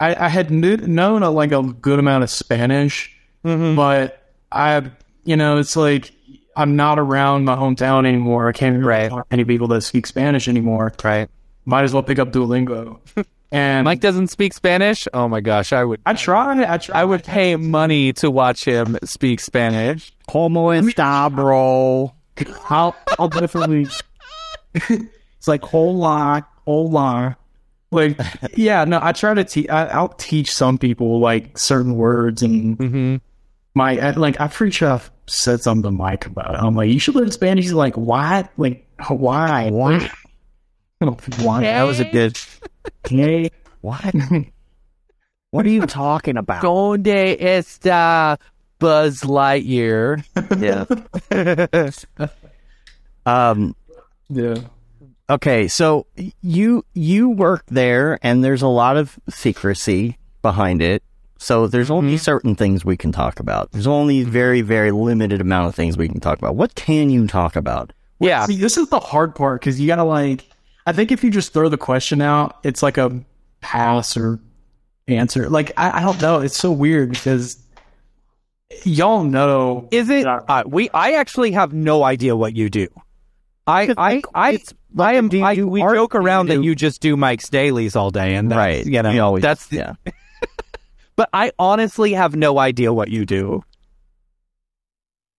[0.00, 3.14] I, I had knew, known a, like a good amount of Spanish,
[3.44, 3.76] Mm-hmm.
[3.76, 4.90] but I,
[5.24, 6.12] you know, it's like
[6.56, 8.48] I'm not around my hometown anymore.
[8.48, 9.08] I can't really Right.
[9.10, 10.92] talk to any people that speak Spanish anymore.
[11.02, 11.28] Right.
[11.64, 12.98] Might as well pick up Duolingo.
[13.52, 15.06] And Mike doesn't speak Spanish.
[15.14, 16.00] Oh my gosh, I would.
[16.04, 16.58] I tried.
[16.64, 16.98] I tried.
[16.98, 20.12] I would pay money to watch him speak Spanish.
[20.26, 22.12] Como está, bro?
[22.68, 23.86] I'll, I'll definitely.
[24.74, 27.36] it's like hola, hola.
[27.92, 28.18] Like,
[28.56, 29.68] yeah, no, I try to teach.
[29.68, 33.16] I'll teach some people like certain words, and Mm-hmm.
[33.76, 36.58] my I- like, I'm pretty sure I've said something to Mike about it.
[36.58, 37.64] I'm like, you should learn Spanish.
[37.64, 38.50] He's like, what?
[38.56, 39.70] Like, why?
[39.70, 40.10] What?
[41.40, 41.62] Why?
[41.62, 42.38] That was a good.
[43.06, 43.50] Okay.
[43.80, 44.14] What?
[45.50, 46.62] what are you talking about?
[46.62, 48.38] Donde está
[48.78, 50.22] Buzz Lightyear?
[50.58, 50.84] Yeah.
[53.26, 53.74] um.
[54.28, 54.56] Yeah.
[55.30, 56.06] Okay, so
[56.42, 61.02] you you work there, and there's a lot of secrecy behind it.
[61.38, 63.72] So there's only certain things we can talk about.
[63.72, 66.56] There's only very very limited amount of things we can talk about.
[66.56, 67.92] What can you talk about?
[68.20, 68.46] Yeah.
[68.46, 70.46] See, this is the hard part because you gotta like.
[70.86, 73.20] I think if you just throw the question out, it's like a
[73.60, 74.38] pass or
[75.08, 75.48] answer.
[75.48, 76.40] Like I, I don't know.
[76.40, 77.58] It's so weird because
[78.84, 79.88] y'all know.
[79.90, 80.26] Is it?
[80.26, 80.88] Uh, we.
[80.90, 82.88] I actually have no idea what you do.
[83.66, 83.94] I.
[83.96, 84.22] I.
[84.34, 84.52] I.
[84.52, 85.28] It's- I am.
[85.28, 85.96] do I, we art?
[85.96, 88.86] joke Do you around that you just do Mike's dailies all day, and that's, right,
[88.86, 89.72] You know, we always that's.
[89.72, 89.94] Yeah.
[91.16, 93.62] But I honestly have no idea what you do.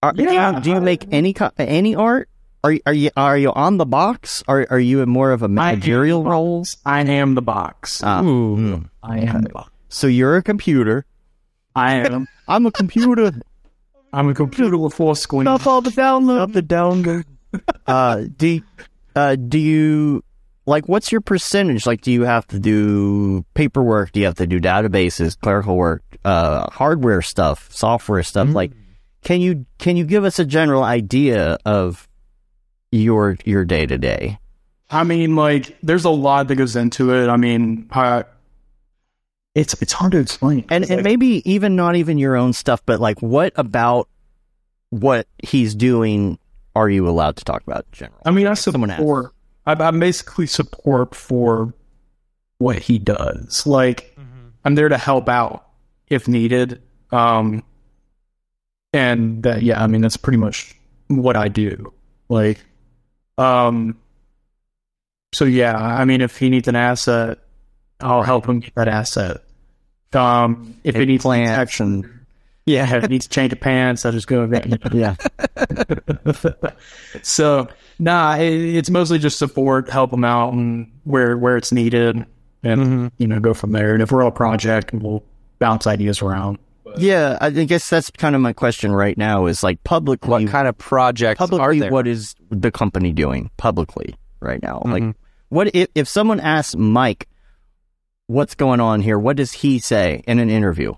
[0.02, 0.56] Are, do, Yeah.
[0.56, 2.30] you, do you make any any art?
[2.64, 4.44] Are you, are you are you on the box?
[4.48, 6.66] Are are you in more of a managerial I role?
[6.86, 8.02] I am the box.
[8.04, 8.58] Ah, Ooh.
[8.58, 8.90] mm.
[9.04, 9.70] I am the box.
[9.90, 11.06] So you're a computer.
[11.76, 12.28] I am.
[12.48, 13.34] I'm a computer.
[14.12, 15.48] I'm a computer with four screens.
[15.68, 16.40] all the download.
[16.40, 17.26] Up the download.
[17.86, 18.62] uh, do
[19.16, 20.24] uh, do you
[20.66, 21.86] like what's your percentage?
[21.86, 24.12] Like, do you have to do paperwork?
[24.12, 28.50] Do you have to do databases, clerical work, uh, hardware stuff, software stuff?
[28.50, 28.72] Like,
[29.24, 32.08] can you can you give us a general idea of
[32.92, 34.40] your your day to day?
[34.90, 37.28] I mean, like, there's a lot that goes into it.
[37.28, 38.24] I mean, I,
[39.56, 40.66] it's it's hard to explain.
[40.70, 44.10] And and Like, maybe even not even your own stuff, but like, what about
[44.90, 46.40] what he's doing?
[46.76, 48.22] Are you allowed to talk about in general?
[48.26, 49.02] I mean, I Someone asked.
[49.66, 49.82] Support.
[49.82, 51.74] I, I'm basically support for
[52.58, 53.68] what he does.
[53.68, 54.16] Like,
[54.64, 55.68] I'm there to help out
[56.08, 56.82] if needed.
[57.12, 57.64] Um,
[58.94, 60.76] and that, yeah, I mean, that's pretty much
[61.08, 61.94] what I do.
[62.30, 62.60] Like,
[63.38, 64.00] um,
[65.34, 67.40] so yeah, I mean, if he needs an asset,
[68.00, 69.42] I'll help him get that asset.
[70.14, 72.15] Um, if it needs Plants action,
[72.66, 74.50] yeah, if it needs to change of pants, I'll just go.
[74.92, 75.16] Yeah.
[77.22, 77.68] so
[78.00, 82.26] nah, it, it's mostly just support, help them out, and where where it's needed,
[82.64, 83.94] and you know, go from there.
[83.94, 85.24] And if we're on a project, we'll
[85.60, 86.58] bounce ideas around.
[86.98, 90.68] Yeah, I guess that's kind of my question right now is like publicly What kind
[90.68, 91.92] of projects are publicly there?
[91.92, 94.82] what is the company doing publicly right now?
[94.86, 94.92] Mhm.
[94.92, 95.16] Like
[95.50, 97.28] what if, if someone asks Mike
[98.28, 100.94] what's going on here, what does he say in an interview?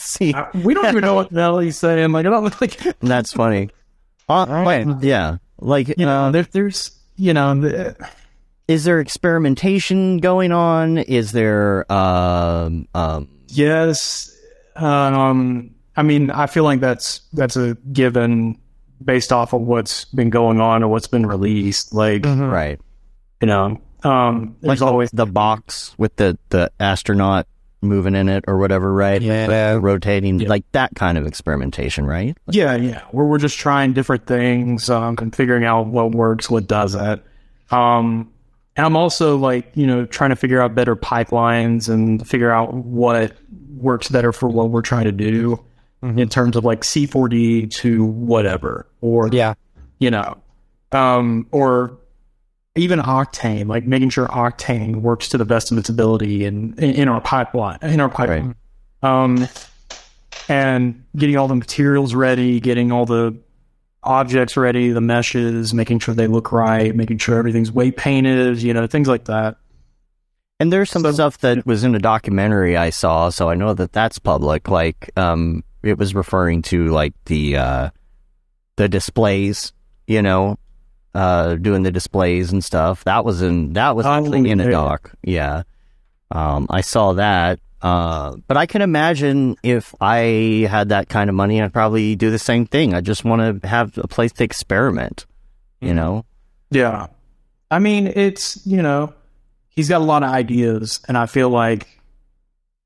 [0.00, 2.12] See, Uh, we don't even know what the hell he's saying.
[2.12, 3.70] Like, don't like, that's funny.
[4.28, 4.86] Uh, Right.
[5.00, 5.36] Yeah.
[5.58, 7.96] Like you know, uh, there, there's, you know, the,
[8.66, 10.98] is there experimentation going on?
[10.98, 14.34] Is there um um yes,
[14.76, 18.58] um, I mean, I feel like that's that's a given
[19.04, 21.92] based off of what's been going on or what's been released.
[21.92, 22.80] Like, right.
[23.40, 27.46] you know, um, there's always the box with the the astronaut
[27.82, 29.20] moving in it or whatever, right?
[29.22, 29.78] Yeah.
[29.80, 30.48] rotating Yeah.
[30.48, 32.36] like that kind of experimentation, right?
[32.50, 33.02] Yeah, yeah.
[33.10, 37.22] Where we're just trying different things um, and figuring out what works, what doesn't.
[37.70, 38.30] Um,
[38.76, 42.74] and I'm also like, you know, trying to figure out better pipelines and figure out
[42.74, 43.34] what
[43.76, 45.62] works better for what we're trying to do
[46.02, 49.52] in terms of like C4D to whatever, or Yeah.
[49.98, 50.38] you know,
[50.92, 51.98] um, or
[52.80, 56.90] even Octane, like making sure Octane works to the best of its ability in in,
[56.92, 58.54] in our pipeline, in our pipeline,
[59.02, 59.46] um,
[60.48, 63.36] and getting all the materials ready, getting all the
[64.02, 68.72] objects ready, the meshes, making sure they look right, making sure everything's weight painted, you
[68.72, 69.56] know, things like that.
[70.58, 73.74] And there's some So- stuff that was in a documentary I saw, so I know
[73.74, 74.68] that that's public.
[74.68, 77.90] Like, um, it was referring to like the uh,
[78.76, 79.72] the displays,
[80.06, 80.58] you know,
[81.14, 83.04] uh, doing the displays and stuff.
[83.04, 84.70] That was in that was Oh, actually in a yeah.
[84.70, 85.12] doc.
[85.22, 85.62] Yeah,
[86.30, 87.60] um, I saw that.
[87.82, 92.30] Uh, but I can imagine if I had that kind of money, I'd probably do
[92.30, 92.92] the same thing.
[92.94, 95.24] I just want to have a place to experiment.
[95.80, 96.26] You know,
[96.70, 97.06] Yeah.
[97.70, 99.14] I mean, it's, you know,
[99.70, 101.86] he's got a lot of ideas, and I feel like,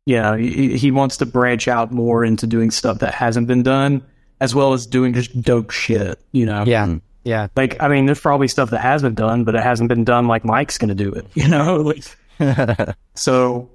[0.06, 4.04] yeah, he, he wants to branch out more into doing stuff that hasn't been done,
[4.40, 6.62] as well as doing just dope shit, you know?
[6.66, 6.96] Yeah.
[7.24, 7.48] Yeah.
[7.56, 10.28] Like, I mean, there's probably stuff that has been done, but it hasn't been done
[10.28, 11.76] like Mike's going to do it, you know?
[11.76, 13.70] Like, so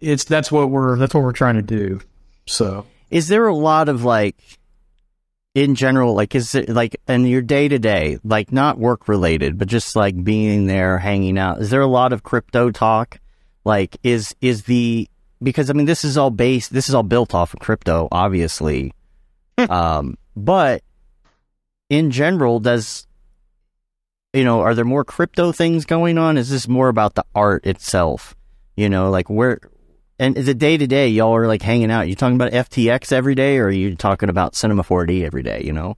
[0.00, 2.00] it's, that's what we're, that's what we're trying to do.
[2.46, 4.36] So, is there a lot of like
[5.54, 9.58] in general like is it like in your day to day like not work related
[9.58, 13.20] but just like being there hanging out is there a lot of crypto talk
[13.64, 15.06] like is is the
[15.42, 18.94] because i mean this is all based this is all built off of crypto obviously
[19.58, 20.82] um but
[21.92, 23.06] in general does
[24.32, 27.66] you know are there more crypto things going on is this more about the art
[27.66, 28.34] itself
[28.76, 29.60] you know like where
[30.22, 31.08] and is it day to day?
[31.08, 32.08] Y'all are like hanging out.
[32.08, 35.62] You talking about FTX every day, or are you talking about Cinema 4D every day?
[35.64, 35.96] You know,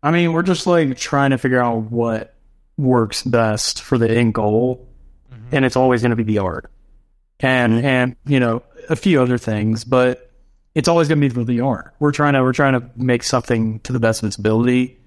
[0.00, 2.36] I mean, we're just like trying to figure out what
[2.76, 4.86] works best for the end goal,
[5.32, 5.56] mm-hmm.
[5.56, 6.70] and it's always going to be the art,
[7.40, 7.86] and mm-hmm.
[7.86, 10.30] and you know a few other things, but
[10.76, 11.94] it's always going to be for the art.
[11.98, 15.00] We're trying to we're trying to make something to the best of its ability,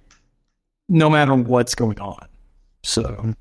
[0.90, 2.28] no matter what's going on.
[2.84, 3.34] So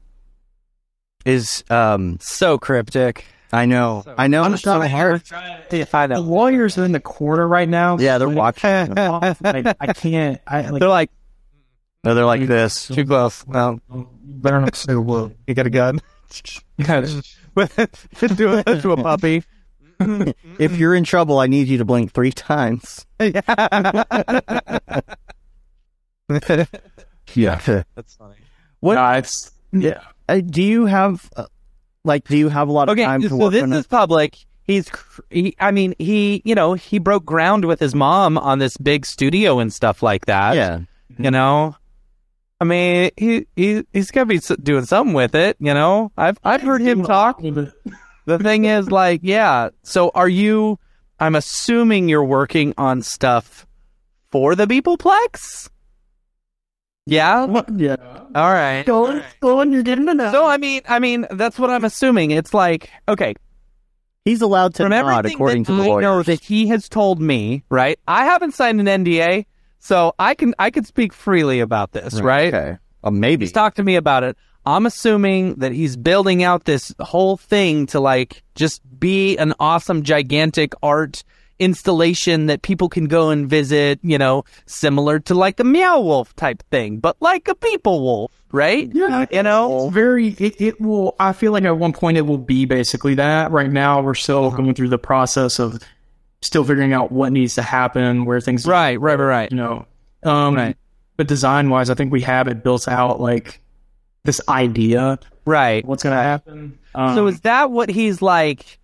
[1.25, 3.27] is um, So cryptic.
[3.53, 5.23] I know, I know, I'm so hard.
[5.33, 7.97] I The lawyers are in the corner right now.
[7.99, 8.95] Yeah, they're watching.
[8.95, 10.41] like, I can't.
[10.47, 11.11] I like, They're like
[12.03, 12.89] No, they're like this.
[12.89, 13.47] too close.
[13.47, 15.37] Well, better not say a word.
[15.47, 16.01] you got a gun.
[16.79, 16.95] do
[17.57, 19.45] it to a puppy.
[20.59, 23.07] If you're in trouble, I need you to blink three times.
[27.35, 27.61] Yeah.
[27.95, 28.37] That's funny.
[28.81, 30.01] What Nah, it's yeah.
[30.29, 31.29] uh, do you have?
[31.37, 31.47] Uh,
[32.05, 33.79] like, do you have a lot of Okay, time to so work this on it?
[33.79, 34.37] is public.
[34.63, 38.59] He's, cr- he, I mean, he, you know, he broke ground with his mom on
[38.59, 40.55] this big studio and stuff like that.
[40.57, 40.81] Yeah,
[41.19, 41.77] you know.
[42.61, 46.11] I mean, he he he's got to be doing something with it, you know.
[46.17, 47.41] I've I've heard him talk.
[47.43, 49.71] The thing is, like, yeah.
[49.83, 50.79] So, are you?
[51.21, 53.67] I'm assuming you're working on stuff
[54.31, 55.69] for the Beepleplex.
[57.07, 57.63] Yeah.
[57.77, 57.97] yeah.
[58.35, 58.85] All right.
[58.85, 60.33] Going, going, you're getting to know.
[60.33, 62.33] So, I mean, I mean, that's what I'm assuming.
[62.33, 63.35] It's like, okay,
[64.27, 66.01] He's allowed to from nod everything according that to the I lawyer.
[66.03, 67.97] know that he has told me, right?
[68.09, 69.47] I haven't signed an NDA,
[69.79, 72.53] so I can I can speak freely about this, right?
[72.53, 72.77] Okay.
[73.05, 73.45] Uh, maybe.
[73.45, 74.37] He's talked to me about it.
[74.67, 80.03] I'm assuming that he's building out this whole thing to like just be an awesome,
[80.03, 81.23] gigantic art
[81.59, 86.35] installation that people can go and visit, you know, similar to like the Meow Wolf
[86.37, 88.91] type thing, but like a Beeple wolf, right?
[88.93, 89.89] Yeah, You know?
[89.91, 90.29] Very.
[90.39, 91.17] It, it will.
[91.19, 93.51] I feel like at one point it will be basically that.
[93.51, 95.81] Right now, we're still going through the process of
[96.43, 98.67] still figuring out what needs to happen, where things.
[98.67, 99.51] Right, right, right, right.
[99.51, 99.87] You know.
[100.23, 100.77] Um, Right.
[101.17, 103.61] But design wise, I think we have it built out like
[104.25, 105.83] this idea Right.
[105.87, 106.79] what's going to happen.
[106.95, 108.79] Um, So is that what he's like?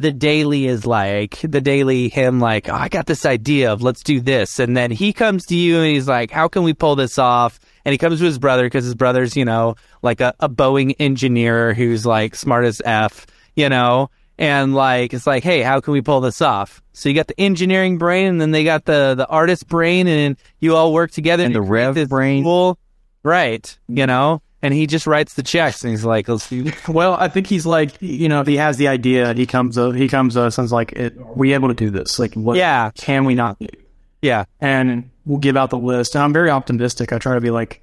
[0.00, 4.04] The daily is like the daily him like oh, I got this idea of let's
[4.04, 6.94] do this, and then he comes to you and he's like, how can we pull
[6.94, 7.58] this off?
[7.84, 10.94] And he comes to his brother because his brother's you know like a, a Boeing
[11.00, 13.26] engineer who's like smart as f,
[13.56, 16.80] you know, and like it's like hey, how can we pull this off?
[16.92, 20.36] So you got the engineering brain, and then they got the the artist brain, and
[20.60, 22.44] you all work together And the Rev brain.
[22.44, 22.78] cool-
[23.24, 23.76] right?
[23.88, 24.42] You know.
[24.60, 27.64] And he just writes the checks, and he's like, "Let's do Well, I think he's
[27.64, 30.58] like, you know, if he has the idea, he comes, uh, he comes to us
[30.58, 32.18] and like, it, "Are we able to do this?
[32.18, 32.90] Like, what Yeah.
[32.96, 33.66] can we not do?"
[34.20, 36.16] yeah, And we'll give out the list.
[36.16, 37.12] And I'm very optimistic.
[37.12, 37.82] I try to be like,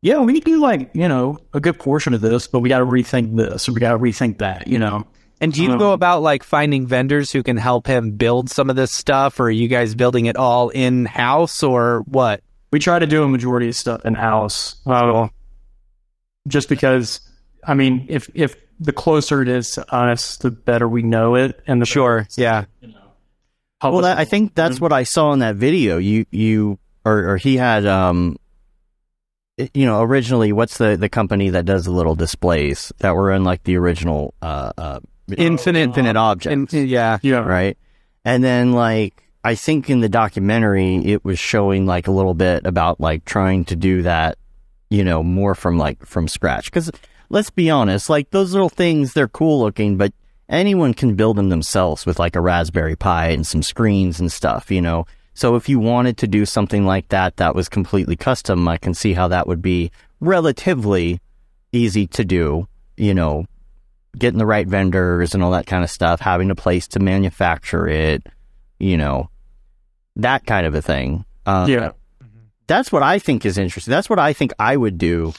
[0.00, 2.78] "Yeah, we can do like, you know, a good portion of this, but we got
[2.78, 5.04] to rethink this, or we got to rethink that." You know,
[5.42, 8.70] And do you Um, go about like finding vendors who can help him build some
[8.70, 12.40] of this stuff, or are you guys building it all in house, or what?
[12.72, 14.76] we try to do a majority of stuff in house.
[14.86, 15.28] Uh,
[16.46, 17.20] just because,
[17.64, 21.60] I mean, if if the closer it is to us, the better we know it,
[21.66, 22.64] and the Sure, yeah,
[23.82, 25.98] Well, that, I think that's what I saw in that video.
[25.98, 28.36] You, you, or, or he had, um,
[29.56, 33.32] it- you know, originally, what's the the company that does the little displays that were
[33.32, 35.00] in like the original, uh, uh,
[35.36, 37.76] Infinite- Infinite Objects, and yeah, yeah, right?
[38.24, 42.66] And then like I think in the documentary it was showing like a little bit
[42.66, 44.36] about like trying to do that,
[44.90, 46.66] you know, more from like from scratch.
[46.66, 46.90] Because
[47.28, 50.12] let's be honest, like those little things, they're cool looking, but
[50.48, 54.70] anyone can build them themselves with like a Raspberry Pi and some screens and stuff,
[54.70, 55.06] you know.
[55.34, 58.94] So if you wanted to do something like that that was completely custom, I can
[58.94, 61.20] see how that would be relatively
[61.72, 62.66] easy to do,
[62.96, 63.44] you know,
[64.16, 67.86] getting the right vendors and all that kind of stuff, having a place to manufacture
[67.86, 68.26] it,
[68.78, 69.28] you know,
[70.16, 71.24] that kind of a thing.
[71.44, 71.90] Uh, yeah.
[72.66, 73.90] That's what I think is interesting.
[73.90, 75.32] That's what I think I would do,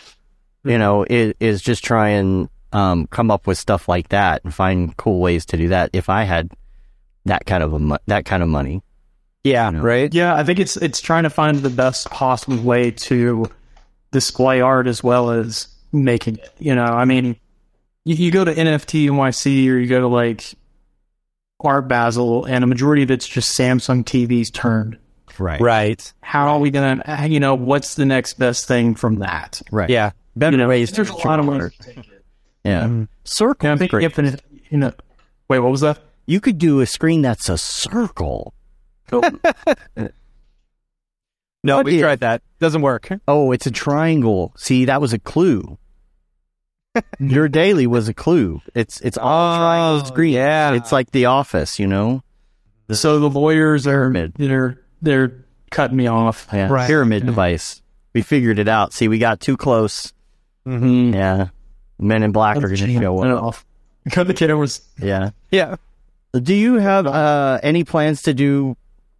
[0.63, 4.53] you know, is, is just try and um, come up with stuff like that and
[4.53, 6.51] find cool ways to do that if I had
[7.25, 8.81] that kind of a mo- that kind of money.
[9.43, 9.81] yeah, know.
[9.81, 10.13] right.
[10.13, 13.49] Yeah, I think it's it's trying to find the best possible way to
[14.11, 16.53] display art as well as making it.
[16.59, 17.35] You know, I mean,
[18.05, 20.53] you, you go to NFT NYC or you go to like
[21.59, 24.97] Art Basel, and a majority of it's just Samsung TVs turned.
[25.39, 25.59] Right.
[25.61, 26.13] Right.
[26.21, 27.01] How are we gonna?
[27.05, 29.61] uh, You know, what's the next best thing from that?
[29.71, 29.89] Right.
[29.89, 30.91] Yeah, Better You know, ways.
[30.91, 32.25] there's to a lot of ways to take it.
[32.63, 33.05] Yeah.
[33.23, 33.67] Circle.
[33.67, 34.03] Yeah, I think great.
[34.05, 34.41] infinite.
[34.69, 34.93] You know,
[35.49, 35.99] wait, what was that?
[36.25, 38.53] You could do a screen that's a circle.
[39.11, 39.29] no,
[41.63, 42.41] What we if- tried that.
[42.59, 43.09] Doesn't work.
[43.27, 44.53] Oh, it's a triangle.
[44.57, 45.77] See, that was a clue.
[47.19, 48.61] Your daily was a clue.
[48.73, 50.33] It's it's all triangle screen.
[50.33, 50.73] yeah.
[50.73, 52.23] It's like The Office, you know.
[52.91, 54.33] So the lawyers are Pyramid.
[54.37, 56.47] they're they're cutting me off.
[56.51, 56.69] Yeah.
[56.69, 56.87] Right.
[56.87, 57.81] Pyramid device.
[58.13, 58.93] We figured it out.
[58.93, 60.13] See, we got too close.
[60.65, 61.13] Mm-hmm.
[61.13, 61.47] Yeah.
[61.99, 63.43] Men in Black are going to show up.
[63.43, 63.65] off.
[64.11, 65.31] Cut the kid was Yeah.
[65.51, 65.75] Yeah.
[66.33, 68.77] Do you have uh, any plans to do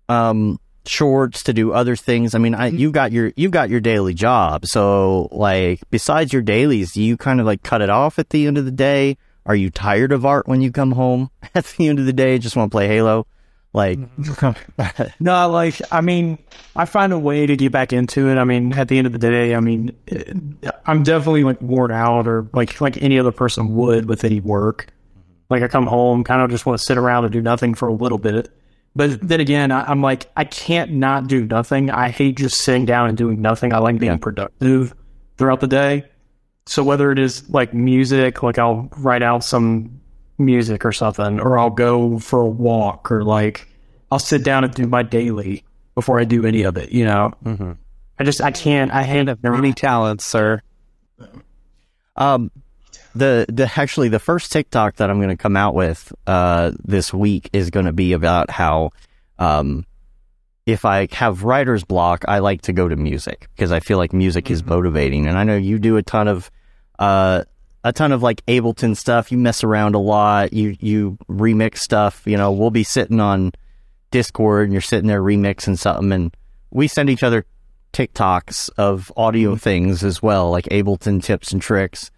[0.10, 2.36] um, shorts, to do other things?
[2.36, 6.42] I mean, I, you got your you got your daily job, so like besides your
[6.42, 9.18] dailies, do you kind of like cut it off at the end of the day?
[9.46, 12.38] Are you tired of art when you come home at the end of the day?
[12.38, 13.26] Just want to play Halo?
[13.78, 14.00] Like,
[15.20, 16.40] no, like I mean,
[16.76, 18.38] I find a way to get back into it.
[18.38, 20.34] I mean, at the end of the day, I mean, eh,
[20.88, 24.88] I'm definitely like worn out, or like like any other person would with any work.
[25.50, 27.88] Like I come home, kind of just want to sit around and do nothing for
[27.88, 28.50] a little bit.
[28.96, 31.92] But then again, I, I'm like, I can't not do nothing.
[31.92, 33.72] I hate just sitting down and doing nothing.
[33.74, 34.18] I like being Yeah.
[34.18, 34.96] productive
[35.38, 36.06] throughout the day.
[36.66, 40.02] So whether it is like music, like I'll write out some
[40.38, 43.68] music or something, or I'll go for a walk, or like
[44.12, 45.64] I'll sit down and do my daily
[45.96, 47.34] before I do any of it, you know?
[48.20, 48.92] I just I can't.
[48.92, 49.40] I hate it.
[49.44, 50.62] Many talents, sir.
[52.16, 52.52] Um,
[53.16, 57.14] the the actually the first TikTok that I'm going to come out with uh this
[57.14, 58.92] week is going to be about how
[59.40, 59.86] um
[60.66, 64.14] if I have writer's block, I like to go to music because I feel like
[64.14, 66.52] music is motivating, and I know you do a ton of
[67.00, 67.44] uh
[67.88, 69.32] a ton of like Ableton stuff.
[69.32, 70.52] You mess around a lot.
[70.52, 72.22] You you remix stuff.
[72.26, 73.54] You know, we'll be sitting on
[74.12, 76.36] Discord and you're sitting there remixing something, and
[76.70, 77.46] we send each other
[77.94, 82.12] TikToks of audio things as well, like Ableton tips and tricks.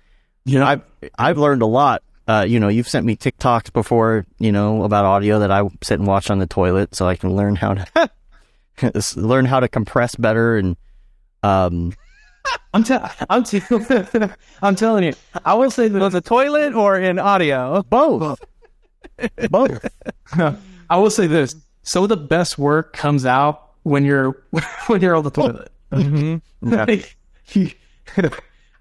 [0.43, 0.81] You know, I've
[1.17, 2.01] I've learned a lot.
[2.27, 5.99] Uh, you know, you've sent me TikToks before, you know, about audio that I sit
[5.99, 8.11] and watch on the toilet, so I can learn how to
[9.15, 10.77] learn how to compress better and
[11.43, 11.93] um
[12.73, 12.97] I'm te-
[13.29, 13.61] I'm te-
[14.61, 15.13] I'm telling you.
[15.43, 17.83] I will say that Was the toilet or in audio?
[17.83, 18.39] both
[19.49, 19.85] both.
[20.89, 21.55] I will say this.
[21.95, 24.43] Of the best work comes out when you're
[24.87, 25.71] when you're on the toilet.
[25.91, 26.37] Mm-hmm.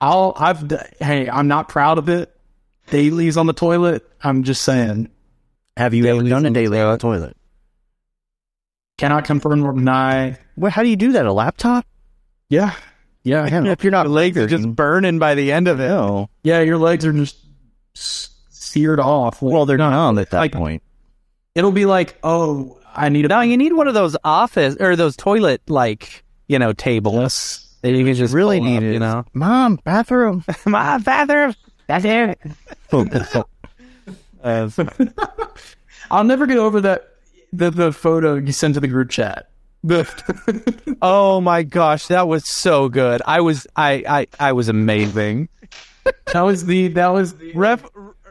[0.00, 0.70] I'll I've
[1.00, 2.34] hey, I'm not proud of it.
[2.90, 4.06] Dailies on the toilet.
[4.22, 5.08] I'm just saying.
[5.76, 7.36] Have you ever done a daily on the toilet?
[8.98, 10.36] Cannot confirm or deny.
[10.56, 11.24] Well, how do you do that?
[11.24, 11.86] A laptop?
[12.50, 12.74] Yeah.
[13.28, 13.48] Yeah.
[13.48, 15.88] Man, if you're not The legs are just burning by the end of it.
[15.88, 16.30] no.
[16.42, 17.36] Yeah, your legs are just
[17.94, 19.40] seared off.
[19.42, 20.82] Well, they're numb at that like- point.
[21.54, 24.94] It'll be like, oh, I need a No, you need one of those office or
[24.96, 28.92] those toilet like you know tables that you can just Really pull up, need it.
[28.92, 30.44] You know, Mom, bathroom.
[30.66, 31.54] my bathroom.
[31.88, 32.38] That's it.
[36.10, 37.08] I'll never get over that
[37.52, 39.50] the the photo you sent to the group chat.
[39.84, 43.22] The Oh my gosh, that was so good.
[43.26, 45.48] I was I I I was amazing.
[46.32, 47.84] that was the that was the Rev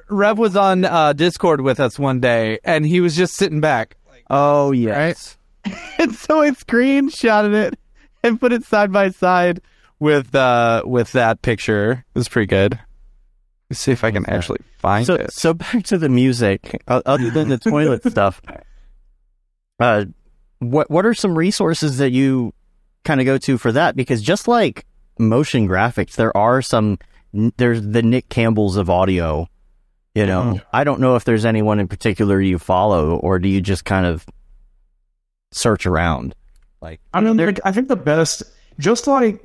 [0.09, 3.95] Rev was on uh, Discord with us one day, and he was just sitting back,
[4.29, 5.37] oh yes.
[5.97, 7.79] and so I screenshotted it
[8.23, 9.61] and put it side by side
[9.99, 12.05] with uh with that picture.
[12.13, 12.79] It was pretty good.
[13.69, 15.33] Let's see if I can actually find So, it.
[15.33, 16.81] so back to the music.
[16.87, 18.41] Other than the toilet stuff,
[19.79, 20.05] uh,
[20.59, 22.53] what what are some resources that you
[23.03, 23.95] kind of go to for that?
[23.95, 24.85] Because just like
[25.19, 26.97] motion graphics, there are some.
[27.34, 29.47] There's the Nick Campbells of audio.
[30.15, 30.65] You know, mm-hmm.
[30.73, 34.05] I don't know if there's anyone in particular you follow, or do you just kind
[34.05, 34.25] of
[35.51, 36.34] search around?
[36.81, 38.43] Like, I don't think I think the best
[38.79, 39.41] just like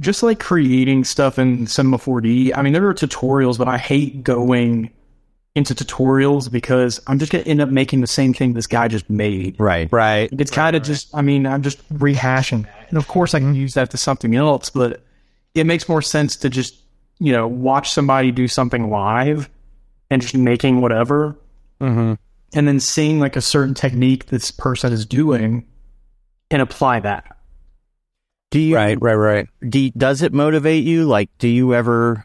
[0.00, 2.52] just like creating stuff in Cinema 4D.
[2.56, 4.90] I mean, there are tutorials, but I hate going
[5.54, 9.08] into tutorials because I'm just gonna end up making the same thing this guy just
[9.10, 9.56] made.
[9.58, 10.28] right, Right.
[10.32, 12.86] It's kind of just, I mean, I'm just rehashing that.
[12.90, 15.02] And of course, I can use that to something else, but
[15.54, 16.76] it makes more sense to just,
[17.18, 19.48] you know, watch somebody do something live
[20.10, 21.36] and just making whatever
[21.80, 22.14] Mm-hmm.
[22.54, 25.64] and then seeing like a certain technique this person is doing
[26.50, 27.36] and apply that.
[28.50, 28.98] Do you Right.
[29.00, 29.14] Right.
[29.14, 29.46] Right.
[29.68, 31.04] do does it motivate you?
[31.04, 32.24] Like, do you ever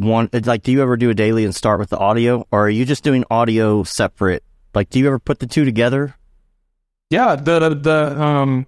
[0.00, 2.70] want like do you ever do a daily and start with the audio, or are
[2.70, 4.42] you just doing audio separate?
[4.74, 6.14] Like, do you ever put the two together?
[7.10, 8.66] Yeah, the the, the um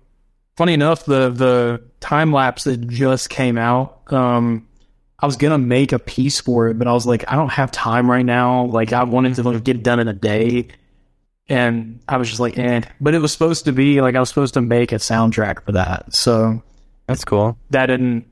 [0.57, 4.67] funny enough, the the time lapse that just came out, um
[5.19, 7.71] I was gonna make a piece for it, but I was like, I don't have
[7.71, 8.65] time right now.
[8.65, 10.69] Like I wanted to like, get it done in a day.
[11.49, 12.83] And I was just like, eh.
[13.01, 15.73] But it was supposed to be like I was supposed to make a soundtrack for
[15.73, 16.15] that.
[16.15, 16.63] So
[17.07, 17.57] That's cool.
[17.71, 18.27] that didn't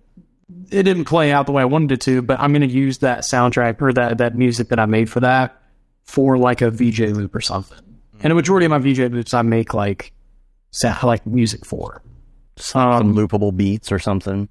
[0.71, 3.21] it didn't play out the way I wanted it to, but I'm gonna use that
[3.21, 5.61] soundtrack or that that music that I made for that
[6.05, 7.79] for like a VJ loop or something.
[8.23, 10.13] And a majority of my VJ loops I make like
[10.71, 12.03] sound like music for.
[12.57, 14.49] Some Um, loopable beats or something.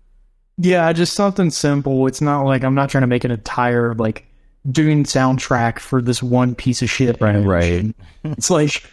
[0.58, 2.08] Yeah, just something simple.
[2.08, 4.26] It's not like I'm not trying to make an entire like
[4.70, 7.96] doing soundtrack for this one piece of shit right Right.
[8.24, 8.84] It's like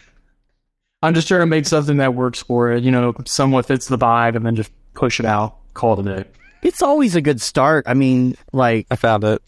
[1.03, 3.97] I'm just trying to make something that works for it, you know, somewhat fits the
[3.97, 6.29] vibe and then just push it out, call it a day.
[6.61, 7.85] It's always a good start.
[7.87, 9.41] I mean, like I found it.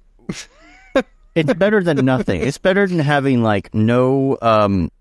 [1.35, 2.41] it's better than nothing.
[2.41, 4.91] It's better than having like no um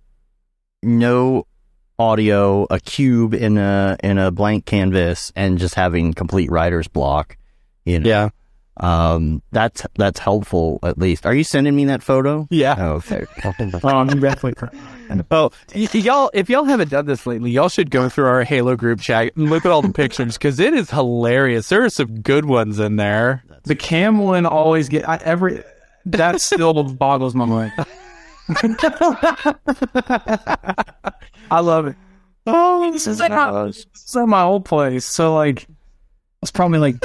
[0.83, 1.47] no
[1.99, 7.37] audio, a cube in a in a blank canvas and just having complete writer's block.
[7.85, 8.09] You know.
[8.09, 8.29] Yeah.
[8.79, 11.27] Um that's that's helpful at least.
[11.27, 12.47] Are you sending me that photo?
[12.51, 12.77] Yeah.
[12.79, 13.27] Oh, okay.
[13.45, 14.55] Oh, I'm definitely
[15.31, 16.31] Oh, y- y'all!
[16.35, 19.51] If y'all haven't done this lately, y'all should go through our Halo group chat and
[19.51, 21.69] look at all the pictures because it is hilarious.
[21.69, 23.43] There are some good ones in there.
[23.65, 25.63] The cam one always get I, every
[26.07, 27.73] that still boggles my mind.
[31.51, 31.97] I love it.
[32.47, 35.05] Oh, this is like my, this is at my old place.
[35.05, 35.67] So like,
[36.43, 36.97] it's probably like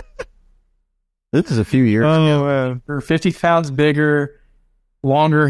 [1.34, 2.06] this is a few years.
[2.06, 2.82] Oh, Ago.
[2.88, 4.40] Oh, or fifty pounds bigger,
[5.02, 5.48] longer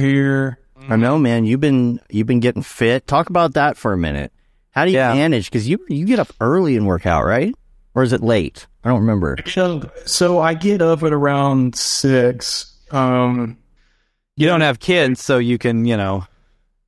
[0.85, 0.93] here.
[0.93, 1.45] I know, man.
[1.45, 3.07] You've been you've been getting fit.
[3.07, 4.31] Talk about that for a minute.
[4.71, 5.13] How do you Yeah.
[5.13, 5.49] manage?
[5.51, 7.53] Because you you get up early and work out, right?
[7.95, 8.65] Or is it late?
[8.83, 9.37] I don't remember.
[9.45, 12.73] So, so I get up at around six.
[12.91, 13.57] Um,
[14.35, 16.25] You don't have kids, so you can, you know,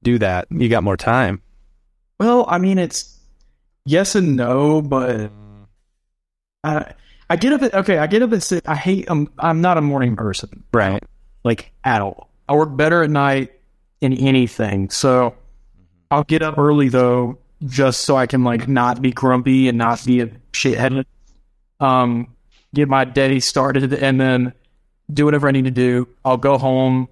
[0.04, 0.48] do that.
[0.50, 1.42] You got more time.
[2.20, 3.18] well, I mean, it's
[3.86, 5.30] yes and no, but
[6.64, 6.94] I
[7.30, 7.98] I get up at okay.
[7.98, 8.68] I get up at six.
[8.68, 9.06] I hate.
[9.08, 10.64] I'm I'm not a morning person.
[10.74, 11.04] Right.
[11.44, 12.30] like at all.
[12.50, 13.52] I work better at night
[14.06, 14.90] in anything.
[14.90, 15.36] So
[16.12, 20.06] I'll get up early though, just so I can like not be grumpy and not
[20.06, 21.06] be a shithead.
[21.80, 22.34] Um,
[22.74, 24.54] get my day started and then
[25.12, 26.08] do whatever I need to do.
[26.24, 27.08] I'll go home,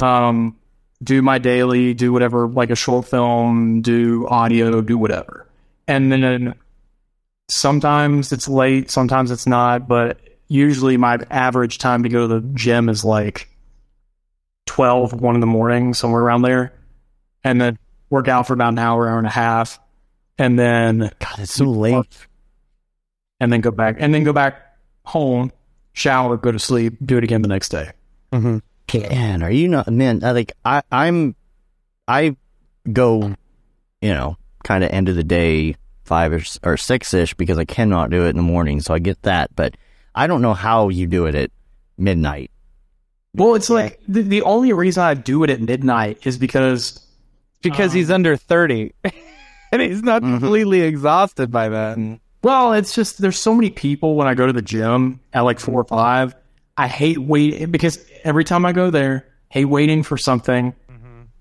[0.00, 0.56] um,
[1.02, 5.46] do my daily, do whatever, like a short film, do audio, do whatever.
[5.86, 6.54] And then
[7.50, 12.48] sometimes it's late, sometimes it's not, but usually my average time to go to the
[12.54, 13.48] gym is like
[14.66, 16.72] 12, 1 in the morning, somewhere around there.
[17.42, 17.78] And then
[18.10, 19.78] work out for about an hour, hour and a half.
[20.38, 22.26] And then God, it's so late.
[23.40, 24.60] and then go back and then go back
[25.04, 25.52] home,
[25.92, 27.90] shower, go to sleep, do it again the next day.
[28.32, 28.58] Mm-hmm.
[29.10, 30.22] Man, are you not man?
[30.22, 31.34] I like I I'm
[32.06, 32.36] I
[32.92, 33.34] go,
[34.00, 37.64] you know, kind of end of the day five or, or six ish because I
[37.64, 38.80] cannot do it in the morning.
[38.80, 39.76] So I get that, but
[40.14, 41.50] I don't know how you do it at
[41.96, 42.50] midnight.
[43.34, 47.00] Well, it's like the, the only reason I do it at midnight is because
[47.62, 48.92] Because Um, he's under 30
[49.72, 50.38] and he's not Mhm.
[50.38, 52.20] completely exhausted by then.
[52.42, 55.58] Well, it's just there's so many people when I go to the gym at like
[55.58, 56.34] four or five.
[56.76, 60.74] I hate waiting because every time I go there, hate waiting for something,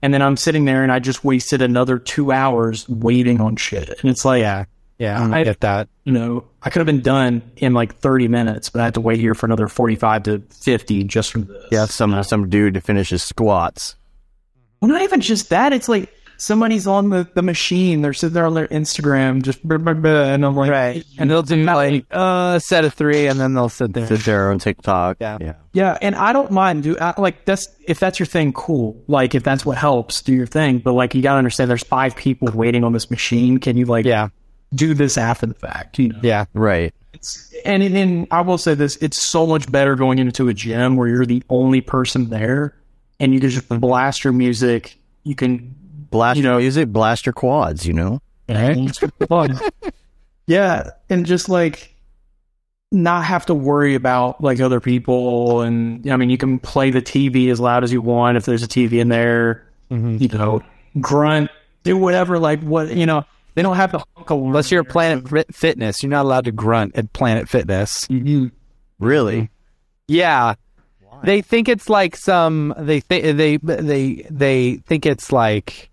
[0.02, 3.90] and then I'm sitting there and I just wasted another two hours waiting on shit.
[4.02, 4.66] And it's like, Yeah.
[5.00, 5.22] Yeah.
[5.26, 5.90] I- I get that.
[6.04, 9.02] you know, I could have been done in like 30 minutes, but I had to
[9.02, 11.66] wait here for another 45 to 50 just for this.
[11.72, 13.96] Yeah, some some dude to finish his squats.
[14.82, 15.72] Well, not even just that.
[15.74, 18.02] It's like somebody's on the, the machine.
[18.02, 21.06] They're sitting there on their Instagram, just blah, blah, blah, and I'm like, Right.
[21.18, 24.08] And they'll do like uh, a set of three and then they'll sit there.
[24.08, 25.18] Sit there on TikTok.
[25.22, 25.38] Yeah.
[25.40, 25.54] yeah.
[25.72, 29.02] Yeah, and I don't mind do I, like that's if that's your thing, cool.
[29.08, 30.80] Like if that's what helps, do your thing.
[30.80, 33.58] But like you gotta understand, there's five people waiting on this machine.
[33.60, 34.28] Can you like Yeah.
[34.74, 36.00] Do this after the fact?
[36.00, 36.46] You know, Yeah.
[36.54, 36.94] Right.
[37.14, 40.96] it's, and and I will say this: it's so much better going into a gym
[40.96, 42.76] where you're the only person there,
[43.20, 44.98] and you can just blast your music.
[45.24, 45.76] You can
[46.12, 47.86] Blast You your know- music, blast your quads.
[47.88, 48.20] You know.
[50.48, 51.96] yeah, and just like
[52.92, 55.62] not have to worry about like other people.
[55.62, 58.64] And I mean, you can play the TV as loud as you want if there's
[58.64, 59.66] a TV in there.
[59.90, 60.18] Mm-hmm.
[60.20, 60.62] You know,
[61.00, 61.50] grunt,
[61.84, 62.38] do whatever.
[62.40, 63.24] Like what you know,
[63.56, 66.96] they don't have the hunk Unless you're at Planet Fitness, you're not allowed to grunt
[66.96, 67.92] at Planet Fitness.
[67.92, 68.52] so- Mhm.
[69.00, 69.50] Really?
[70.08, 70.56] Yeah.
[71.24, 75.90] They think it's like some they think they they they think it's like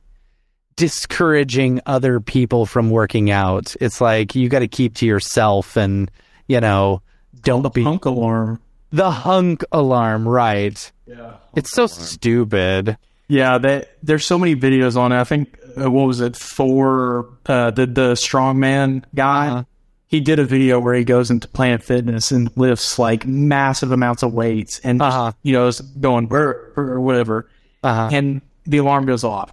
[0.76, 3.76] discouraging other people from working out.
[3.80, 6.10] It's like you got to keep to yourself and
[6.48, 7.02] you know
[7.42, 8.60] don't be hunk alarm.
[8.90, 10.90] the hunk alarm, right?
[11.06, 11.34] Yeah.
[11.54, 12.96] It's so stupid.
[13.28, 15.20] Yeah, that there's so many videos on it.
[15.20, 16.36] I think uh, what was it?
[16.36, 19.48] Thor, uh, the the strongman guy.
[19.48, 19.64] Uh-huh.
[20.08, 24.22] He did a video where he goes into Planet Fitness and lifts like massive amounts
[24.24, 25.32] of weights, and Uh-huh.
[25.42, 27.48] you know is going "Brr," or whatever,
[27.84, 28.08] Uh-huh.
[28.12, 29.52] and the alarm goes off,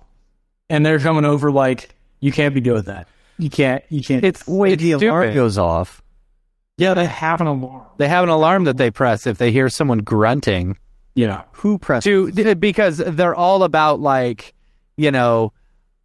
[0.69, 3.07] and they're coming over like you can't be doing that.
[3.37, 3.83] You can't.
[3.89, 4.23] You can't.
[4.23, 5.35] It's Wait, the alarm stupid.
[5.35, 6.01] goes off.
[6.79, 7.83] yeah, they have an alarm.
[7.97, 10.77] They have an alarm that they press if they hear someone grunting.
[11.13, 11.43] Yeah.
[11.53, 12.05] Who pressed?
[12.05, 14.53] to because they're all about like
[14.97, 15.53] you know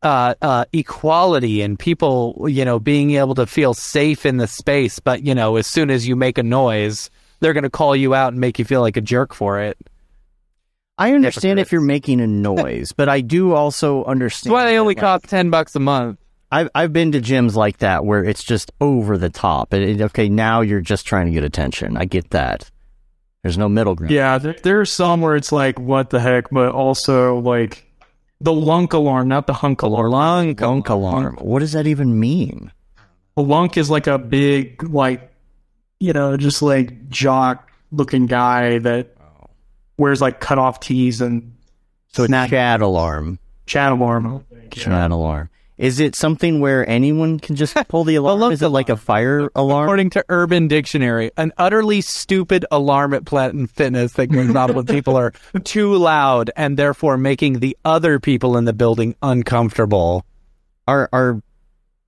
[0.02, 4.98] uh, uh, equality and people you know being able to feel safe in the space
[4.98, 7.10] but you know as soon as you make a noise
[7.40, 9.76] they're going to call you out and make you feel like a jerk for it
[10.98, 14.52] I understand if you're making a noise, but I do also understand.
[14.54, 16.18] that's why they only that, cost 10 bucks a month
[16.52, 19.72] I've I've been to gyms like that where it's just over the top.
[19.72, 21.96] It, it- okay, now you're just trying to get attention.
[21.96, 22.70] I get that.
[23.42, 24.12] There's no middle ground.
[24.12, 27.86] Yeah, there, there's some where it's like, what the heck, but also like
[28.42, 30.10] the lunk alarm, not the hunk alarm.
[30.10, 31.36] Lunk, Gunk alarm.
[31.40, 32.72] What does that even mean?
[33.36, 35.32] A lunk is like a big, like,
[36.00, 39.14] you know, just like jock looking guy that
[39.96, 41.54] wears like cut off tees and
[42.08, 42.50] So it's Snack.
[42.50, 43.38] chat alarm.
[43.66, 44.44] chat alarm.
[44.70, 45.48] Chat alarm.
[45.82, 48.52] Is it something where anyone can just pull the alarm?
[48.52, 49.82] Is it like a fire alarm?
[49.84, 54.86] according to urban dictionary an utterly stupid alarm at planet fitness that goes off when
[54.86, 55.32] people are
[55.64, 60.24] too loud and therefore making the other people in the building uncomfortable
[60.86, 61.42] Are are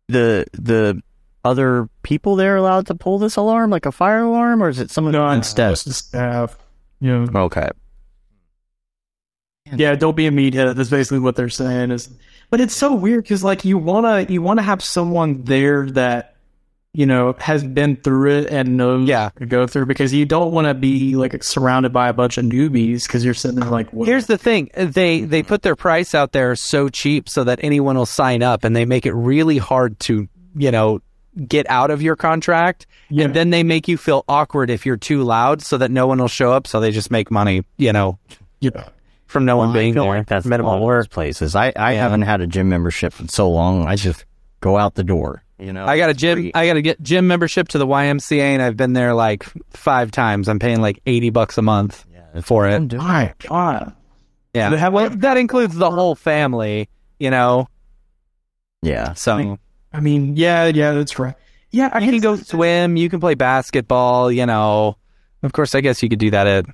[0.08, 1.02] the the
[1.44, 4.90] other people there allowed to pull this alarm like a fire alarm, or is it
[4.90, 5.72] someone No, instead?
[5.72, 6.56] it's the staff.
[7.00, 7.26] Yeah.
[7.34, 7.68] Okay.
[9.76, 10.74] Yeah, don't be a meathead.
[10.74, 11.90] That's basically what they're saying.
[11.90, 12.08] Is,
[12.50, 16.36] but it's so weird because like you wanna you wanna have someone there that
[16.92, 19.30] you know has been through it and knows Yeah.
[19.38, 22.44] to go through because you don't want to be like surrounded by a bunch of
[22.44, 24.06] newbies because you're sitting there like, what?
[24.06, 27.96] Here's the thing: they they put their price out there so cheap so that anyone
[27.96, 31.00] will sign up, and they make it really hard to you know
[31.48, 32.86] get out of your contract.
[33.10, 33.24] Yeah.
[33.24, 36.18] And then they make you feel awkward if you're too loud, so that no one
[36.18, 36.68] will show up.
[36.68, 38.18] So they just make money, you know,
[38.60, 38.88] yeah.
[39.26, 40.18] From no one Well, I being feel there.
[40.18, 41.10] like that's minimal all work.
[41.10, 41.54] places.
[41.56, 43.86] I, I haven't had a gym membership in so long.
[43.86, 44.24] I just
[44.60, 45.42] go out the door.
[45.58, 46.50] You know, I got a gym.
[46.54, 50.10] I got to get gym membership to the YMCA, and I've been there like five
[50.10, 50.48] times.
[50.48, 52.04] I'm paying like eighty bucks a month
[52.42, 52.92] for it.
[52.94, 53.94] My God.
[54.52, 56.88] Yeah, They have- well, that includes the whole family.
[57.20, 57.68] You know,
[58.82, 59.58] Yeah, so
[59.92, 61.34] I mean, yeah, yeah, that's right.
[61.70, 62.96] Yeah, I you can go swim.
[62.96, 64.32] You can play basketball.
[64.32, 64.96] You know,
[65.44, 66.66] of course, I guess you could do that at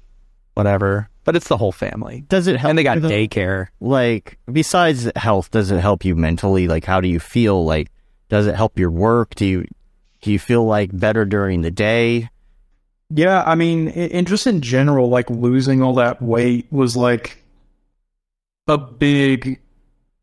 [0.54, 1.09] whatever.
[1.24, 2.70] But it's the whole family, does it help?
[2.70, 3.08] and they got you, though?
[3.08, 3.68] daycare.
[3.78, 7.88] like besides health does it help you mentally like how do you feel like
[8.28, 9.64] does it help your work do you
[10.22, 12.28] do you feel like better during the day
[13.10, 17.42] Yeah, I mean, and just in general, like losing all that weight was like
[18.68, 19.60] a big,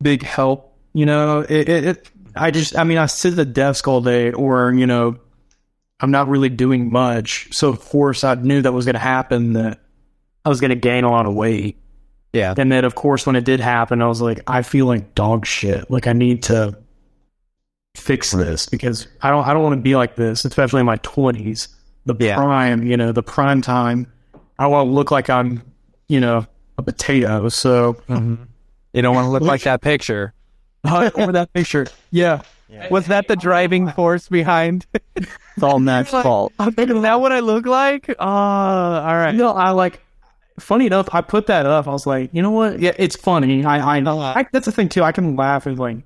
[0.01, 0.73] big help.
[0.93, 3.99] You know, it, it, it I just, I mean, I sit at the desk all
[4.01, 5.17] day, or you know,
[5.99, 7.49] I'm not really doing much.
[7.51, 9.53] So of course, I knew that was going to happen.
[9.53, 9.79] That
[10.45, 11.77] I was going to gain a lot of weight,
[12.33, 15.13] Yeah, and then of course, when it did happen, I was like, I feel like
[15.15, 15.89] dog shit.
[15.91, 16.77] Like I need to
[17.95, 20.97] fix this because I don't, I don't want to be like this, especially in my
[20.97, 21.67] 20s
[22.05, 22.35] the Yeah.
[22.35, 24.11] prime, you know, the prime time.
[24.57, 25.61] I want to look like I'm,
[26.07, 26.47] you know,
[26.77, 27.49] a potato.
[27.49, 28.43] So mm-hmm.
[28.93, 30.33] you don't want to look like that picture.
[30.85, 32.41] over that picture, yeah.
[32.89, 34.85] Was that the driving force behind?
[35.15, 38.09] it's all Matt's fault Is that what I look like?
[38.09, 39.33] Oh, all right.
[39.35, 40.01] No, I like.
[40.59, 41.87] Funny enough, I put that up.
[41.87, 42.79] I was like, you know what?
[42.79, 43.63] Yeah, it's funny.
[43.63, 45.03] I, I, I that's the thing too.
[45.03, 45.97] I can laugh at like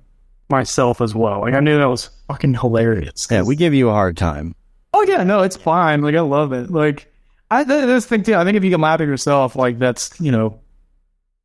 [0.50, 1.40] myself as well.
[1.40, 3.26] Like I knew that was fucking hilarious.
[3.30, 4.54] yeah we give you a hard time
[4.94, 6.02] Oh yeah, no, it's fine.
[6.02, 6.70] Like I love it.
[6.70, 7.10] Like
[7.50, 8.34] I th- this thing too.
[8.34, 10.60] I think if you can laugh at yourself, like that's you know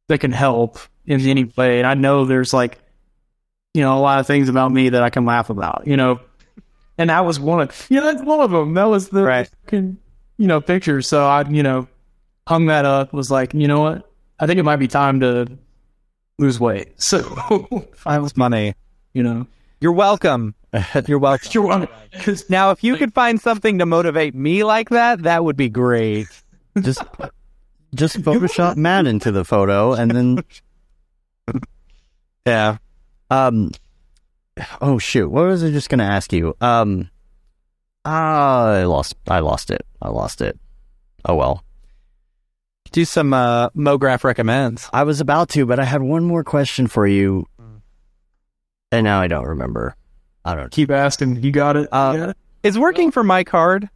[0.10, 1.78] that can help in any way.
[1.80, 2.78] And I know there's like
[3.74, 5.84] you know a lot of things about me that I can laugh about.
[5.88, 6.20] You know,
[6.98, 8.74] and that was one of yeah, that's one of them.
[8.74, 9.50] That was the Right.
[9.64, 9.98] fucking,
[10.38, 11.02] you know picture.
[11.02, 11.88] So I you know
[12.48, 13.14] hung that up.
[13.14, 14.10] Was like you know what?
[14.40, 15.45] I think it might be time to
[16.40, 16.99] lose weight.
[17.02, 17.19] So
[18.06, 18.74] I was Money.
[19.14, 19.45] you know
[19.82, 20.56] You're welcome.
[21.07, 21.49] You're welcome.
[21.52, 25.56] you're because Now, if you could find something to motivate me like that, that would
[25.57, 26.28] be great.
[26.82, 27.02] just
[27.95, 30.44] just photoshop matt into the photo and then
[32.45, 32.78] Yeah.
[33.32, 33.72] um
[34.82, 37.10] oh shoot what was i just gonna ask you um
[38.06, 40.57] ah, i lost i lost it i lost it
[41.26, 41.64] oh well
[42.92, 44.90] Do some uh, MoGraph recommends.
[44.94, 47.46] I was about to, but I had one more question for you,
[48.92, 49.96] and now I don't remember.
[50.46, 50.72] I don't.
[50.72, 51.44] keep asking.
[51.44, 51.90] You got it.
[51.92, 52.38] Uh, You got it?
[52.64, 53.90] Is working for my card,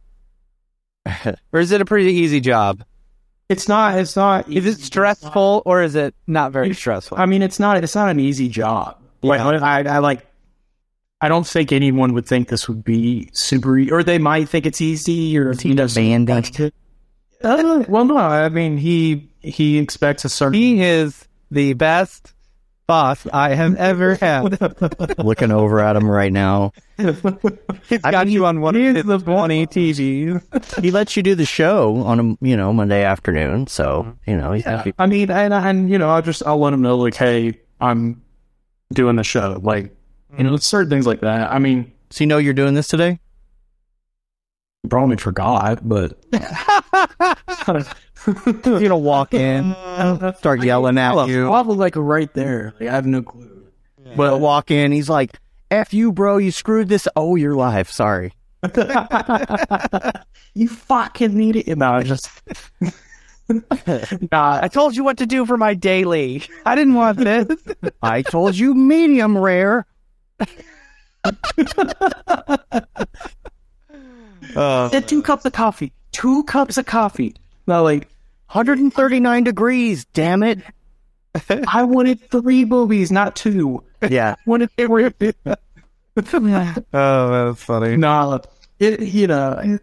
[1.52, 2.84] or is it a pretty easy job?
[3.48, 3.98] It's not.
[3.98, 4.48] It's not.
[4.48, 7.18] Is it stressful, or is it not very stressful?
[7.18, 7.82] I mean, it's not.
[7.82, 8.98] It's not an easy job.
[9.22, 10.26] Like I, I like.
[11.20, 14.80] I don't think anyone would think this would be super, or they might think it's
[14.80, 15.94] easy, or he does.
[17.42, 17.82] Band-Aid?
[17.82, 18.16] Uh, well, no.
[18.16, 20.54] I mean, he he expects a certain.
[20.54, 22.32] he is the best
[22.86, 24.60] boss I have ever had.
[25.18, 26.72] Looking over at him right now.
[26.96, 30.82] He's got you on one of his funny TVs.
[30.82, 34.52] He lets you do the show on a you know Monday afternoon, so you know
[34.52, 34.92] he's happy.
[34.98, 38.22] I mean, and and you know, I just I'll let him know like, hey, I'm
[38.92, 39.58] doing the show.
[39.62, 39.94] Like,
[40.36, 41.50] you know, certain things like that.
[41.52, 43.18] I mean, So you know you're doing this today.
[44.82, 46.18] he probably forgot, but
[48.64, 49.74] You know, walk in,
[50.38, 51.46] start yelling at you.
[51.46, 52.72] probably like right there.
[52.78, 53.66] Like, I have no clue.
[54.16, 55.40] But walk in, he's like,
[55.72, 56.36] "F you, bro!
[56.36, 57.08] You screwed this.
[57.16, 57.90] Oh, your life.
[57.90, 58.32] Sorry."
[60.54, 61.76] you fucking need it.
[61.76, 62.30] No, I just
[64.30, 64.60] nah.
[64.62, 66.44] I told you what to do for my daily.
[66.64, 67.46] I didn't want this.
[68.02, 69.84] I told you, medium rare.
[74.54, 75.92] Said two cups of coffee.
[76.12, 77.34] Two cups of coffee.
[77.66, 78.08] Now, like
[78.52, 80.04] 139 degrees.
[80.06, 80.60] Damn it.
[81.68, 83.82] I wanted three movies, not two.
[84.08, 84.34] Yeah.
[84.46, 85.10] Wanted three.
[86.14, 87.96] Oh, that's funny.
[87.96, 88.40] no,
[88.78, 89.82] it you know, it-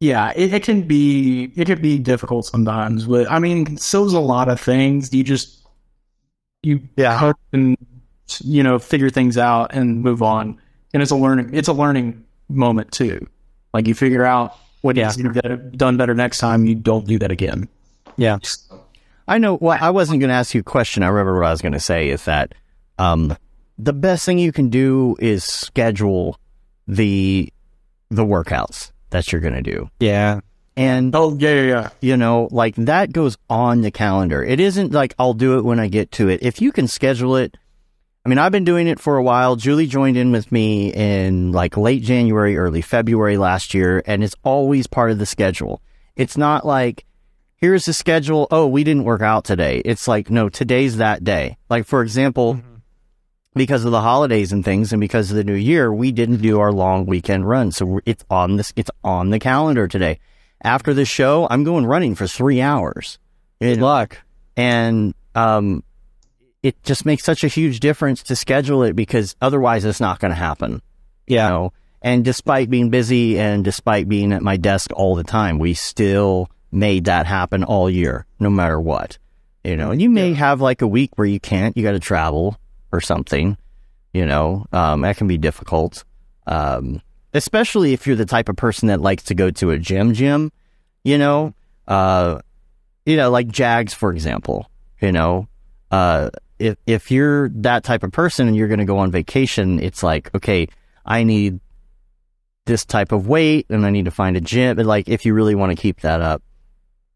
[0.00, 3.06] yeah, it, it can be it can be difficult sometimes.
[3.06, 5.14] But I mean, so's a lot of things.
[5.14, 5.64] You just
[6.64, 7.32] you Yeah.
[7.52, 7.76] and
[8.42, 10.60] you know figure things out and move on.
[10.92, 13.26] And it's a learning it's a learning moment too.
[13.72, 15.04] Like you figure out what Yeah.
[15.04, 16.66] needs to be better- done better next time.
[16.66, 17.68] You don't do that again.
[18.18, 18.38] Yeah.
[19.26, 19.56] I know.
[19.60, 21.02] Well, I wasn't going to ask you a question.
[21.02, 22.52] I remember what I was going to say is that
[22.98, 23.34] um,
[23.78, 26.38] the best thing you can do is schedule
[26.86, 27.48] the
[28.10, 30.40] the workouts that you're going to do, Yeah.
[30.76, 31.88] and Oh yeah, yeah, yeah.
[32.02, 34.44] you know, like that goes on the calendar.
[34.44, 36.42] It isn't like I'll do it when I get to it.
[36.42, 37.56] If you can schedule it,
[38.24, 39.54] I mean, I've been doing it for a while.
[39.54, 44.34] Julie joined in with me in like late January, early February last year, and it's
[44.42, 45.82] always part of the schedule.
[46.16, 47.04] It's not like,
[47.56, 48.48] here's the schedule.
[48.50, 49.82] Oh, we didn't work out today.
[49.84, 51.58] It's like, no, today's that day.
[51.68, 52.62] Like, for example,
[53.54, 56.60] because of the holidays and things and because of the new year, we didn't do
[56.60, 57.72] our long weekend run.
[57.72, 60.18] So it's on this, it's on the calendar today.
[60.62, 63.18] After the show, I'm going running for three hours.
[63.60, 64.16] Good luck.
[64.56, 65.83] And, um,
[66.64, 70.30] it just makes such a huge difference to schedule it because otherwise it's not going
[70.30, 70.80] to happen.
[71.26, 71.44] Yeah.
[71.44, 71.72] You know?
[72.00, 76.48] And despite being busy and despite being at my desk all the time, we still
[76.72, 79.18] made that happen all year, no matter what.
[79.62, 82.00] You know, and you may have like a week where you can't, you got to
[82.00, 82.58] travel
[82.92, 83.58] or something,
[84.14, 86.04] you know, um, that can be difficult.
[86.46, 87.02] Um,
[87.34, 90.50] especially if you're the type of person that likes to go to a gym, gym,
[91.02, 91.54] you know,
[91.88, 92.40] uh,
[93.04, 94.70] you know, like Jags, for example,
[95.00, 95.48] you know,
[95.90, 99.80] uh, if, if you're that type of person and you're going to go on vacation,
[99.80, 100.68] it's like, okay,
[101.04, 101.60] I need
[102.66, 104.76] this type of weight and I need to find a gym.
[104.76, 106.42] But like, if you really want to keep that up,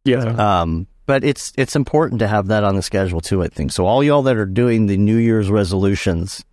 [0.05, 0.24] Yeah.
[0.60, 3.43] um, but it's it's important to have that on the schedule too.
[3.43, 3.86] I think so.
[3.86, 6.44] All y'all that are doing the New Year's resolutions,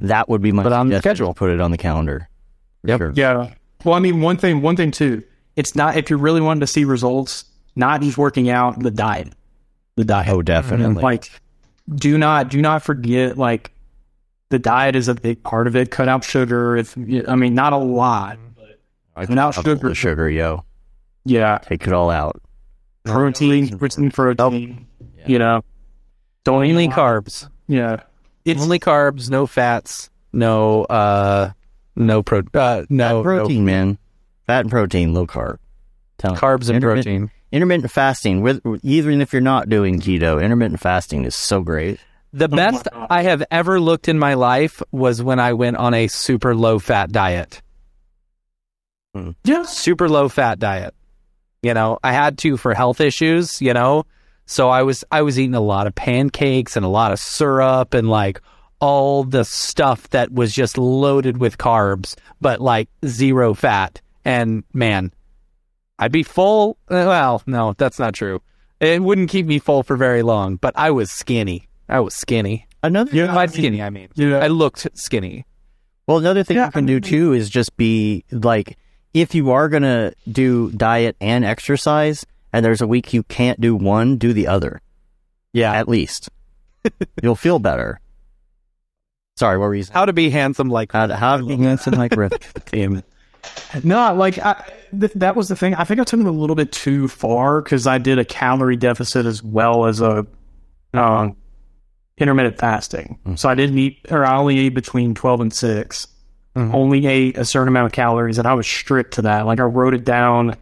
[0.00, 1.34] that would be my Put it on the suggestion, schedule.
[1.34, 2.28] Put it on the calendar.
[2.82, 2.98] For Yep.
[2.98, 3.12] sure.
[3.16, 3.54] Yeah.
[3.84, 5.22] Well, I mean, one thing, one thing too.
[5.56, 7.44] It's not if you're really wanting to see results,
[7.76, 9.32] not just working out, the diet,
[9.96, 10.28] the diet.
[10.28, 11.02] Oh, definitely.
[11.02, 11.30] Like,
[11.94, 13.36] do not, do not forget.
[13.38, 13.72] Like,
[14.50, 15.90] the diet is a big part of it.
[15.90, 16.76] Cut out sugar.
[16.76, 18.38] If I mean, not a lot.
[19.16, 20.64] I without love all sugar- the sugar, yo,
[21.24, 22.40] Yeah, take it all out.
[23.04, 24.86] protein, protein, protein.
[25.26, 25.62] You know,
[26.44, 27.48] don't eat Only a carbs.
[27.68, 28.02] Yeah,
[28.44, 31.50] it's Only carbs, no fats, no uh
[31.96, 33.98] no pro uh no, protein, man.
[34.46, 35.58] Fat and protein, low carb.
[36.18, 37.30] Tell no carbs and protein.
[37.52, 41.98] Intermittent fasting, with even if you're not doing keto, intermittent fasting is so great.
[42.32, 45.94] The oh best I have ever looked in my life was when I went on
[45.94, 47.60] a super low fat diet.
[49.14, 49.30] Hmm.
[49.42, 49.64] yeah.
[49.64, 50.94] Super low fat diet.
[51.62, 54.06] You know, I had to for health issues, you know.
[54.46, 57.94] So I was I was eating a lot of pancakes and a lot of syrup
[57.94, 58.40] and like
[58.80, 64.00] all the stuff that was just loaded with carbs, but like zero fat.
[64.24, 65.12] And man,
[66.00, 66.78] I'd be full.
[66.88, 68.40] uh, Well, no, that's not true.
[68.80, 71.68] It wouldn't keep me full for very long, but I was skinny.
[71.88, 72.66] I was skinny.
[72.82, 73.34] Another Yeah.
[73.34, 74.08] By skinny, I mean.
[74.14, 74.38] Yeah.
[74.38, 75.44] I looked skinny.
[76.06, 78.78] Well, another thing Yeah, you can I do too is just be like,
[79.12, 83.60] if you are going to do diet and exercise, and there's a week you can't
[83.60, 84.80] do one, do the other.
[85.52, 85.72] Yeah.
[85.74, 86.30] At least.
[87.22, 88.00] You'll feel better.
[89.36, 89.94] Sorry, what were you saying?
[89.94, 92.46] How to be handsome like How, how to be handsome like Rick.
[92.72, 93.04] Damn it.
[93.84, 94.64] No, like I,
[94.98, 95.74] th- that was the thing.
[95.74, 98.76] I think I took it a little bit too far because I did a calorie
[98.76, 100.26] deficit as well as a
[100.94, 101.28] uh,
[102.18, 103.18] intermittent fasting.
[103.36, 106.06] So I didn't eat, or I only ate between twelve and 6
[106.56, 109.46] Only ate a certain amount of calories, and I was strict to that.
[109.46, 110.56] Like I wrote it down.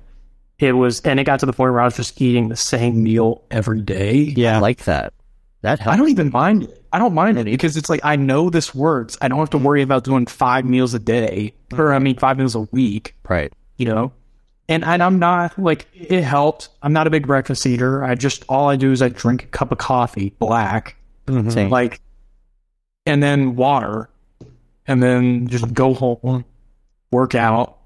[0.59, 3.03] It was, and it got to the point where I was just eating the same
[3.03, 4.35] meal every day.
[4.57, 5.15] I like that.
[5.63, 6.85] That I don't even mind it.
[6.93, 9.19] I don't mind it because it's like I know this works.
[9.21, 12.39] I don't have to worry about doing five meals a day, or I mean five
[12.39, 13.53] meals a week Right.
[13.77, 14.13] you know.
[14.69, 16.69] And and I'm not like it helped.
[16.83, 18.05] I'm not a big breakfast eater.
[18.05, 21.51] I just all I do is I drink a cup of coffee, black, mm-hmm.
[21.51, 21.71] Same.
[21.71, 22.01] like,
[23.07, 24.09] and then water,
[24.87, 26.45] and then just go home,
[27.11, 27.79] work out,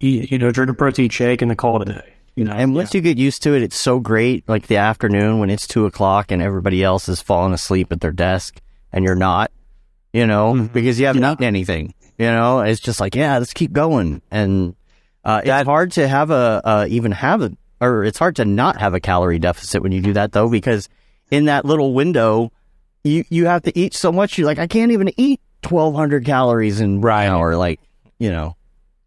[0.00, 2.14] eat, you know, drink a protein shake, and then call it a day.
[2.38, 4.48] You know, And once you get used to it, it's so great.
[4.48, 8.12] Like the afternoon when it's two o'clock and everybody else is falling asleep at their
[8.12, 8.60] desk
[8.92, 9.50] and you're not,
[10.12, 11.94] you know, because you haven't eaten anything.
[12.16, 14.22] You know, it's just like, yeah, let's keep going.
[14.30, 14.76] And
[15.24, 17.50] uh, it's hard to have a uh, even have a,
[17.80, 20.88] or it's hard to not have a calorie deficit when you do that though, because
[21.32, 22.52] in that little window,
[23.02, 24.38] you you have to eat so much.
[24.38, 27.24] You're like, I can't even eat twelve hundred calories in Right.
[27.24, 27.56] an hour.
[27.56, 27.80] Like,
[28.18, 28.54] you know,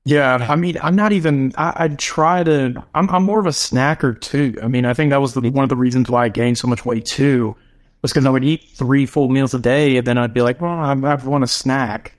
[0.03, 1.53] Yeah, I mean, I'm not even.
[1.57, 2.83] I, I try to.
[2.95, 4.57] I'm, I'm more of a snacker too.
[4.63, 6.67] I mean, I think that was the, one of the reasons why I gained so
[6.67, 7.55] much weight too,
[8.01, 10.59] was because I would eat three full meals a day, and then I'd be like,
[10.59, 12.13] well, I, I want a snack.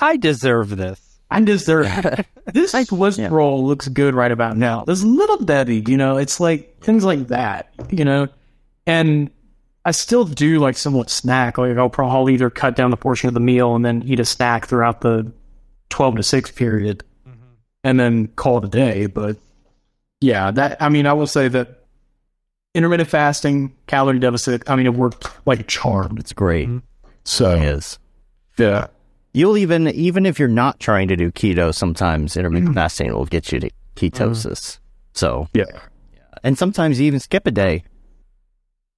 [0.00, 1.10] I deserve this.
[1.30, 1.86] I deserve
[2.52, 4.84] this Swiss roll looks good right about now.
[4.84, 8.28] This Little Debbie, you know, it's like things like that, you know,
[8.86, 9.30] and
[9.84, 11.58] I still do like somewhat snack.
[11.58, 14.24] Like I'll probably either cut down the portion of the meal and then eat a
[14.24, 15.30] snack throughout the
[15.88, 17.04] twelve to six period,
[17.84, 19.06] and then call it a day.
[19.06, 19.36] But
[20.20, 21.84] yeah, that I mean, I will say that
[22.74, 24.68] intermittent fasting, calorie deficit.
[24.68, 26.16] I mean, it worked like a charm.
[26.18, 26.68] It's great.
[26.68, 26.86] Mm-hmm.
[27.24, 27.98] So It is.
[28.56, 28.86] yeah,
[29.32, 32.74] You'll even even if you're not trying to do keto, sometimes intermittent mm.
[32.74, 34.44] fasting will get you to ketosis.
[34.44, 34.78] Mm.
[35.14, 35.64] So yeah.
[36.42, 37.84] and sometimes you even skip a day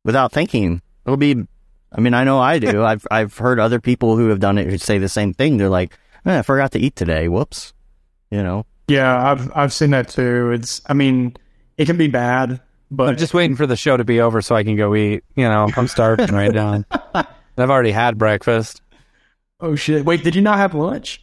[0.05, 0.81] without thinking.
[1.05, 1.47] It'll be.
[1.95, 2.83] I mean, I know I do.
[2.85, 5.59] I've I've heard other people who have done it who say the same thing.
[5.59, 7.29] They're like, eh, "I forgot to eat today.
[7.29, 7.75] Whoops."
[8.31, 8.65] You know.
[8.93, 10.51] Yeah, I've I've seen that too.
[10.53, 11.37] It's I mean,
[11.79, 12.61] it can be bad,
[12.91, 15.25] but I'm just waiting for the show to be over so I can go eat.
[15.37, 16.85] You know, I'm starving right now.
[17.15, 18.83] I've already had breakfast.
[19.61, 20.05] oh shit.
[20.05, 21.23] Wait, did you not have lunch?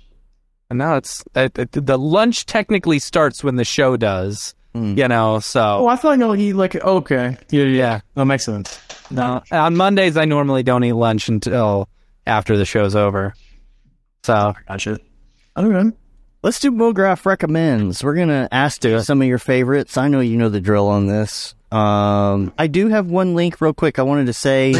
[0.69, 4.53] And now it's uh, uh, the lunch technically starts when the show does.
[4.75, 7.35] You know, so Oh, I thought no, he like okay.
[7.49, 8.01] Yeah, yeah.
[8.15, 8.79] That makes sense.
[9.11, 9.41] no.
[9.51, 11.89] On Mondays, I normally don't eat lunch until
[12.27, 13.33] after the show's over.
[14.23, 14.99] So Gotcha.
[15.57, 15.91] Okay.
[16.41, 18.01] Let's do MoGraph recommends.
[18.01, 19.97] We're gonna ask you some of your favorites.
[19.97, 21.53] I know you know the drill on this.
[21.71, 23.99] Um, I do have one link real quick.
[23.99, 24.73] I wanted to say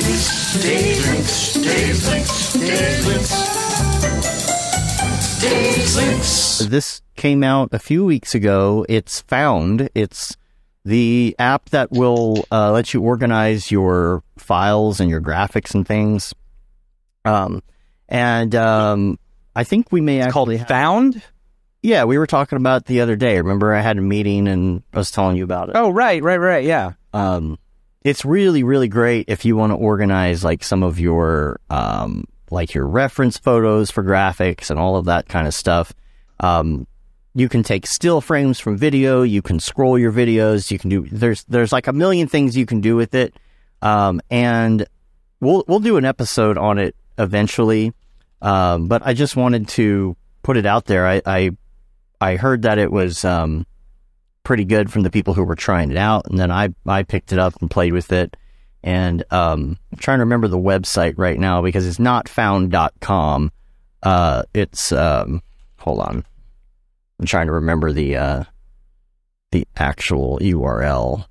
[6.68, 8.86] this came out a few weeks ago.
[8.90, 9.90] It's found.
[9.96, 10.36] It's
[10.86, 16.34] the app that will uh, let you organize your files and your graphics and things.
[17.26, 17.62] Um,
[18.08, 19.20] and um,
[19.56, 21.22] I think we may called actually have- Found.
[21.82, 23.38] Yeah, we were talking about the other day.
[23.38, 25.76] Remember, I had a meeting and I was telling you about it.
[25.76, 26.64] Oh, right, right, right.
[26.64, 26.94] Yeah.
[27.14, 27.58] Um,
[28.04, 32.74] it's really, really great if you want to organize like some of your, um, like
[32.74, 35.94] your reference photos for graphics and all of that kind of stuff.
[36.40, 36.88] Um,
[37.36, 39.22] you can take still frames from video.
[39.22, 40.72] You can scroll your videos.
[40.72, 43.34] You can do there's there's like a million things you can do with it.
[43.82, 44.86] Um, and
[45.40, 47.94] we'll we'll do an episode on it eventually.
[48.42, 51.06] Um, but I just wanted to put it out there.
[51.08, 51.52] I I,
[52.22, 53.66] I heard that it was um,
[54.44, 57.32] pretty good from the people who were trying it out, and then I I picked
[57.32, 58.36] it up and played with it.
[58.82, 63.52] And um, I'm trying to remember the website right now because it's not found.com.
[64.02, 65.42] Uh, it's um,
[65.78, 66.26] hold on.
[67.20, 68.44] I'm trying to remember the uh,
[69.52, 71.26] the actual URL.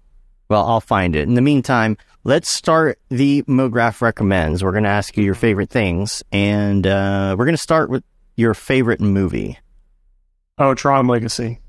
[0.49, 1.29] Well, I'll find it.
[1.29, 4.65] In the meantime, let's start the MoGraph recommends.
[4.65, 8.05] We're going to ask you your favorite things, and uh, we're going to start with
[8.37, 9.59] your favorite movie.
[10.59, 11.61] Oh, Tron Legacy.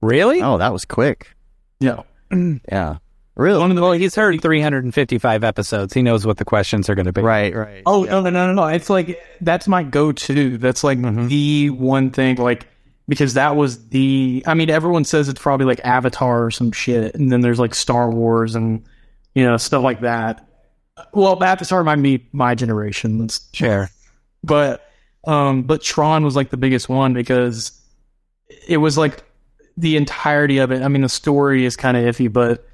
[0.00, 0.40] Really?
[0.42, 1.34] Oh, that was quick.
[1.80, 2.02] Yeah.
[2.70, 2.98] Yeah,
[3.34, 3.58] really.
[3.58, 5.92] One of the, well, he's heard 355 episodes.
[5.92, 7.20] He knows what the questions are going to be.
[7.22, 7.82] Right, right.
[7.86, 8.66] Oh no no no no no!
[8.68, 10.56] It's like that's my go-to.
[10.58, 12.36] That's like the one thing.
[12.36, 12.68] Like
[13.08, 14.44] because that was the.
[14.46, 17.74] I mean, everyone says it's probably like Avatar or some shit, and then there's like
[17.74, 18.84] Star Wars and
[19.34, 20.46] you know stuff like that.
[21.12, 23.18] Well, Avatar might be my generation.
[23.18, 23.90] That's Sure.
[24.44, 24.86] but
[25.26, 27.72] um but Tron was like the biggest one because
[28.68, 29.22] it was like
[29.76, 30.82] the entirety of it.
[30.82, 32.66] I mean, the story is kind of iffy, but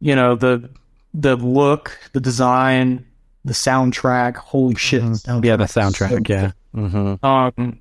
[0.00, 0.68] you know the
[1.14, 3.06] the look, the design,
[3.44, 4.36] the soundtrack.
[4.36, 5.02] Holy shit!
[5.02, 5.44] Mm-hmm.
[5.44, 6.28] Yeah, the soundtrack.
[6.28, 6.52] Yeah.
[6.74, 7.24] Mm-hmm.
[7.24, 7.78] Um,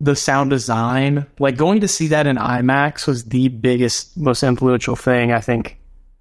[0.00, 4.94] the sound design, like going to see that in IMAX, was the biggest, most influential
[4.96, 5.78] thing I think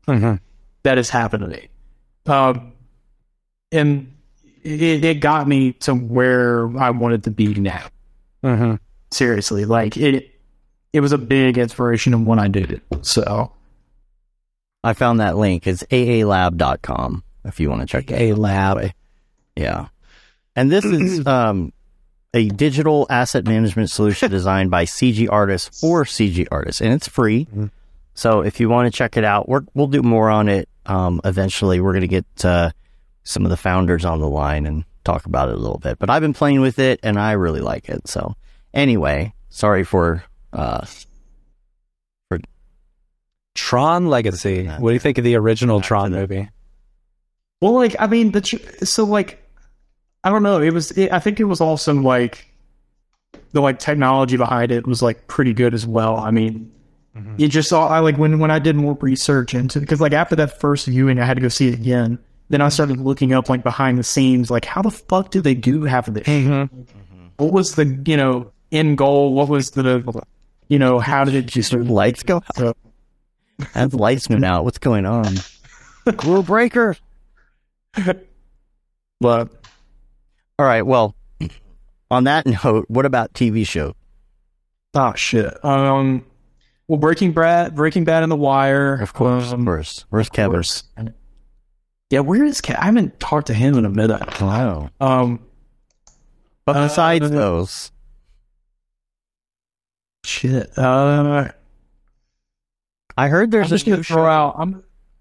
[0.08, 0.40] Mhm.
[0.84, 1.68] that has happened to me.
[2.26, 2.72] Um,
[3.72, 4.14] and
[4.64, 7.86] it, it got me to where I wanted to be now.
[8.44, 8.80] Mhm.
[9.12, 10.32] Seriously, like it,
[10.96, 13.06] it was a big inspiration of when I did it.
[13.06, 13.52] So
[14.82, 15.68] I found that link.
[15.68, 18.92] It's aalab.com if you want to check it lab.
[19.58, 19.88] Yeah.
[20.56, 21.74] And this is um,
[22.34, 27.46] a digital asset management solution designed by CG artists for CG artists, and it's free.
[28.14, 31.20] So if you want to check it out, we're, we'll do more on it um,
[31.26, 31.82] eventually.
[31.82, 32.72] We're going to get uh,
[33.26, 36.00] some of the founders on the line and talk about it a little bit.
[36.00, 38.08] But I've been playing with it, and I really like it.
[38.08, 38.38] So
[38.74, 40.24] anyway, sorry for
[40.54, 40.86] uh,
[42.30, 42.40] for
[43.56, 44.68] Tron Legacy.
[44.68, 46.50] What do you think of the original Tron movie?
[47.62, 49.42] Well, like I mean, the ch- so like
[50.24, 50.62] I don't know.
[50.62, 50.92] It was.
[50.92, 52.48] It, I think it was also like
[53.52, 56.18] the like technology behind it was like pretty good as well.
[56.18, 56.72] I mean,
[57.38, 57.88] you just saw.
[57.88, 61.20] I like when when I did more research into because like after that first viewing,
[61.20, 62.20] I had to go see it again.
[62.50, 65.56] Then I started looking up like behind the scenes, like how the fuck do they
[65.56, 66.28] do half of this?
[67.38, 69.34] What was the you know end goal?
[69.34, 70.02] What was the
[70.68, 72.78] you know how did it just lights go out.
[73.74, 74.64] Have the lights went out.
[74.66, 75.36] What's going on?
[76.26, 76.96] Rule breaker.
[79.22, 79.50] but
[80.60, 80.82] All right.
[80.86, 81.16] Well,
[82.12, 83.96] on that note, what about TV show?
[84.94, 85.64] oh shit.
[85.66, 86.26] Um,
[86.88, 90.06] well, Breaking Bad, Breaking Bad, and The Wire, Of course, Um, of course.
[90.10, 90.64] Where's Kevin?
[92.12, 94.40] Yeah, where is Ke- I haven't talked to him in a minute.
[94.40, 94.90] Wow.
[95.02, 95.40] Um,
[96.66, 97.92] But besides uh, those,
[100.26, 100.78] shit.
[100.78, 101.50] Uh,
[103.18, 104.26] I heard I'm there's just a gonna new throw show.
[104.26, 104.56] out.
[104.58, 104.76] I'm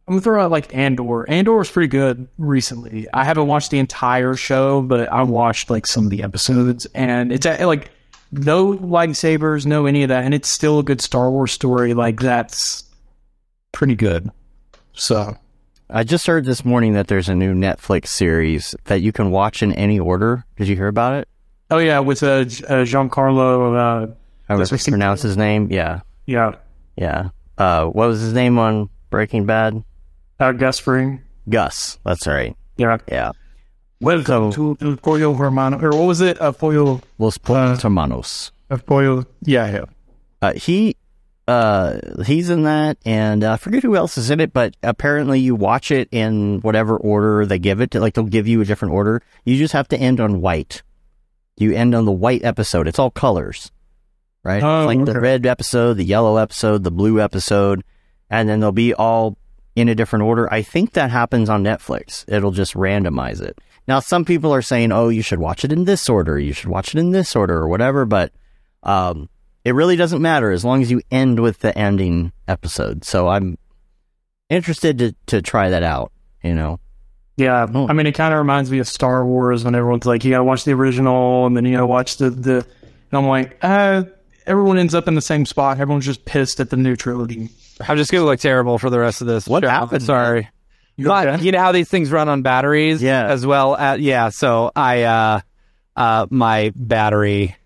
[0.06, 1.28] I'm gonna throw out like Andor.
[1.31, 3.06] Andor was pretty good recently.
[3.14, 7.32] I haven't watched the entire show, but I watched like some of the episodes, and
[7.32, 7.90] it's uh, like
[8.32, 11.94] no lightsabers, no any of that, and it's still a good Star Wars story.
[11.94, 12.85] Like that's
[13.72, 14.31] pretty good.
[14.93, 15.36] So
[15.89, 19.62] I just heard this morning that there's a new Netflix series that you can watch
[19.62, 20.44] in any order.
[20.56, 21.28] Did you hear about it?
[21.70, 24.10] Oh yeah, with uh, uh, Giancarlo.
[24.10, 24.14] Uh,
[24.49, 25.69] How That's to what- pronounce his name?
[25.71, 26.53] Yeah, yeah,
[26.97, 27.31] yeah.
[27.57, 29.83] Uh, what was his name on Breaking Bad?
[30.41, 31.23] uh, Gus Fring.
[31.49, 31.99] Gus.
[32.05, 32.57] That's right.
[32.77, 32.99] Yeah.
[33.09, 33.33] Yeah.
[34.01, 36.37] Welcome to El Pollo Hermano, or what was it?
[36.41, 37.01] A Pollo.
[37.19, 38.51] Los Pollos Hermanos.
[38.71, 39.25] A Pollo.
[39.43, 39.85] Yeah, yeah.
[40.43, 40.97] Uh, he,
[41.49, 45.41] uh, he's in that, and uh, I forget who else is in it, but apparently
[45.41, 47.93] you watch it in whatever order they give it.
[47.93, 49.23] To, like they'll give you a different order.
[49.45, 50.83] You just have to end on white.
[51.57, 52.89] You end on the white episode.
[52.89, 53.71] It's all colors,
[54.45, 54.62] right?
[54.62, 57.83] Oh, It's like the red episode, the yellow episode, the blue episode,
[58.31, 59.37] and then they'll be all
[59.75, 60.53] in a different order.
[60.53, 62.25] I think that happens on Netflix.
[62.29, 63.59] It'll just randomize it.
[63.89, 66.39] Now, some people are saying, "Oh, you should watch it in this order.
[66.39, 68.33] You should watch it in this order, or whatever." But
[68.83, 69.29] um,
[69.65, 73.05] it really doesn't matter as long as you end with the ending episode.
[73.05, 73.59] So I'm
[74.49, 76.12] interested to to try that out.
[76.43, 76.81] You know,
[77.37, 77.89] Yeah, Oh.
[77.89, 80.39] I mean, it kind of reminds me of Star Wars when everyone's like, you got
[80.39, 82.57] to watch the original, and then you got to watch the the.
[83.11, 84.05] And I'm like, uh,
[84.47, 85.79] everyone ends up in the same spot.
[85.79, 87.49] Everyone's just pissed at the new trilogy.
[87.87, 89.47] I'm just gonna look terrible for the rest of this.
[89.47, 89.69] What show.
[89.71, 90.03] happened?
[90.03, 90.49] Sorry.
[90.97, 91.43] You But okay?
[91.45, 93.27] you know how these things run on batteries, Yeah.
[93.27, 94.29] As well, at, yeah.
[94.29, 95.41] So I, uh,
[95.97, 97.57] uh, my battery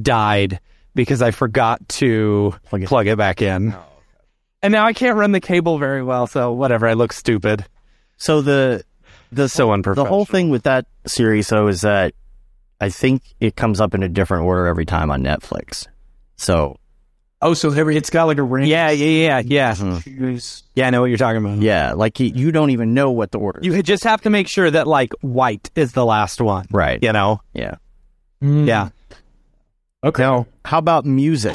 [0.00, 0.60] died
[0.94, 3.10] because I forgot to Plug plug it.
[3.12, 3.74] it, back in,
[4.62, 6.26] and now I can't run the cable very well.
[6.26, 7.64] So whatever, I look stupid.
[8.16, 8.82] so the
[9.30, 9.96] the So unperfect.
[9.96, 12.14] the whole thing with that series though is that
[12.80, 15.86] I think it comes up in a different order every time on Netflix.
[16.38, 16.78] So
[17.40, 18.66] Oh, so every it's got like a ring.
[18.66, 20.00] Yeah, yeah, yeah, yeah.
[20.00, 21.58] Choose- Yeah, I know what you're talking about.
[21.62, 23.60] yeah, like you, you don't even know what the order.
[23.62, 26.98] You just have to make sure that like white is the last one, right?
[27.00, 27.40] you know?
[27.52, 27.76] Yeah.
[28.42, 28.66] Mm.
[28.66, 28.88] Yeah.
[30.02, 30.44] Okay.
[30.64, 31.54] How about music?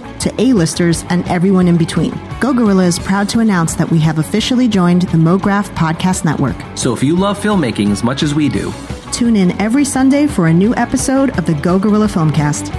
[0.21, 2.19] to A-listers and everyone in between.
[2.39, 6.55] Go Gorilla is proud to announce that we have officially joined the MoGraph Podcast Network.
[6.77, 8.73] So if you love filmmaking as much as we do,
[9.11, 12.71] Tune in every Sunday for a new episode of the Go Gorilla Filmcast.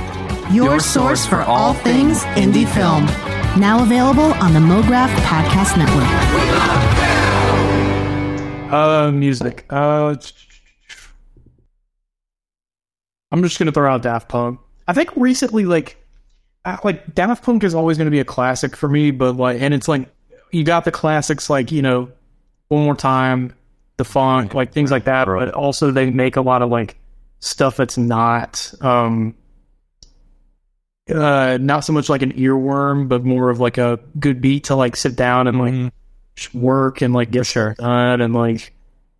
[0.53, 3.05] Your, Your source for all things indie film.
[3.61, 6.09] Now available on the MoGraph Podcast Network.
[8.73, 9.67] Uh, music.
[9.69, 10.17] Uh,
[13.31, 14.59] I'm just gonna throw out Daft Punk.
[14.89, 16.02] I think recently, like,
[16.85, 19.89] like Daft Punk is always gonna be a classic for me, but like, and it's
[19.89, 20.09] like
[20.51, 22.11] you got the classics like you know,
[22.69, 23.55] one more time,
[23.97, 25.27] the funk, like things like that.
[25.27, 26.97] But also they make a lot of like
[27.41, 29.35] stuff that's not um
[31.13, 34.77] uh not so much like an earworm, but more of like a good beat to
[34.77, 35.93] like sit down and like
[36.37, 37.75] just work and like get sure.
[37.75, 38.73] done and like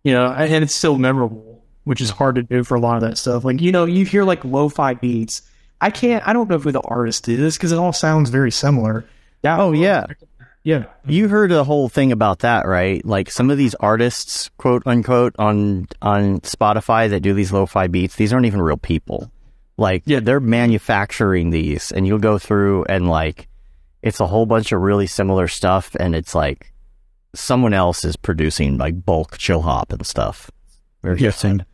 [0.03, 3.01] you know, and it's still memorable, which is hard to do for a lot of
[3.01, 3.43] that stuff.
[3.43, 5.41] Like you know, you hear like lo-fi beats.
[5.83, 6.25] I can't.
[6.27, 9.05] I don't know who the artist is because it all sounds very similar.
[9.43, 9.59] Yeah.
[9.61, 10.05] Oh yeah,
[10.63, 10.85] Yeah.
[11.05, 13.03] you heard a whole thing about that, right?
[13.05, 18.15] Like some of these artists, quote unquote, on on Spotify that do these lo-fi beats.
[18.15, 19.29] These aren't even real people.
[19.77, 20.19] Like Yeah.
[20.21, 23.47] they're manufacturing these, and you'll go through and like
[24.01, 26.71] it's a whole bunch of really similar stuff, and it's like
[27.35, 30.49] someone else is producing like bulk chill hop and stuff.
[31.01, 31.27] Very Yeah.
[31.27, 31.65] interesting.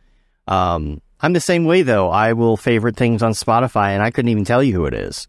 [0.48, 2.10] Um, I'm the same way though.
[2.10, 5.28] I will favorite things on Spotify, and I couldn't even tell you who it is.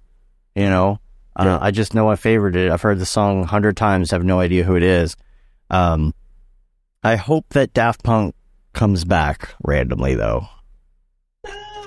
[0.56, 1.00] You know,
[1.36, 2.72] uh, I just know I favored it.
[2.72, 4.12] I've heard the song a hundred times.
[4.12, 5.16] Have no idea who it is.
[5.70, 6.14] Um,
[7.04, 8.36] I hope that Daft Punk
[8.74, 10.48] comes back randomly though.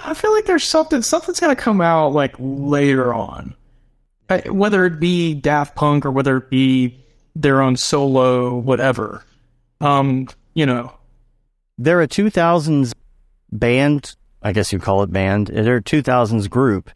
[0.06, 1.02] I feel like there's something.
[1.02, 3.55] Something's gonna come out like later on,
[4.28, 6.98] Uh, whether it be Daft Punk or whether it be
[7.35, 9.24] their own solo, whatever.
[9.81, 10.93] Um, you know.
[11.76, 12.93] They're a 2000s
[13.52, 14.14] band
[14.44, 15.46] I guess you'd call it band.
[15.46, 16.90] They're a 2000s group.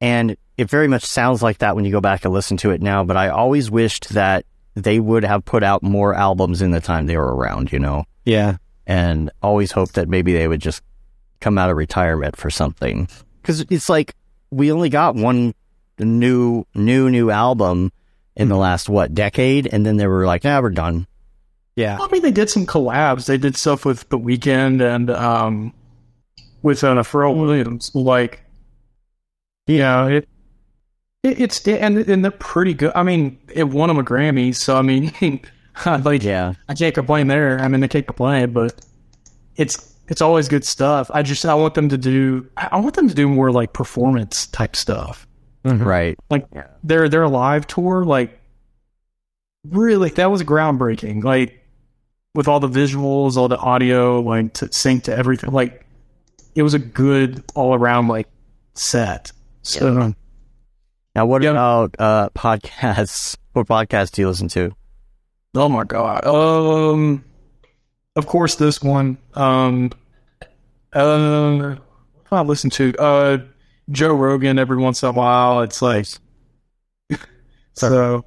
[0.00, 2.80] And it very much sounds like that when you go back and listen to it
[2.80, 3.02] now.
[3.02, 4.46] But I always wished that
[4.76, 8.04] they would have put out more albums in the time they were around, you know?
[8.24, 8.58] Yeah.
[8.86, 10.82] And always hoped that maybe they would just
[11.40, 13.08] come out of retirement for something.
[13.42, 14.14] Because it's like
[14.52, 15.54] we only got one
[15.98, 17.90] new, new, new album
[18.36, 18.60] in the hmm.
[18.60, 19.66] last, what, decade?
[19.66, 21.08] And then they were like, yeah, we're done.
[21.78, 21.96] Yeah.
[22.00, 23.26] I mean, they did some collabs.
[23.26, 25.72] They did stuff with The Weeknd and um,
[26.62, 27.92] with uh, Pharrell Williams.
[27.94, 28.42] Like,
[29.68, 30.28] yeah, it,
[31.22, 32.90] it it's and and they're pretty good.
[32.96, 35.12] I mean, it won them a Grammy, so I mean,
[35.86, 36.54] like, Yeah.
[36.68, 37.60] I can't complain there.
[37.60, 38.84] I mean, I can't complain, but
[39.54, 41.12] it's it's always good stuff.
[41.14, 43.72] I just I want them to do I I want them to do more like
[43.72, 45.28] performance type stuff.
[45.62, 46.18] Right.
[46.28, 46.44] Like
[46.82, 48.40] their their live tour, like
[49.64, 51.22] really that was groundbreaking.
[51.22, 51.54] Like
[52.38, 55.50] with all the visuals, all the audio, like to sync to everything.
[55.50, 55.84] Like
[56.54, 58.28] it was a good all around like
[58.74, 59.32] set.
[59.62, 60.14] So
[61.16, 61.50] Now, what Yeah.
[61.50, 63.36] about uh, podcasts?
[63.54, 64.70] What podcasts do you listen to?
[65.56, 66.24] Oh my god.
[66.24, 67.24] Um
[68.14, 69.18] of course this one.
[69.34, 69.90] Um
[70.94, 71.76] do
[72.30, 72.94] I listen to?
[73.00, 73.38] Uh
[73.90, 75.62] Joe Rogan every once in a while.
[75.62, 76.06] It's like
[77.74, 78.24] so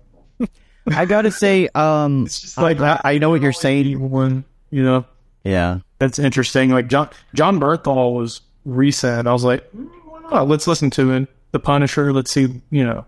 [0.88, 4.10] I gotta say, um, it's just like I, I know what you're saying.
[4.10, 5.06] one, you know.
[5.44, 6.70] Yeah, That's interesting.
[6.70, 9.28] Like John John Bernthal was recent.
[9.28, 10.48] I was like, mm, why not?
[10.48, 11.28] Let's listen to him.
[11.52, 12.14] The Punisher.
[12.14, 13.06] Let's see, you know,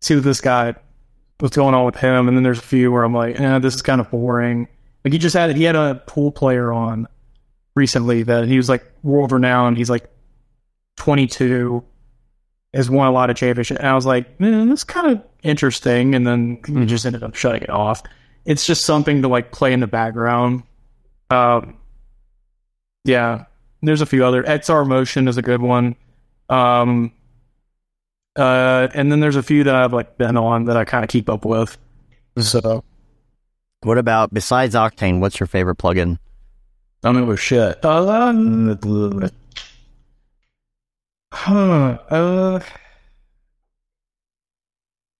[0.00, 0.74] see what this guy
[1.40, 2.28] what's going on with him.
[2.28, 4.68] And then there's a few where I'm like, eh, this is kind of boring.
[5.04, 7.06] Like he just had he had a pool player on
[7.74, 9.76] recently that he was like world renowned.
[9.76, 10.10] He's like
[10.96, 11.84] 22,
[12.74, 13.78] has won a lot of championships.
[13.78, 16.14] And I was like, man, that's kind of interesting.
[16.14, 18.02] And then he just ended up shutting it off.
[18.44, 20.62] It's just something to like play in the background.
[21.30, 21.76] Um,
[23.04, 23.44] yeah,
[23.82, 24.42] there's a few other.
[24.42, 25.96] XR Motion is a good one.
[26.48, 27.12] Um,
[28.36, 31.10] uh, and then there's a few that I've like been on that I kind of
[31.10, 31.76] keep up with.
[32.38, 32.84] So
[33.82, 35.20] What about besides Octane?
[35.20, 36.18] What's your favorite plugin?
[37.04, 37.84] I mean, with shit.
[37.84, 39.28] Uh,
[41.32, 41.98] huh.
[42.10, 42.60] Uh,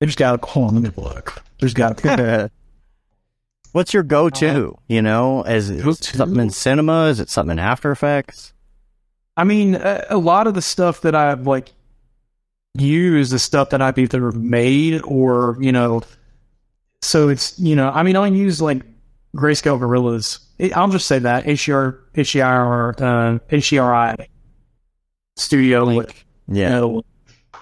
[0.01, 0.83] there's got to hold on.
[0.83, 1.43] Let me look.
[1.61, 2.51] There's got to.
[3.73, 4.77] What's your go-to?
[4.89, 6.17] You know, is it Go-to?
[6.17, 7.07] something in cinema?
[7.07, 8.53] Is it something in After Effects?
[9.37, 11.71] I mean, a, a lot of the stuff that I've like
[12.75, 16.03] used is stuff that I've either made or you know.
[17.03, 18.83] So it's you know, I mean, I use like
[19.37, 20.41] Greyscalegorilla's.
[20.75, 21.99] I'll just say that HDR,
[23.01, 24.27] uh, HDRI
[25.39, 26.27] Studio Link.
[26.49, 27.03] Yeah, know,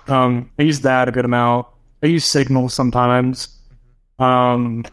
[0.09, 1.66] um, I use that a good amount.
[2.03, 3.48] I use Signal sometimes.
[4.19, 4.85] Um,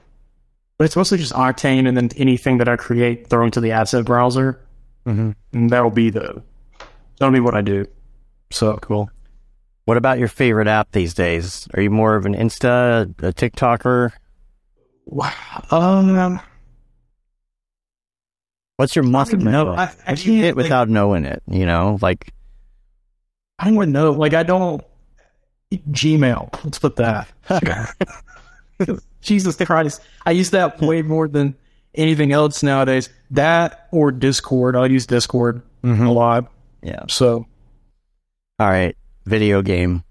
[0.78, 4.06] but it's mostly just Octane and then anything that I create throw into the asset
[4.06, 4.60] browser.
[5.06, 5.32] Mm-hmm.
[5.54, 6.42] And that'll be the,
[7.20, 7.86] that'll be what I do.
[8.52, 9.10] So cool.
[9.86, 11.68] What about your favorite app these days?
[11.74, 14.12] Are you more of an Insta, a TikToker?
[15.06, 15.32] Wow.
[15.72, 16.40] Um,
[18.78, 19.66] What's your must don't know.
[19.66, 19.72] know?
[19.74, 21.44] I- I What do you can't, hit like- without knowing it?
[21.48, 22.34] You know, like
[23.64, 24.12] I don't know.
[24.12, 24.84] Like, I don't,
[25.72, 26.64] Gmail.
[26.64, 27.28] Let's put that.
[29.22, 30.02] Jesus Christ.
[30.26, 31.56] I use that way more than
[31.96, 33.10] anything else nowadays.
[33.32, 34.76] That or Discord.
[34.76, 36.06] I'll use Discord mm-hmm.
[36.06, 36.52] a lot.
[36.82, 37.04] yeah.
[37.08, 37.46] So,
[38.60, 40.04] All right, video game.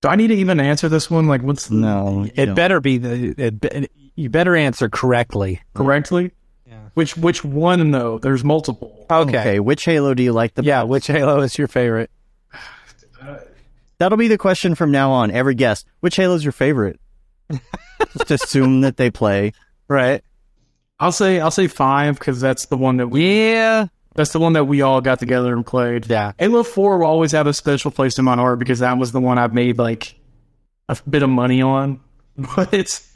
[0.00, 1.26] do I need to even answer this one?
[1.26, 3.34] Like, what's the, No, It better be the.
[3.36, 5.60] It, be- you better answer correctly.
[5.74, 6.30] correctly?
[6.94, 7.00] Yeah.
[7.02, 8.18] Which which one though?
[8.18, 9.06] There's multiple.
[9.10, 9.38] Okay.
[9.40, 10.66] Okay, which Halo do you like the most?
[10.66, 10.80] Yeah.
[10.82, 10.88] best?
[10.90, 12.10] Which Halo is your favorite?
[13.98, 15.30] That'll be the question from now on.
[15.30, 16.98] Every guest, which Halo's your favorite?
[18.18, 19.52] Just assume that they play.
[19.88, 20.22] Right.
[20.98, 23.86] I'll say I'll say five because that's the one that we Yeah.
[24.14, 26.08] that's the one that we all got together and played.
[26.08, 26.32] Yeah.
[26.38, 29.20] Halo Four will always have a special place in my heart because that was the
[29.20, 30.14] one I've made like
[30.88, 32.00] a bit of money on.
[32.56, 33.08] But it's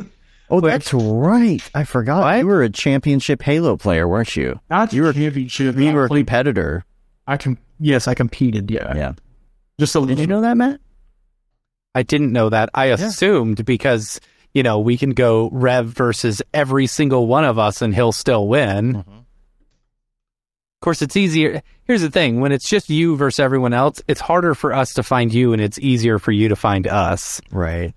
[0.51, 1.63] Oh, that's right.
[1.75, 2.39] I forgot.
[2.39, 4.59] You were a championship Halo player, weren't you?
[4.71, 5.77] not you were a championship.
[5.77, 6.85] You were a I played- competitor.
[7.27, 8.71] I can yes, I competed.
[8.71, 9.13] Yeah, Yeah.
[9.79, 10.21] Just a Did little.
[10.23, 10.81] you know that, Matt?
[11.95, 12.71] I didn't know that.
[12.75, 14.21] I assumed because
[14.55, 18.49] you know we can go Rev versus every single one of us and he'll still
[18.49, 18.97] win.
[18.97, 21.61] Of course, it's easier.
[21.85, 25.03] Here's the thing: when it's just you versus everyone else, it's harder for us to
[25.03, 27.41] find you, and it's easier for you to find us.
[27.51, 27.95] Right.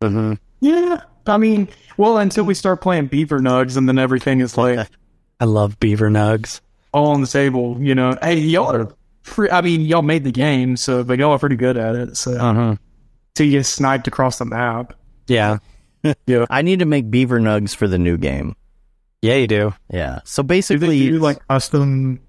[0.00, 0.34] Mm-hmm.
[0.60, 4.88] Yeah, I mean, well, until we start playing Beaver Nugs, and then everything is like
[5.40, 6.60] I love Beaver Nugs.
[6.92, 7.76] all on the table.
[7.80, 8.94] You know, hey, y'all are.
[9.24, 12.16] Pre- I mean, y'all made the game, so but y'all are pretty good at it.
[12.16, 12.76] So Uh-huh.
[13.34, 14.94] till you get sniped across the map.
[15.28, 15.58] Yeah,
[16.26, 16.46] yeah.
[16.50, 18.56] I need to make beaver nugs for the new game.
[19.22, 19.74] yeah, you do.
[19.90, 20.20] Yeah.
[20.24, 22.20] So Do they basically, do like custom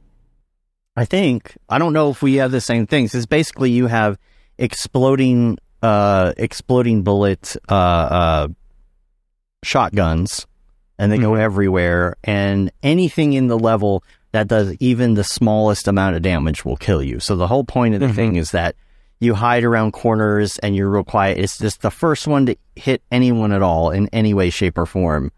[0.95, 3.15] I think I don't know if we have the same things.
[3.15, 4.19] It's basically you have
[4.59, 8.47] exploding, uh, exploding bullet, uh, uh,
[9.64, 10.45] shotguns,
[10.98, 12.15] and they go everywhere.
[12.23, 17.03] And anything in the level that does even the smallest amount of damage will kill
[17.03, 17.19] you.
[17.19, 18.76] So the whole point of the thing is that
[19.19, 21.38] you hide around corners and you're real quiet.
[21.38, 24.85] It's just the first one to hit anyone at all in any way, shape, or
[24.85, 25.31] form,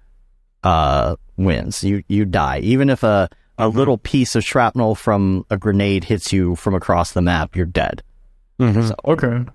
[0.63, 1.83] uh, wins.
[1.83, 6.33] You you die, even if a a little piece of shrapnel from a grenade hits
[6.33, 8.01] you from across the map, you're dead.
[9.05, 9.45] Okay.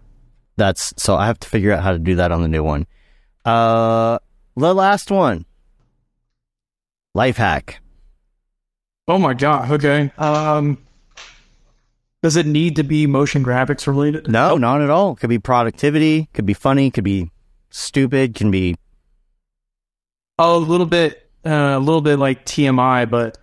[0.56, 2.86] That's so I have to figure out how to do that on the new one.
[3.44, 4.18] Uh,
[4.60, 5.44] the last one,
[7.14, 7.80] life hack.
[9.08, 9.70] Oh my god.
[9.70, 10.12] Okay.
[10.18, 10.78] Um,
[12.22, 14.28] does it need to be motion graphics related?
[14.30, 15.16] No, not at all.
[15.16, 16.28] Could be productivity.
[16.34, 16.90] Could be funny.
[16.90, 17.30] Could be
[17.70, 18.34] stupid.
[18.34, 18.76] Can be
[20.38, 23.36] Oh, a little bit, uh, a little bit like TMI, but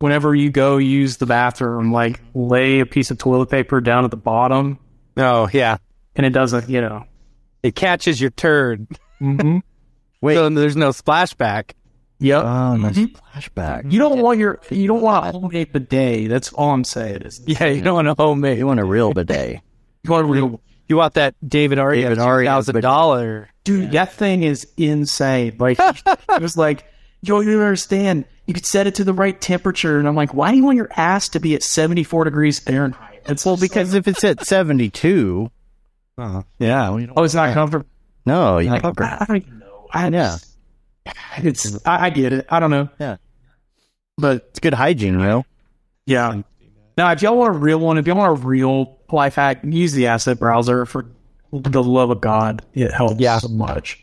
[0.00, 4.10] whenever you go use the bathroom, like lay a piece of toilet paper down at
[4.10, 4.78] the bottom,
[5.16, 5.76] Oh yeah,
[6.16, 7.04] and it doesn't, you know.
[7.62, 8.86] it catches your turd,
[9.20, 9.58] Mm-hmm.
[10.24, 10.34] wait.
[10.34, 11.72] so there's no splashback.
[12.20, 12.44] Yep.
[12.44, 13.78] oh, nice flashback.
[13.80, 13.90] Mm-hmm.
[13.90, 16.28] you don't want your, you don't want a homemade bidet.
[16.28, 17.22] That's all I'm saying.
[17.22, 18.56] Is Yeah, you don't want a homemade.
[18.58, 19.60] You want a real bidet?
[20.04, 23.48] you want a real You want that David Aria David Aria thousand dollar.
[23.64, 23.92] dude.
[23.92, 25.56] That thing is insane.
[25.58, 26.84] Like it was like,
[27.22, 28.24] yo, you don't understand.
[28.46, 30.76] You could set it to the right temperature, and I'm like, why do you want
[30.76, 33.22] your ass to be at 74 degrees Fahrenheit?
[33.26, 35.50] It's Well, because if it's at seventy-two,
[36.18, 36.42] uh-huh.
[36.58, 37.86] yeah, well, you don't- oh, it's not comfortable.
[38.26, 39.02] no, you Like, fucker.
[39.02, 39.42] I,
[39.94, 40.18] I know.
[40.18, 40.38] I,
[41.06, 41.12] Yeah.
[41.38, 42.46] It's I, I get it.
[42.48, 42.88] I don't know.
[42.98, 43.16] Yeah.
[44.18, 45.44] But It's good hygiene, you know.
[46.06, 46.42] yeah.
[46.96, 49.92] Now, if y'all want a real one, if y'all want a real life hack, use
[49.94, 51.06] the asset browser for
[51.52, 52.62] the love of God.
[52.74, 53.38] It helps Yeah.
[53.38, 54.00] so much.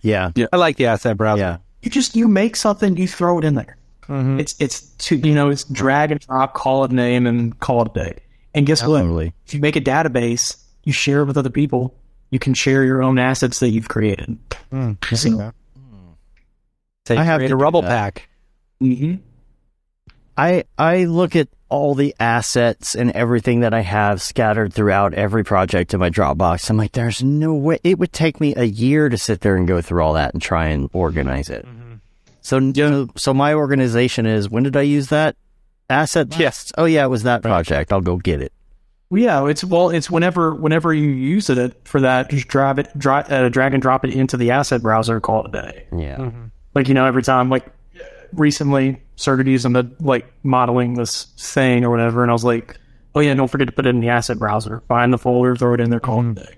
[0.00, 1.40] Yeah, yeah, I like the asset browser.
[1.40, 1.56] yeah.
[1.82, 3.76] You just you make something, you throw it in there.
[4.08, 4.40] Mm-hmm.
[4.40, 7.82] It's it's to you know it's drag and drop, call it a name, and call
[7.82, 8.18] it a day.
[8.54, 9.04] And guess what?
[9.46, 11.94] If you make a database, you share it with other people.
[12.34, 14.36] You can share your own assets that you've created.
[14.70, 14.94] Hmm.
[15.12, 15.48] So, hmm.
[17.06, 17.88] Say, I have create to a do rubble that.
[18.16, 18.28] pack.
[18.82, 19.20] mhm.
[20.36, 25.44] I I look at all the assets and everything that I have scattered throughout every
[25.44, 26.68] project in my Dropbox.
[26.68, 29.68] I'm like, there's no way it would take me a year to sit there and
[29.68, 31.64] go through all that and try and organize it.
[31.64, 31.94] Mm-hmm.
[32.40, 35.36] So, so so my organization is when did I use that
[35.88, 36.36] asset?
[36.36, 36.72] Yes.
[36.76, 37.92] Oh yeah, it was that project.
[37.92, 38.52] I'll go get it.
[39.10, 42.88] Well, yeah, it's well, it's whenever whenever you use it for that, just drive it,
[42.98, 45.86] dra- uh, drag and drop it into the asset browser, call it a day.
[45.96, 46.30] Yeah.
[46.74, 47.66] Like you know, every time, like
[48.32, 52.76] recently, started using the like modeling this thing or whatever, and I was like,
[53.14, 54.82] oh yeah, don't forget to put it in the asset browser.
[54.88, 56.54] Find the folder, throw it in there, call it a day.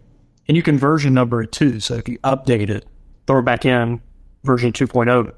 [0.48, 1.80] And you can version number it too.
[1.80, 2.86] So if you update it,
[3.26, 4.00] throw it back in
[4.44, 5.32] version 2.0,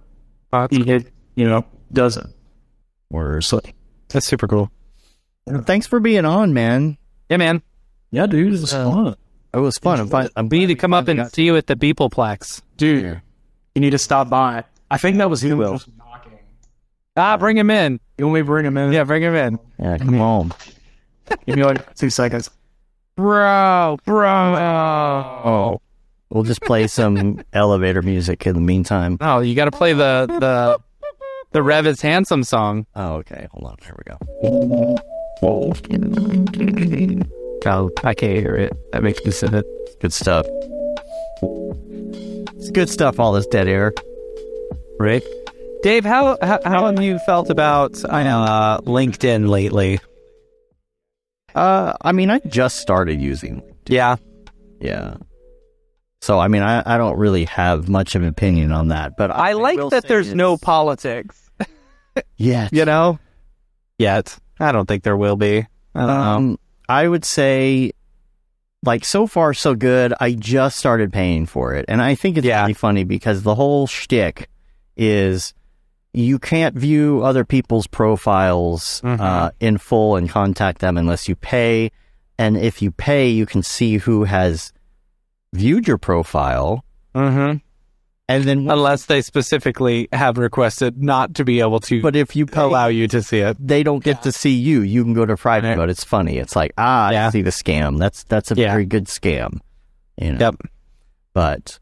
[0.86, 2.26] it you know does it.
[3.10, 3.44] Word.
[3.44, 3.60] So
[4.10, 4.70] That's super cool.
[5.64, 6.96] Thanks for being on, man.
[7.28, 7.62] Yeah, man.
[8.10, 9.16] yeah, dude, it's fun.
[9.54, 10.00] It was fun.
[10.00, 12.62] I'm, fi- I'm We need to come up and see you at the Beepleplex.
[12.76, 13.20] dude.
[13.74, 14.64] You need to stop by.
[14.90, 15.58] I think that was him.
[15.58, 15.80] will.
[15.98, 16.38] knocking.
[17.16, 18.00] Ah, bring him in.
[18.16, 18.92] You want me to bring him in?
[18.92, 19.58] Yeah, bring him in.
[19.78, 20.52] yeah, come on.
[21.46, 22.50] Give me like two seconds.
[23.16, 24.28] Bro, bro.
[24.28, 25.80] Oh.
[26.30, 29.16] We'll just play some elevator music in the meantime.
[29.20, 30.78] No, you got to play the the
[31.52, 32.86] the Rev is handsome song.
[32.94, 33.48] Oh, okay.
[33.52, 33.76] Hold on.
[33.82, 34.96] Here we go.
[35.42, 35.72] Oh,
[38.04, 38.72] I can't hear it.
[38.92, 39.64] That makes me sad.
[40.00, 40.46] Good stuff.
[42.56, 43.20] It's good stuff.
[43.20, 43.92] All this dead air.
[44.98, 45.22] Right.
[45.82, 50.00] Dave, how how, how have you felt about I uh, LinkedIn lately?
[51.54, 53.62] Uh, I mean, I just started using.
[53.86, 54.16] Yeah.
[54.80, 55.16] Yeah.
[56.20, 59.30] So I mean, I, I don't really have much of an opinion on that, but
[59.30, 61.44] I like will that there's no politics.
[62.36, 62.68] Yeah.
[62.72, 63.20] You know?
[63.96, 64.36] Yet.
[64.60, 65.66] I don't think there will be.
[65.94, 66.14] I don't know.
[66.14, 66.58] Um,
[66.88, 67.92] I would say,
[68.84, 70.14] like, so far so good.
[70.20, 72.62] I just started paying for it, and I think it's Yeah.
[72.62, 74.48] really funny because the whole shtick
[74.96, 75.52] is
[76.14, 79.20] you can't view other people's profiles Mhm.
[79.20, 81.90] uh, in full and contact them unless you pay.
[82.38, 84.72] And if you pay, you can see who has
[85.52, 87.58] viewed your profile, Mm-hmm.
[88.28, 92.44] And then Unless they specifically have requested not to be able to but if you
[92.46, 93.56] pay, allow you to see it.
[93.58, 94.82] they don't get to see you.
[94.82, 95.76] You can go to private Right.
[95.78, 95.90] mode.
[95.90, 96.36] It's funny.
[96.38, 97.28] It's like ah, Yeah.
[97.28, 97.98] I see the scam.
[97.98, 98.70] That's that's a Yeah.
[98.72, 99.60] very good scam.
[100.20, 100.38] You know.
[100.40, 100.54] Yep.
[101.34, 101.78] But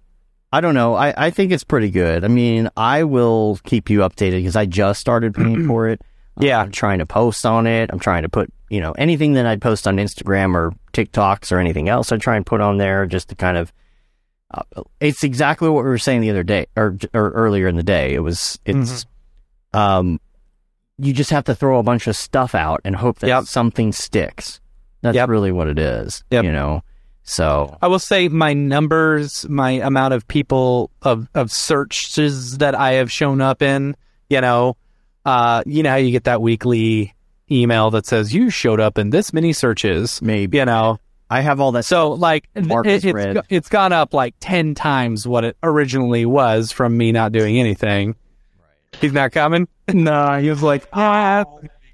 [0.52, 0.94] I don't know.
[0.94, 2.24] I I think it's pretty good.
[2.24, 6.00] I mean, I will keep you updated because I just started paying for it.
[6.38, 6.60] Yeah.
[6.60, 7.90] I'm trying to post on it.
[7.92, 11.58] I'm trying to put you know anything that I'd post on Instagram or TikToks or
[11.58, 12.12] anything else.
[12.12, 13.72] I try and put on there just to kind of.
[14.52, 14.62] Uh,
[15.00, 18.14] it's exactly what we were saying the other day or or earlier in the day.
[18.14, 19.04] It was it's
[19.74, 19.78] Mm-hmm.
[19.78, 20.20] um
[20.98, 23.44] you just have to throw a bunch of stuff out and hope that Yep.
[23.44, 24.60] something sticks.
[25.02, 25.28] That's Yep.
[25.28, 26.24] really what it is.
[26.30, 26.44] Yep.
[26.44, 26.82] You know.
[27.24, 32.92] So I will say my numbers, my amount of people of of searches that I
[32.92, 33.96] have shown up in,
[34.30, 34.76] you know,
[35.24, 37.14] uh, you know how you get that weekly
[37.50, 40.98] email that says you showed up in this many searches, maybe you know.
[41.28, 41.84] I have all that.
[41.84, 46.70] So like Mark it, it's it's gone up like 10 times what it originally was
[46.72, 48.14] from me not doing anything.
[48.58, 49.00] Right.
[49.00, 49.68] He's not coming.
[49.92, 51.44] Nah, he was like, ah.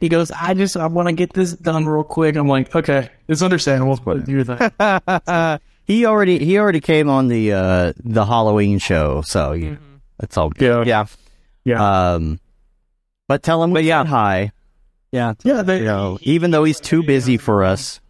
[0.00, 2.36] He goes, I just I want to get this done real quick.
[2.36, 4.00] I'm like, okay, it's understandable.
[4.02, 5.58] But do your thing.
[5.84, 9.96] he already he already came on the uh the Halloween show, so you Mm-hmm.
[10.22, 10.86] it's all good.
[10.86, 11.04] Yeah,
[11.64, 12.12] Yeah.
[12.14, 12.40] Um,
[13.28, 14.02] but tell him we But yeah.
[14.04, 14.52] said hi.
[15.12, 15.34] Yeah.
[15.44, 15.60] yeah.
[15.62, 18.00] They, You know, even though he's too busy for us.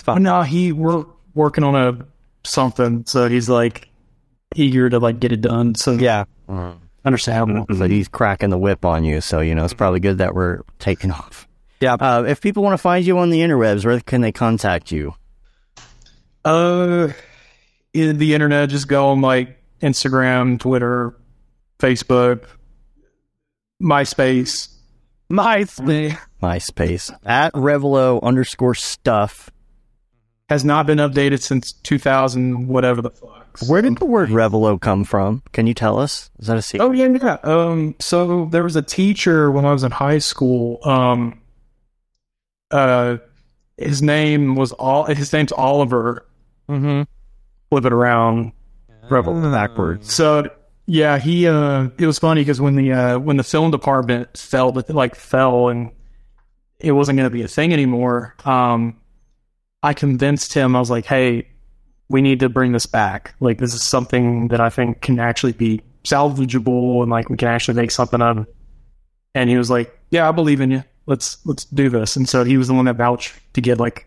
[0.00, 0.22] It's fun.
[0.22, 1.04] no, he we're
[1.34, 2.06] working on a
[2.42, 3.88] something, so he's like
[4.56, 5.74] eager to like get it done.
[5.74, 6.24] So Yeah.
[7.04, 7.66] understandable.
[7.76, 9.20] So he's cracking the whip on you.
[9.20, 11.46] So you know it's probably good that we're taking off.
[11.80, 11.94] Yeah.
[12.00, 15.12] Uh, if people want to find you on the interwebs, where can they contact you?
[16.46, 17.08] Uh,
[17.92, 21.14] in the internet, just go on like Instagram, Twitter,
[21.78, 22.44] Facebook,
[23.82, 24.68] MySpace.
[25.30, 26.18] MySpace.
[26.42, 29.50] MySpace at Revilo underscore stuff.
[30.50, 33.56] Has not been updated since 2000, whatever the fuck.
[33.68, 35.44] Where did the word Revilo come from?
[35.52, 36.28] Can you tell us?
[36.40, 36.84] Is that a secret?
[36.84, 37.38] Oh yeah, yeah.
[37.44, 40.80] Um, so there was a teacher when I was in high school.
[40.82, 41.40] Um,
[42.72, 43.18] uh,
[43.76, 45.04] his name was all.
[45.04, 46.26] His name's Oliver.
[46.68, 47.02] Mm-hmm.
[47.70, 48.50] Flip it around,
[49.08, 50.12] Revel backwards.
[50.12, 50.50] So
[50.86, 51.46] yeah, he.
[51.46, 55.14] Uh, it was funny because when the uh, when the film department fell, it like
[55.14, 55.92] fell, and
[56.80, 58.34] it wasn't going to be a thing anymore.
[58.44, 58.99] Um,
[59.82, 60.76] I convinced him.
[60.76, 61.48] I was like, hey,
[62.10, 63.34] we need to bring this back.
[63.40, 67.48] Like this is something that I think can actually be salvageable and like we can
[67.48, 68.54] actually make something of it.
[69.34, 70.84] And he was like, Yeah, I believe in you.
[71.06, 72.16] Let's let's do this.
[72.16, 74.06] And so he was the one that vouched to get like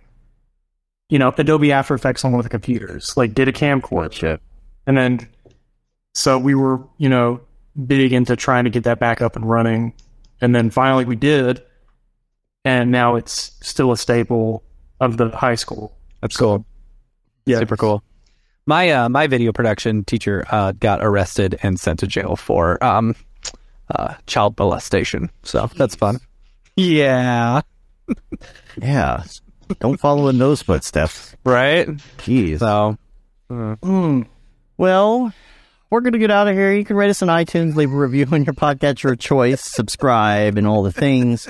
[1.10, 3.16] you know, Adobe After Effects on one of the computers.
[3.16, 4.10] Like did a camcorder.
[4.10, 4.40] Gotcha.
[4.86, 5.30] And then
[6.14, 7.40] so we were, you know,
[7.88, 9.94] big into trying to get that back up and running.
[10.42, 11.64] And then finally we did.
[12.66, 14.64] And now it's still a staple
[15.04, 15.96] of the high school.
[16.22, 16.66] That's cool.
[17.46, 17.60] Yeah.
[17.60, 18.04] Super cool.
[18.66, 23.16] My uh, my video production teacher uh, got arrested and sent to jail for um,
[23.94, 25.30] uh, child molestation.
[25.44, 26.20] So that's fun.
[26.76, 27.62] Yeah.
[28.82, 29.24] Yeah.
[29.80, 31.36] Don't follow in those footsteps.
[31.46, 31.88] Right.
[32.18, 32.60] Jeez.
[32.60, 32.98] So
[33.50, 34.26] Mm.
[34.78, 35.34] Well,
[35.90, 36.74] we're going to get out of here.
[36.74, 40.58] You can rate us on iTunes, leave a review on your podcast, of choice, subscribe,
[40.58, 41.50] and all the things.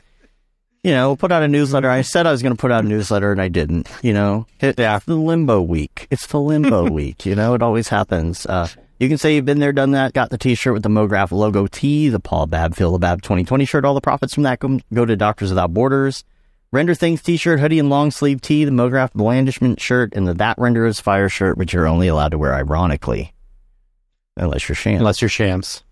[0.83, 1.89] You know, put out a newsletter.
[1.89, 3.89] I said I was going to put out a newsletter, and I didn't.
[4.01, 4.99] You know, it's Yeah.
[5.05, 6.07] the limbo week.
[6.11, 7.25] It's the limbo week.
[7.25, 8.45] You know, it always happens.
[8.45, 8.67] Uh,
[8.99, 11.67] you can say you've been there, done that, got the T-shirt with the MoGraph logo
[11.67, 13.85] T, the Paul Bab, Phil Bab 2020 shirt.
[13.85, 16.25] All the profits from that go, to Doctors Without Borders.
[16.73, 20.57] Render Things t-shirt, hoodie, and long sleeve tee, the MoGraph blandishment shirt, and the That
[20.57, 23.31] Render is Fire shirt, which you're only allowed to wear ironically.
[24.37, 24.95] Unless you're Sham.
[24.97, 25.83] unless you're shams.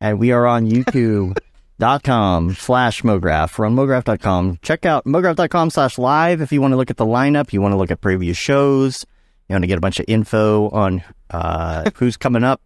[0.00, 0.66] And we are on
[1.80, 3.58] youtube.com slash MoGraph.
[3.58, 4.58] We're on MoGraph.com.
[4.62, 7.72] Check out MoGraph.com slash live if you want to look at the lineup, you want
[7.72, 9.04] to look at previous shows,
[9.48, 12.60] you want to get a bunch of info on uh, who's coming up.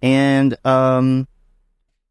[0.00, 1.28] And um,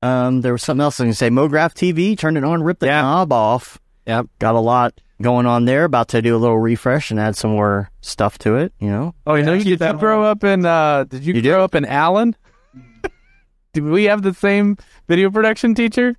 [0.01, 1.57] um, there was something else I was going to say.
[1.57, 3.01] MoGraph TV, turn it on, rip the Yeah.
[3.01, 3.79] knob off.
[4.07, 4.27] Yep.
[4.39, 5.83] Got a lot going on there.
[5.83, 9.13] About to do a little refresh and add some more stuff to it, you know?
[9.27, 10.65] Oh, you know, you Did get you that grow up in?
[10.65, 11.63] Uh, did you, You grow do?
[11.63, 12.35] up in Allen?
[13.73, 16.15] did we have the same video production teacher?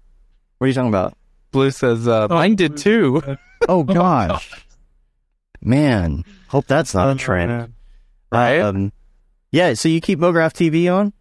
[0.63, 1.19] What are you talking about?
[1.51, 3.21] Blue says uh, mine did too.
[3.69, 4.65] Oh, gosh.
[5.61, 7.75] Man, hope that's not a trend.
[8.31, 8.61] Right?
[8.61, 8.93] Um,
[9.51, 11.13] yeah, so you keep MoGraph TV on?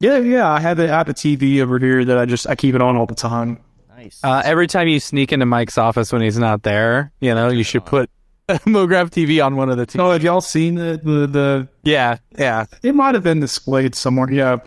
[0.00, 0.50] Yeah, yeah.
[0.50, 2.82] I have the I have a TV over here that I just I keep it
[2.82, 3.58] on all the time.
[3.94, 4.20] Nice.
[4.22, 7.62] Uh, every time you sneak into Mike's office when he's not there, you know, you
[7.62, 8.10] should put
[8.48, 10.00] MoGraph TV on one of the TVs.
[10.00, 12.66] Oh, have y'all seen the the, the Yeah, yeah.
[12.82, 14.30] It might have been displayed somewhere.
[14.30, 14.58] Yeah,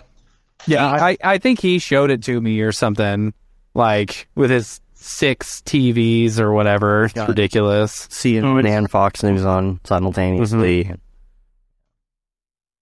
[0.65, 0.87] yeah.
[0.87, 3.33] I, I, I think he showed it to me or something,
[3.79, 7.05] like with his six TVs or whatever.
[7.05, 7.29] It's Got it.
[7.29, 8.07] ridiculous.
[8.11, 10.83] Seeing Oh, it's- and Fox News on simultaneously.
[10.83, 10.93] Mm-hmm.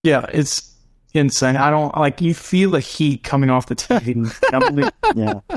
[0.03, 0.73] yeah, it's
[1.13, 1.55] insane.
[1.57, 4.91] I don't like you feel the heat coming off the TV.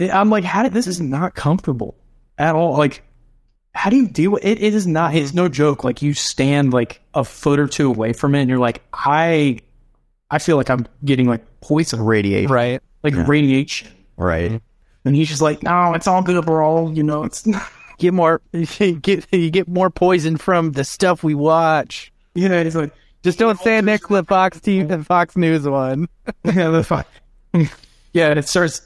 [0.00, 0.12] Yeah.
[0.14, 1.96] I'm like, how did this is not comfortable
[2.38, 2.76] at all?
[2.78, 3.02] Like,
[3.74, 4.62] how do you deal with it?
[4.62, 5.12] It is not.
[5.16, 5.82] It's no joke.
[5.82, 9.58] Like you stand like a foot or two away from it, and you're like, I,
[10.30, 12.48] I feel like I'm getting like poison, Radiation.
[12.52, 12.80] Right.
[13.02, 13.88] like radiation.
[14.18, 14.60] Right.
[15.04, 16.44] And he's just like, no, it's all good.
[16.44, 17.46] We're all, you know, it's.
[17.98, 18.40] Get more.
[18.52, 22.12] You get you get more poison from the stuff we watch.
[22.34, 22.92] Yeah, he's like,
[23.24, 26.08] Just don't say next to the Fox team the Fox News one.
[26.44, 27.04] yeah, that's fine.
[28.12, 28.82] Yeah, and it starts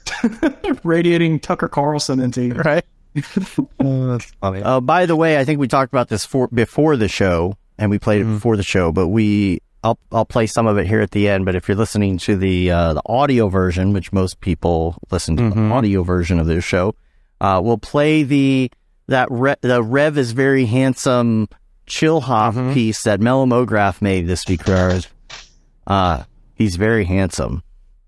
[0.83, 2.53] radiating Tucker Carlson into you.
[2.55, 2.83] right?
[3.13, 4.63] that's funny.
[4.63, 7.91] Uh, by the way, I think we talked about this for, before the show, and
[7.91, 8.91] we played it before the show.
[8.91, 11.45] But we, I'll, I'll play some of it here at the end.
[11.45, 15.49] But if you're listening to the uh, the audio version, which most people listen to
[15.49, 16.95] the audio version of this show,
[17.41, 18.71] uh, we'll play the
[19.07, 21.49] that Re- the Rev is very handsome
[21.85, 24.63] chill hop piece that Melomograph made this week.
[24.63, 25.07] for ours.
[25.85, 26.23] Uh,
[26.55, 27.61] he's very handsome.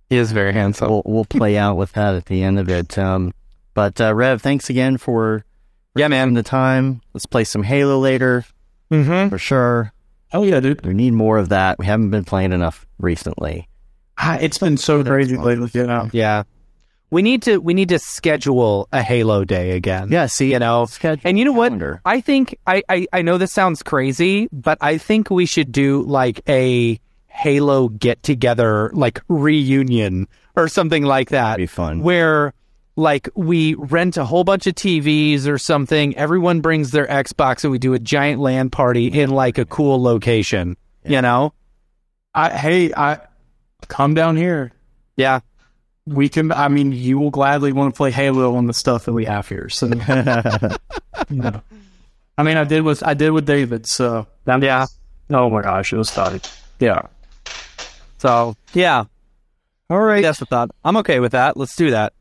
[0.10, 0.90] He is very handsome.
[0.90, 2.98] We'll we'll play out with that at the end of it.
[2.98, 3.34] Um,
[3.74, 5.44] but uh, Rev, thanks again for
[5.96, 6.34] yeah, man.
[6.36, 7.02] the time.
[7.14, 8.46] Let's play some Halo later
[8.92, 9.30] Mm-hmm.
[9.30, 9.92] for sure.
[10.30, 10.86] Hell yeah, dude.
[10.86, 11.78] We need more of that.
[11.80, 13.68] We haven't been playing enough recently.
[14.18, 15.70] Ah, It's been so crazy lately.
[15.74, 16.10] You know.
[16.12, 16.44] Yeah.
[17.12, 20.10] We need to we need to schedule a Halo day again.
[20.12, 20.86] Yeah, see, you know.
[20.88, 21.68] schedule And you know what?
[21.70, 22.02] calendar.
[22.04, 26.02] I think I, I I know this sounds crazy, but I think we should do
[26.02, 31.58] like a Halo get together like reunion or something like that.
[31.58, 32.00] Be fun.
[32.00, 32.54] Where
[32.96, 37.72] like we rent a whole bunch of TVs or something, everyone brings their Xbox and
[37.72, 40.78] we do a giant LAN party in like a cool location.
[41.04, 41.54] You know?
[42.34, 43.20] I hey, I
[43.88, 44.72] come down here.
[45.18, 45.42] Yeah.
[46.08, 46.52] We can.
[46.52, 49.48] I mean, you will gladly want to play Halo on the stuff that we have
[49.50, 49.70] here.
[49.70, 49.88] So,
[51.30, 51.62] you know.
[52.38, 53.88] I mean, I did with I did with David.
[53.88, 54.86] So that- Yeah.
[55.32, 56.52] Oh my gosh, it was tight.
[56.80, 57.02] Yeah.
[58.20, 59.06] So yeah.
[59.90, 60.22] All right.
[60.22, 60.70] That's the thought.
[60.84, 61.58] I'm okay with that.
[61.58, 62.14] Let's do that.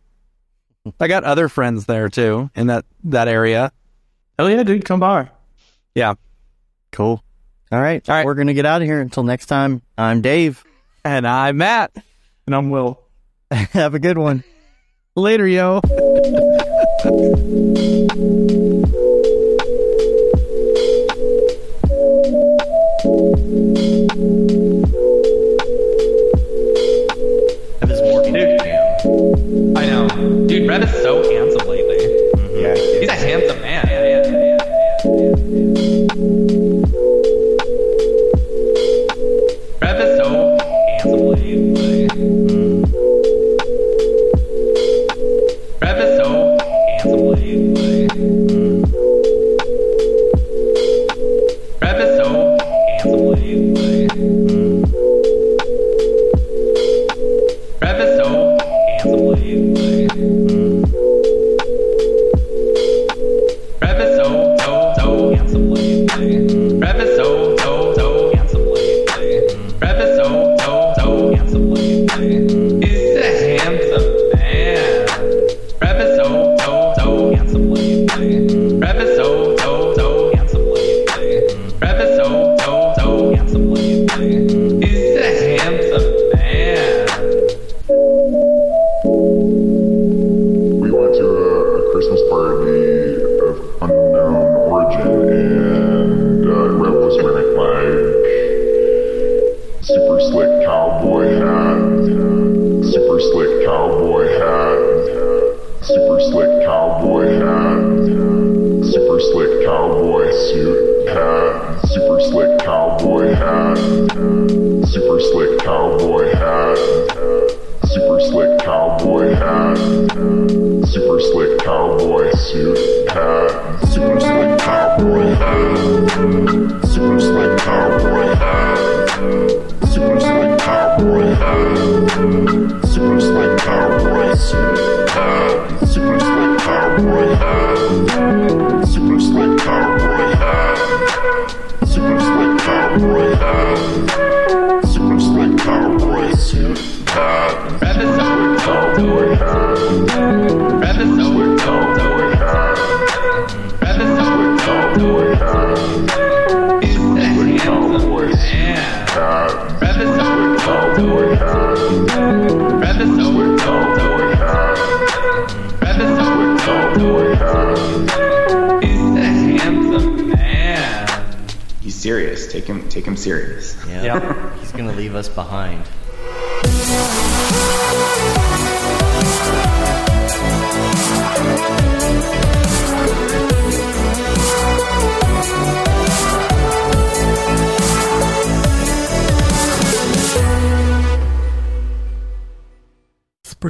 [1.01, 3.73] I got other friends there too in that that area.
[4.39, 5.31] Oh yeah, dude, come by.
[5.95, 6.15] Yeah.
[6.93, 7.23] Cool.
[7.73, 8.07] All right.
[8.09, 8.27] All right.
[8.27, 9.01] We're going to get out of here.
[9.01, 10.63] Until next time, I'm Dave.
[11.05, 11.93] And I'm Matt.
[12.47, 13.01] And I'm Will.
[13.51, 14.45] Have a good one.
[15.17, 15.81] Later, yo.
[30.55, 31.97] Dude, Rev is so handsome lately.
[32.63, 32.77] Yeah.
[33.01, 33.74] He's a handsome man.